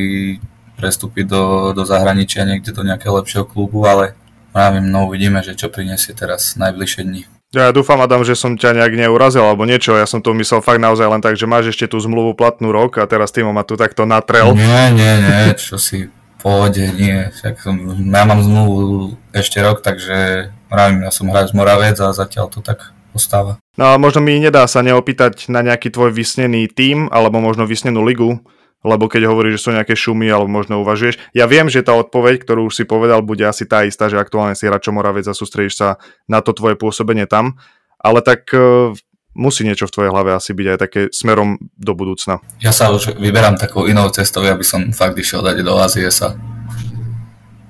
prestúpiť 0.78 1.24
do, 1.26 1.74
do 1.74 1.82
zahraničia, 1.82 2.46
niekde 2.46 2.70
do 2.70 2.86
nejakého 2.86 3.18
lepšieho 3.18 3.48
klubu, 3.48 3.82
ale 3.82 4.14
pravím, 4.56 4.88
no 4.88 5.04
uvidíme, 5.04 5.44
že 5.44 5.52
čo 5.52 5.68
prinesie 5.68 6.16
teraz 6.16 6.56
najbližšie 6.56 7.04
dni. 7.04 7.28
Ja 7.52 7.76
dúfam, 7.76 8.00
Adam, 8.00 8.24
že 8.24 8.32
som 8.32 8.56
ťa 8.56 8.72
nejak 8.72 8.96
neurazil 8.96 9.44
alebo 9.44 9.68
niečo. 9.68 9.92
Ja 9.92 10.08
som 10.08 10.24
to 10.24 10.32
myslel 10.32 10.64
fakt 10.64 10.80
naozaj 10.80 11.04
len 11.12 11.20
tak, 11.20 11.36
že 11.36 11.44
máš 11.44 11.76
ešte 11.76 11.92
tú 11.92 12.00
zmluvu 12.00 12.32
platnú 12.32 12.72
rok 12.72 12.96
a 12.96 13.04
teraz 13.04 13.36
Timo 13.36 13.52
ma 13.52 13.68
tu 13.68 13.76
takto 13.76 14.08
natrel. 14.08 14.56
Nie, 14.56 14.96
nie, 14.96 15.12
nie, 15.20 15.52
čo 15.60 15.76
si 15.76 16.08
pohode, 16.40 16.88
nie. 16.96 17.28
Však 17.36 17.54
som, 17.60 17.76
ja 18.00 18.24
mám 18.24 18.40
zmluvu 18.40 19.14
ešte 19.36 19.60
rok, 19.60 19.84
takže 19.84 20.48
vravím, 20.72 21.04
ja 21.04 21.12
som 21.12 21.28
hráč 21.28 21.52
Moravec 21.52 22.00
a 22.00 22.16
zatiaľ 22.16 22.48
to 22.48 22.64
tak 22.64 22.96
ostáva. 23.12 23.60
No 23.76 23.92
a 23.92 24.00
možno 24.00 24.24
mi 24.24 24.40
nedá 24.40 24.64
sa 24.66 24.80
neopýtať 24.80 25.52
na 25.52 25.60
nejaký 25.60 25.92
tvoj 25.92 26.16
vysnený 26.16 26.72
tím, 26.72 27.12
alebo 27.12 27.44
možno 27.44 27.68
vysnenú 27.68 28.02
ligu, 28.02 28.40
lebo 28.84 29.08
keď 29.08 29.30
hovoríš, 29.30 29.60
že 29.60 29.64
sú 29.64 29.70
nejaké 29.72 29.94
šumy, 29.96 30.28
alebo 30.28 30.50
možno 30.50 30.82
uvažuješ. 30.82 31.18
Ja 31.32 31.48
viem, 31.48 31.66
že 31.72 31.86
tá 31.86 31.96
odpoveď, 31.96 32.44
ktorú 32.44 32.68
už 32.68 32.82
si 32.82 32.84
povedal, 32.84 33.24
bude 33.24 33.42
asi 33.42 33.64
tá 33.64 33.82
istá, 33.86 34.06
že 34.06 34.20
aktuálne 34.20 34.54
si 34.54 34.68
hráč 34.68 34.88
Moravec 34.92 35.26
a 35.26 35.34
sústredíš 35.34 35.80
sa 35.80 35.88
na 36.30 36.44
to 36.44 36.52
tvoje 36.52 36.78
pôsobenie 36.78 37.26
tam, 37.26 37.58
ale 37.98 38.22
tak 38.22 38.46
eh, 38.52 38.92
musí 39.36 39.62
niečo 39.68 39.86
v 39.86 39.94
tvojej 39.94 40.10
hlave 40.10 40.32
asi 40.32 40.56
byť 40.56 40.66
aj 40.66 40.78
také 40.80 41.00
smerom 41.12 41.60
do 41.76 41.92
budúcna. 41.92 42.40
Ja 42.58 42.72
sa 42.72 42.88
už 42.88 43.20
vyberám 43.20 43.60
takou 43.60 43.84
inou 43.84 44.08
cestou, 44.08 44.42
aby 44.46 44.64
som 44.64 44.90
fakt 44.96 45.20
išiel 45.20 45.44
dať 45.44 45.60
do 45.60 45.76
Ázie 45.76 46.08
sa 46.08 46.55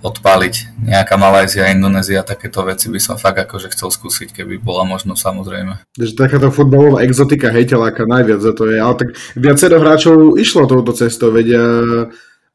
odpáliť. 0.06 0.86
Nejaká 0.86 1.18
Malajzia, 1.18 1.74
Indonézia, 1.74 2.22
takéto 2.22 2.62
veci 2.62 2.86
by 2.86 3.00
som 3.02 3.16
fakt 3.18 3.42
akože 3.42 3.74
chcel 3.74 3.90
skúsiť, 3.90 4.30
keby 4.30 4.62
bola 4.62 4.86
možno 4.86 5.18
samozrejme. 5.18 5.82
Takže 5.98 6.14
takáto 6.14 6.54
futbalová 6.54 7.02
exotika 7.02 7.50
hejteláka 7.50 8.06
najviac 8.06 8.40
za 8.40 8.54
to 8.54 8.70
je, 8.70 8.78
ale 8.78 8.94
tak 8.94 9.08
viacero 9.34 9.82
hráčov 9.82 10.38
išlo 10.38 10.70
touto 10.70 10.94
cestou, 10.94 11.34
veď 11.34 11.48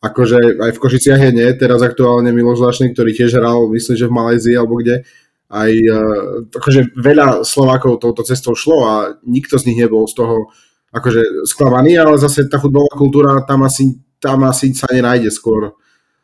akože 0.01 0.57
aj 0.57 0.71
v 0.73 0.81
Košiciach 0.81 1.21
je 1.29 1.31
nie, 1.31 1.49
teraz 1.53 1.85
aktuálne 1.85 2.33
Miloš 2.33 2.59
Lašný, 2.65 2.89
ktorý 2.97 3.13
tiež 3.13 3.37
hral, 3.37 3.69
myslím, 3.69 3.95
že 3.95 4.09
v 4.09 4.15
Malajzii 4.17 4.55
alebo 4.57 4.81
kde, 4.81 5.05
aj 5.51 5.71
uh, 5.91 6.47
akože 6.47 6.95
veľa 6.95 7.43
Slovákov 7.43 7.99
touto 8.01 8.23
cestou 8.23 8.55
šlo 8.55 8.87
a 8.87 8.93
nikto 9.27 9.59
z 9.59 9.67
nich 9.69 9.83
nebol 9.83 10.07
z 10.07 10.15
toho 10.15 10.49
akože 10.91 11.47
sklamaný, 11.47 11.99
ale 11.99 12.19
zase 12.19 12.47
tá 12.47 12.59
futbalová 12.59 12.95
kultúra 12.95 13.31
tam 13.43 13.63
asi, 13.63 13.99
tam 14.19 14.43
asi 14.47 14.75
sa 14.75 14.87
nenájde 14.91 15.31
skôr. 15.31 15.75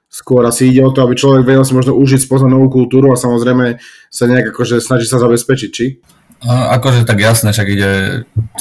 Skôr 0.07 0.39
asi 0.47 0.71
ide 0.71 0.79
o 0.87 0.91
to, 0.95 1.03
aby 1.03 1.19
človek 1.19 1.43
vedel 1.43 1.67
si 1.67 1.75
možno 1.75 1.91
užiť, 1.99 2.23
spoznať 2.23 2.47
novú 2.47 2.71
kultúru 2.71 3.11
a 3.11 3.19
samozrejme 3.19 3.75
sa 4.07 4.23
nejak 4.23 4.55
akože 4.55 4.79
snaží 4.79 5.03
sa 5.03 5.19
zabezpečiť, 5.19 5.69
či? 5.69 5.99
A, 6.47 6.79
akože 6.79 7.03
tak 7.03 7.19
jasne, 7.19 7.51
však 7.51 7.67
ide, 7.67 7.91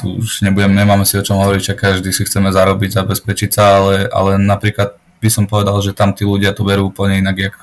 tu 0.00 0.18
už 0.18 0.42
nebudem, 0.42 0.74
nemáme 0.74 1.06
si 1.06 1.14
o 1.14 1.22
čom 1.22 1.38
hovoriť, 1.38 1.62
že 1.62 1.74
každý 1.78 2.10
si 2.10 2.26
chceme 2.26 2.50
zarobiť, 2.50 2.98
zabezpečiť 2.98 3.50
sa, 3.52 3.78
ale, 3.78 4.10
ale 4.10 4.42
napríklad 4.42 4.98
by 5.22 5.28
som 5.30 5.44
povedal, 5.46 5.78
že 5.84 5.94
tam 5.94 6.16
tí 6.16 6.26
ľudia 6.26 6.50
to 6.50 6.66
berú 6.66 6.90
úplne 6.90 7.22
inak, 7.22 7.36
jak 7.36 7.56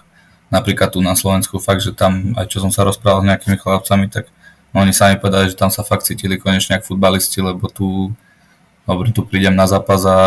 napríklad 0.53 0.93
tu 0.93 1.01
na 1.01 1.17
Slovensku 1.17 1.57
fakt, 1.57 1.81
že 1.81 1.91
tam, 1.91 2.37
aj 2.37 2.45
čo 2.45 2.61
som 2.61 2.69
sa 2.69 2.85
rozprával 2.85 3.25
s 3.25 3.29
nejakými 3.33 3.57
chlapcami, 3.57 4.05
tak 4.07 4.29
oni 4.73 4.93
sami 4.93 5.17
povedali, 5.17 5.49
že 5.49 5.57
tam 5.57 5.73
sa 5.73 5.81
fakt 5.81 6.05
cítili 6.05 6.37
konečne 6.37 6.77
ako 6.77 6.93
futbalisti, 6.93 7.41
lebo 7.41 7.65
tu, 7.69 8.13
dobre, 8.85 9.09
tu 9.13 9.25
prídem 9.25 9.53
na 9.53 9.65
zápas 9.65 10.01
a 10.05 10.17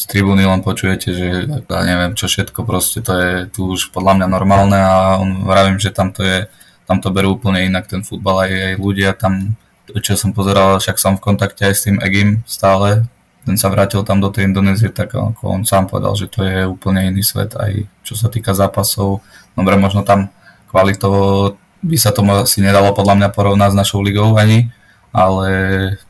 z 0.00 0.04
tribúny 0.08 0.48
len 0.48 0.64
počujete, 0.64 1.12
že 1.12 1.44
ja 1.44 1.80
neviem 1.84 2.16
čo 2.16 2.24
všetko, 2.24 2.64
proste 2.64 3.04
to 3.04 3.12
je 3.12 3.32
tu 3.52 3.76
už 3.76 3.92
podľa 3.92 4.16
mňa 4.16 4.26
normálne 4.32 4.78
a 4.80 5.20
on, 5.20 5.44
vravím, 5.44 5.76
že 5.76 5.92
tam 5.92 6.08
to 6.08 6.24
je, 6.24 6.48
tam 6.88 7.04
to 7.04 7.12
berú 7.12 7.36
úplne 7.36 7.68
inak 7.68 7.84
ten 7.84 8.00
futbal 8.00 8.48
aj, 8.48 8.52
aj 8.52 8.74
ľudia 8.80 9.12
tam, 9.12 9.52
čo 10.00 10.16
som 10.16 10.32
pozeral, 10.32 10.80
však 10.80 10.96
som 10.96 11.20
v 11.20 11.24
kontakte 11.28 11.68
aj 11.68 11.74
s 11.76 11.84
tým 11.84 12.00
Egim 12.00 12.40
stále, 12.48 13.04
ten 13.44 13.60
sa 13.60 13.68
vrátil 13.68 14.00
tam 14.00 14.24
do 14.24 14.32
tej 14.32 14.48
Indonézie, 14.48 14.88
tak 14.88 15.12
ako 15.12 15.60
on 15.60 15.68
sám 15.68 15.92
povedal, 15.92 16.16
že 16.16 16.32
to 16.32 16.48
je 16.48 16.64
úplne 16.64 17.04
iný 17.12 17.20
svet, 17.20 17.52
aj 17.60 17.84
čo 18.00 18.16
sa 18.16 18.32
týka 18.32 18.56
zápasov. 18.56 19.20
Dobre, 19.52 19.76
možno 19.76 20.00
tam 20.00 20.32
kvalitovo 20.72 21.56
by 21.84 21.96
sa 21.96 22.12
to 22.12 22.24
asi 22.24 22.64
nedalo 22.64 22.92
podľa 22.96 23.16
mňa 23.20 23.28
porovnať 23.32 23.72
s 23.72 23.80
našou 23.84 24.00
ligou 24.00 24.36
ani, 24.36 24.68
ale 25.10 25.50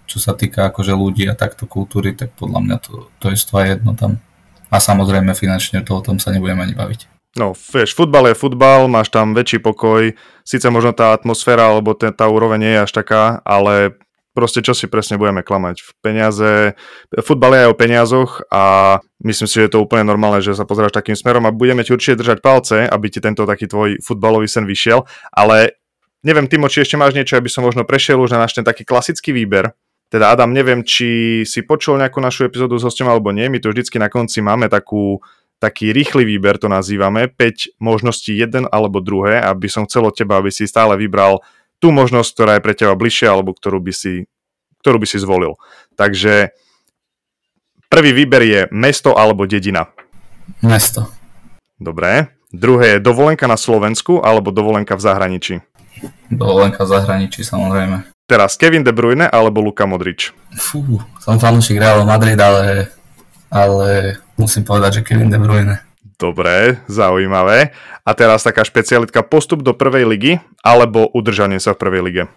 čo 0.04 0.20
sa 0.20 0.36
týka 0.36 0.68
akože 0.68 0.92
ľudí 0.92 1.24
a 1.28 1.38
takto 1.38 1.64
kultúry, 1.64 2.12
tak 2.12 2.36
podľa 2.36 2.60
mňa 2.60 2.76
to, 2.84 2.92
to 3.20 3.32
je 3.32 3.36
je 3.36 3.66
jedno 3.76 3.96
tam. 3.96 4.20
A 4.70 4.78
samozrejme 4.78 5.34
finančne 5.34 5.82
to 5.82 5.98
o 5.98 6.04
tom 6.04 6.22
sa 6.22 6.30
nebudeme 6.30 6.62
ani 6.62 6.76
baviť. 6.78 7.20
No, 7.38 7.54
vieš, 7.54 7.94
futbal 7.94 8.30
je 8.30 8.34
futbal, 8.34 8.90
máš 8.90 9.06
tam 9.14 9.38
väčší 9.38 9.62
pokoj, 9.62 10.10
síce 10.42 10.66
možno 10.66 10.90
tá 10.90 11.14
atmosféra 11.14 11.70
alebo 11.70 11.94
tá, 11.94 12.10
tá 12.10 12.26
úroveň 12.26 12.58
nie 12.58 12.72
je 12.74 12.82
až 12.82 12.90
taká, 12.90 13.38
ale 13.46 13.94
proste 14.34 14.62
čo 14.62 14.74
si 14.74 14.90
presne 14.90 15.14
budeme 15.14 15.46
klamať. 15.46 15.78
V 15.78 15.90
peniaze, 16.02 16.74
futbal 17.22 17.54
je 17.54 17.62
aj 17.66 17.70
o 17.70 17.78
peniazoch 17.78 18.30
a 18.50 18.62
myslím 19.22 19.46
si, 19.46 19.54
že 19.62 19.66
je 19.70 19.72
to 19.78 19.82
úplne 19.82 20.06
normálne, 20.06 20.42
že 20.42 20.58
sa 20.58 20.66
pozeráš 20.66 20.90
takým 20.90 21.14
smerom 21.14 21.46
a 21.46 21.54
budeme 21.54 21.86
ti 21.86 21.94
určite 21.94 22.18
držať 22.18 22.38
palce, 22.42 22.82
aby 22.86 23.06
ti 23.06 23.22
tento 23.22 23.46
taký 23.46 23.70
tvoj 23.70 24.02
futbalový 24.02 24.50
sen 24.50 24.66
vyšiel, 24.66 25.06
ale 25.30 25.78
neviem, 26.24 26.46
Timo, 26.48 26.68
či 26.68 26.84
ešte 26.84 27.00
máš 27.00 27.16
niečo, 27.16 27.36
aby 27.36 27.48
som 27.48 27.64
možno 27.64 27.84
prešiel 27.84 28.20
už 28.20 28.36
na 28.36 28.44
náš 28.44 28.56
ten 28.56 28.64
taký 28.64 28.84
klasický 28.84 29.32
výber. 29.32 29.72
Teda 30.10 30.34
Adam, 30.34 30.50
neviem, 30.50 30.82
či 30.82 31.42
si 31.46 31.62
počul 31.62 31.94
nejakú 32.02 32.18
našu 32.18 32.50
epizódu 32.50 32.74
s 32.74 32.82
hostom 32.82 33.06
alebo 33.06 33.30
nie, 33.30 33.46
my 33.46 33.62
tu 33.62 33.70
vždycky 33.70 33.94
na 34.02 34.10
konci 34.10 34.42
máme 34.42 34.66
takú, 34.66 35.22
taký 35.62 35.94
rýchly 35.94 36.26
výber, 36.26 36.58
to 36.58 36.66
nazývame, 36.66 37.30
5 37.30 37.78
možností, 37.78 38.34
jeden 38.34 38.66
alebo 38.74 38.98
druhé, 38.98 39.38
aby 39.38 39.70
som 39.70 39.86
chcel 39.86 40.10
od 40.10 40.16
teba, 40.18 40.42
aby 40.42 40.50
si 40.50 40.66
stále 40.66 40.98
vybral 40.98 41.38
tú 41.78 41.94
možnosť, 41.94 42.30
ktorá 42.34 42.52
je 42.58 42.64
pre 42.66 42.74
teba 42.74 42.98
bližšia 42.98 43.30
alebo 43.30 43.54
ktorú 43.54 43.78
by 43.78 43.92
si, 43.94 44.26
ktorú 44.82 44.98
by 44.98 45.06
si 45.06 45.22
zvolil. 45.22 45.54
Takže 45.94 46.52
prvý 47.86 48.10
výber 48.10 48.42
je 48.42 48.60
mesto 48.74 49.14
alebo 49.14 49.46
dedina. 49.46 49.86
Mesto. 50.58 51.06
Dobre. 51.78 52.34
Druhé 52.50 52.98
je 52.98 53.04
dovolenka 53.06 53.46
na 53.46 53.54
Slovensku 53.54 54.18
alebo 54.26 54.50
dovolenka 54.50 54.98
v 54.98 55.06
zahraničí. 55.06 55.54
Dovolenka 56.30 56.86
v 56.86 56.92
zahraničí, 56.94 57.42
samozrejme. 57.42 58.06
Teraz 58.30 58.54
Kevin 58.54 58.86
De 58.86 58.94
Bruyne 58.94 59.26
alebo 59.26 59.58
Luka 59.58 59.90
Modrič? 59.90 60.30
Fú, 60.54 61.02
som 61.18 61.42
fanúšik 61.42 61.82
Real 61.82 62.06
Madrid, 62.06 62.38
ale, 62.38 62.86
ale 63.50 64.18
musím 64.38 64.62
povedať, 64.62 65.02
že 65.02 65.06
Kevin 65.06 65.30
De 65.30 65.38
Bruyne. 65.42 65.90
Dobre, 66.20 66.76
zaujímavé. 66.84 67.72
A 68.04 68.10
teraz 68.12 68.44
taká 68.44 68.60
špecialitka 68.60 69.24
postup 69.24 69.64
do 69.64 69.72
prvej 69.72 70.04
ligy 70.04 70.32
alebo 70.60 71.08
udržanie 71.10 71.56
sa 71.56 71.72
v 71.72 71.80
prvej 71.80 72.02
lige? 72.04 72.22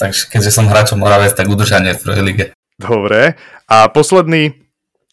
Takže 0.00 0.32
keďže 0.32 0.50
som 0.50 0.66
hráčom 0.66 0.98
Moravec, 0.98 1.36
tak 1.36 1.46
udržanie 1.46 1.94
v 1.94 2.02
prvej 2.02 2.22
lige. 2.24 2.44
Dobre. 2.80 3.38
A 3.70 3.86
posledný 3.86 4.58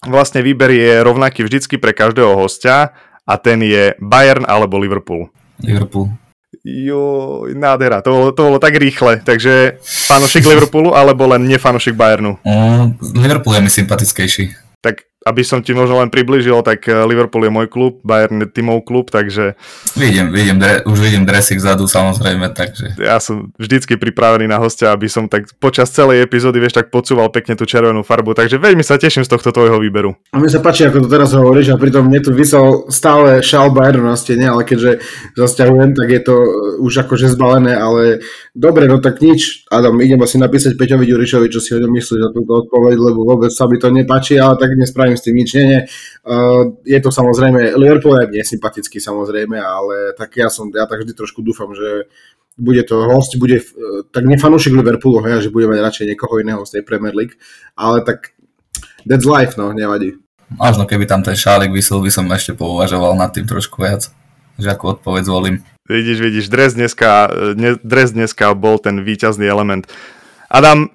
vlastne 0.08 0.42
výber 0.42 0.74
je 0.74 1.06
rovnaký 1.06 1.46
vždycky 1.46 1.78
pre 1.78 1.94
každého 1.94 2.34
hostia 2.34 2.98
a 3.28 3.38
ten 3.38 3.62
je 3.62 3.94
Bayern 4.02 4.48
alebo 4.50 4.82
Liverpool. 4.82 5.30
Liverpool. 5.64 6.10
Jo, 6.66 7.46
nádhera, 7.54 8.02
to 8.02 8.12
bolo, 8.12 8.32
to 8.32 8.44
bolo 8.44 8.60
tak 8.60 8.76
rýchle, 8.76 9.22
takže 9.24 9.78
fanošik 9.82 10.46
Liverpoolu 10.46 10.94
alebo 10.96 11.28
len 11.28 11.48
nefanošik 11.48 11.96
Bayernu? 11.96 12.38
Mm, 12.46 12.98
Liverpool 13.18 13.56
je 13.56 13.62
mi 13.62 13.70
sympatickejší 13.70 14.56
tak 14.82 14.96
aby 15.22 15.46
som 15.46 15.62
ti 15.62 15.78
možno 15.78 16.02
len 16.02 16.10
približil, 16.10 16.58
tak 16.66 16.90
eh, 16.90 17.06
Liverpool 17.06 17.46
je 17.46 17.54
môj 17.54 17.70
klub, 17.70 18.02
Bayern 18.02 18.42
je 18.42 18.50
tímov 18.50 18.82
klub, 18.82 19.14
takže... 19.14 19.54
Vidím, 19.94 20.34
vidím, 20.34 20.58
dre, 20.58 20.82
už 20.82 20.98
vidím 20.98 21.30
dresik 21.30 21.62
zadu 21.62 21.86
samozrejme, 21.86 22.50
takže... 22.58 22.98
Ja 22.98 23.22
som 23.22 23.54
vždycky 23.62 24.02
pripravený 24.02 24.50
na 24.50 24.58
hostia, 24.58 24.90
aby 24.90 25.06
som 25.06 25.30
tak 25.30 25.46
počas 25.62 25.94
celej 25.94 26.26
epizódy, 26.26 26.58
vieš, 26.58 26.82
tak 26.82 26.90
podsúval 26.90 27.30
pekne 27.30 27.54
tú 27.54 27.70
červenú 27.70 28.02
farbu, 28.02 28.34
takže 28.34 28.58
veľmi 28.58 28.82
sa 28.82 28.98
teším 28.98 29.22
z 29.22 29.30
tohto 29.30 29.54
tvojho 29.54 29.78
výberu. 29.78 30.18
A 30.34 30.42
mne 30.42 30.50
sa 30.50 30.58
páči, 30.58 30.90
ako 30.90 31.06
to 31.06 31.10
teraz 31.14 31.38
hovoríš 31.38 31.70
a 31.70 31.78
pritom 31.78 32.10
mne 32.10 32.26
tu 32.26 32.34
vysel 32.34 32.90
stále 32.90 33.46
šal 33.46 33.70
Bayernu 33.70 34.10
na 34.10 34.18
stene, 34.18 34.50
ale 34.50 34.66
keďže 34.66 35.06
zasťahujem, 35.38 35.94
tak 35.94 36.08
je 36.10 36.22
to 36.26 36.36
eh, 36.42 36.50
už 36.82 37.06
akože 37.06 37.30
zbalené, 37.30 37.78
ale 37.78 38.26
dobre, 38.58 38.90
no 38.90 38.98
tak 38.98 39.22
nič. 39.22 39.70
Adam, 39.70 40.02
idem 40.02 40.18
asi 40.26 40.42
napísať 40.42 40.74
Peťovi 40.74 41.06
Ďurišovi, 41.06 41.48
čo 41.54 41.62
si 41.62 41.78
o 41.78 41.80
ňom 41.80 41.94
myslíš 41.94 42.20
za 42.26 42.30
túto 42.34 42.66
odpoveď, 42.66 42.98
lebo 42.98 43.22
vôbec 43.22 43.54
sa 43.54 43.70
mi 43.70 43.78
to 43.78 43.94
nepáči, 43.94 44.42
ale 44.42 44.58
tak 44.58 44.72
tak 44.72 44.80
nespravím 45.12 45.20
s 45.20 45.26
tým 45.26 45.36
nič. 45.36 45.50
Nie, 45.54 45.66
nie. 45.68 45.82
Uh, 46.24 46.80
je 46.88 47.00
to 47.04 47.12
samozrejme, 47.12 47.76
Liverpool 47.76 48.16
je 48.24 48.40
nesympatický 48.40 49.04
samozrejme, 49.04 49.60
ale 49.60 50.16
tak 50.16 50.32
ja 50.40 50.48
som, 50.48 50.72
ja 50.72 50.88
tak 50.88 51.04
vždy 51.04 51.14
trošku 51.14 51.44
dúfam, 51.44 51.76
že 51.76 52.08
bude 52.56 52.84
to 52.84 52.96
host, 53.08 53.36
bude, 53.40 53.60
uh, 53.60 54.08
tak 54.12 54.24
nefanúšik 54.28 54.76
Liverpoolu, 54.76 55.24
hej, 55.28 55.50
že 55.50 55.54
bude 55.54 55.68
mať 55.68 55.80
radšej 55.82 56.06
niekoho 56.16 56.40
iného 56.40 56.64
z 56.64 56.80
tej 56.80 56.84
Premier 56.88 57.16
League, 57.16 57.36
ale 57.76 58.04
tak 58.08 58.32
that's 59.08 59.28
life, 59.28 59.60
no, 59.60 59.76
nevadí. 59.76 60.16
Možno 60.52 60.84
keby 60.84 61.08
tam 61.08 61.24
ten 61.24 61.36
šálik 61.36 61.72
vysel, 61.72 62.04
by 62.04 62.12
som 62.12 62.28
ešte 62.28 62.56
pouvažoval 62.60 63.16
nad 63.16 63.32
tým 63.32 63.48
trošku 63.48 63.80
viac, 63.80 64.12
že 64.60 64.68
ako 64.68 65.00
odpoveď 65.00 65.24
zvolím. 65.24 65.58
Vidíš, 65.88 66.20
vidíš, 66.20 66.46
dres 66.52 66.76
dneska, 66.76 67.32
dres 67.84 68.12
dneska 68.12 68.52
bol 68.52 68.76
ten 68.80 69.00
výťazný 69.00 69.48
element. 69.48 69.88
Adam, 70.52 70.92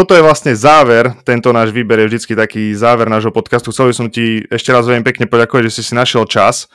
toto 0.00 0.16
je 0.16 0.24
vlastne 0.24 0.56
záver, 0.56 1.12
tento 1.28 1.52
náš 1.52 1.76
výber 1.76 2.00
je 2.00 2.08
vždycky 2.08 2.32
taký 2.32 2.72
záver 2.72 3.04
nášho 3.12 3.28
podcastu. 3.28 3.68
Chcel 3.68 3.92
by 3.92 3.94
som 4.00 4.08
ti 4.08 4.40
ešte 4.48 4.72
raz 4.72 4.88
veľmi 4.88 5.04
pekne 5.04 5.28
poďakovať, 5.28 5.68
že 5.68 5.76
si 5.76 5.82
si 5.84 5.92
našiel 5.92 6.24
čas 6.24 6.72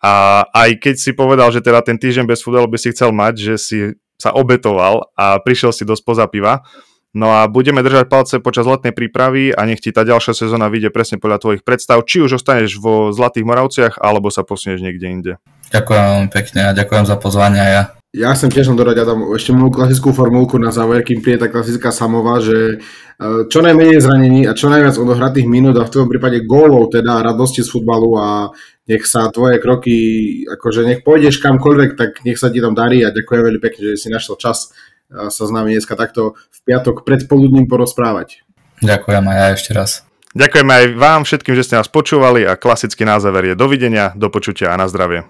a 0.00 0.48
aj 0.48 0.80
keď 0.80 0.94
si 0.96 1.12
povedal, 1.12 1.52
že 1.52 1.60
teda 1.60 1.84
ten 1.84 2.00
týždeň 2.00 2.24
bez 2.24 2.40
futbalu 2.40 2.72
by 2.72 2.80
si 2.80 2.88
chcel 2.96 3.12
mať, 3.12 3.34
že 3.36 3.54
si 3.60 3.78
sa 4.16 4.32
obetoval 4.32 5.04
a 5.12 5.36
prišiel 5.44 5.76
si 5.76 5.84
do 5.84 5.92
spoza 5.92 6.24
piva. 6.32 6.64
No 7.12 7.28
a 7.28 7.44
budeme 7.44 7.84
držať 7.84 8.08
palce 8.08 8.40
počas 8.40 8.64
letnej 8.64 8.96
prípravy 8.96 9.52
a 9.52 9.68
nech 9.68 9.84
ti 9.84 9.92
tá 9.92 10.00
ďalšia 10.00 10.32
sezóna 10.32 10.72
vyjde 10.72 10.88
presne 10.88 11.20
podľa 11.20 11.44
tvojich 11.44 11.62
predstav, 11.68 12.00
či 12.08 12.24
už 12.24 12.40
ostaneš 12.40 12.80
vo 12.80 13.12
Zlatých 13.12 13.44
Moravciach, 13.44 14.00
alebo 14.00 14.32
sa 14.32 14.48
posunieš 14.48 14.80
niekde 14.80 15.06
inde. 15.12 15.32
Ďakujem 15.76 16.02
veľmi 16.08 16.30
pekne 16.32 16.60
a 16.64 16.70
ďakujem 16.72 17.04
za 17.04 17.20
pozvanie 17.20 17.60
ja. 17.60 18.01
Ja 18.12 18.36
chcem 18.36 18.52
tiež 18.52 18.68
dodať, 18.76 19.08
Adam, 19.08 19.32
ešte 19.32 19.56
moju 19.56 19.72
klasickú 19.72 20.12
formulku 20.12 20.60
na 20.60 20.68
záver, 20.68 21.00
kým 21.00 21.24
príde 21.24 21.40
tá 21.40 21.48
klasická 21.48 21.88
samová, 21.88 22.44
že 22.44 22.76
e, 22.76 23.48
čo 23.48 23.64
najmenej 23.64 24.04
zranení 24.04 24.44
a 24.44 24.52
čo 24.52 24.68
najviac 24.68 25.00
odohratých 25.00 25.48
minút 25.48 25.80
a 25.80 25.88
v 25.88 25.92
tvojom 25.96 26.12
prípade 26.12 26.44
gólov, 26.44 26.92
teda 26.92 27.24
radosti 27.24 27.64
z 27.64 27.72
futbalu 27.72 28.20
a 28.20 28.52
nech 28.84 29.08
sa 29.08 29.32
tvoje 29.32 29.56
kroky, 29.64 29.96
akože 30.44 30.84
nech 30.84 31.00
pôjdeš 31.00 31.40
kamkoľvek, 31.40 31.90
tak 31.96 32.20
nech 32.28 32.36
sa 32.36 32.52
ti 32.52 32.60
tam 32.60 32.76
darí 32.76 33.00
a 33.00 33.16
ďakujem 33.16 33.48
veľmi 33.48 33.60
pekne, 33.64 33.96
že 33.96 34.04
si 34.04 34.12
našiel 34.12 34.36
čas 34.36 34.76
sa 35.12 35.44
s 35.44 35.50
nami 35.52 35.72
dneska 35.76 35.96
takto 35.96 36.36
v 36.52 36.58
piatok 36.68 37.08
predpoludním 37.08 37.64
porozprávať. 37.64 38.44
Ďakujem 38.84 39.24
aj 39.24 39.36
ja 39.40 39.46
ešte 39.56 39.70
raz. 39.72 39.90
Ďakujem 40.32 40.68
aj 40.68 40.84
vám 40.96 41.20
všetkým, 41.24 41.54
že 41.56 41.64
ste 41.64 41.76
nás 41.80 41.88
počúvali 41.92 42.44
a 42.48 42.56
klasický 42.60 43.04
názaver 43.04 43.52
je 43.52 43.54
dovidenia, 43.56 44.12
do 44.16 44.32
počutia 44.32 44.72
a 44.72 44.80
na 44.80 44.88
zdravie. 44.88 45.28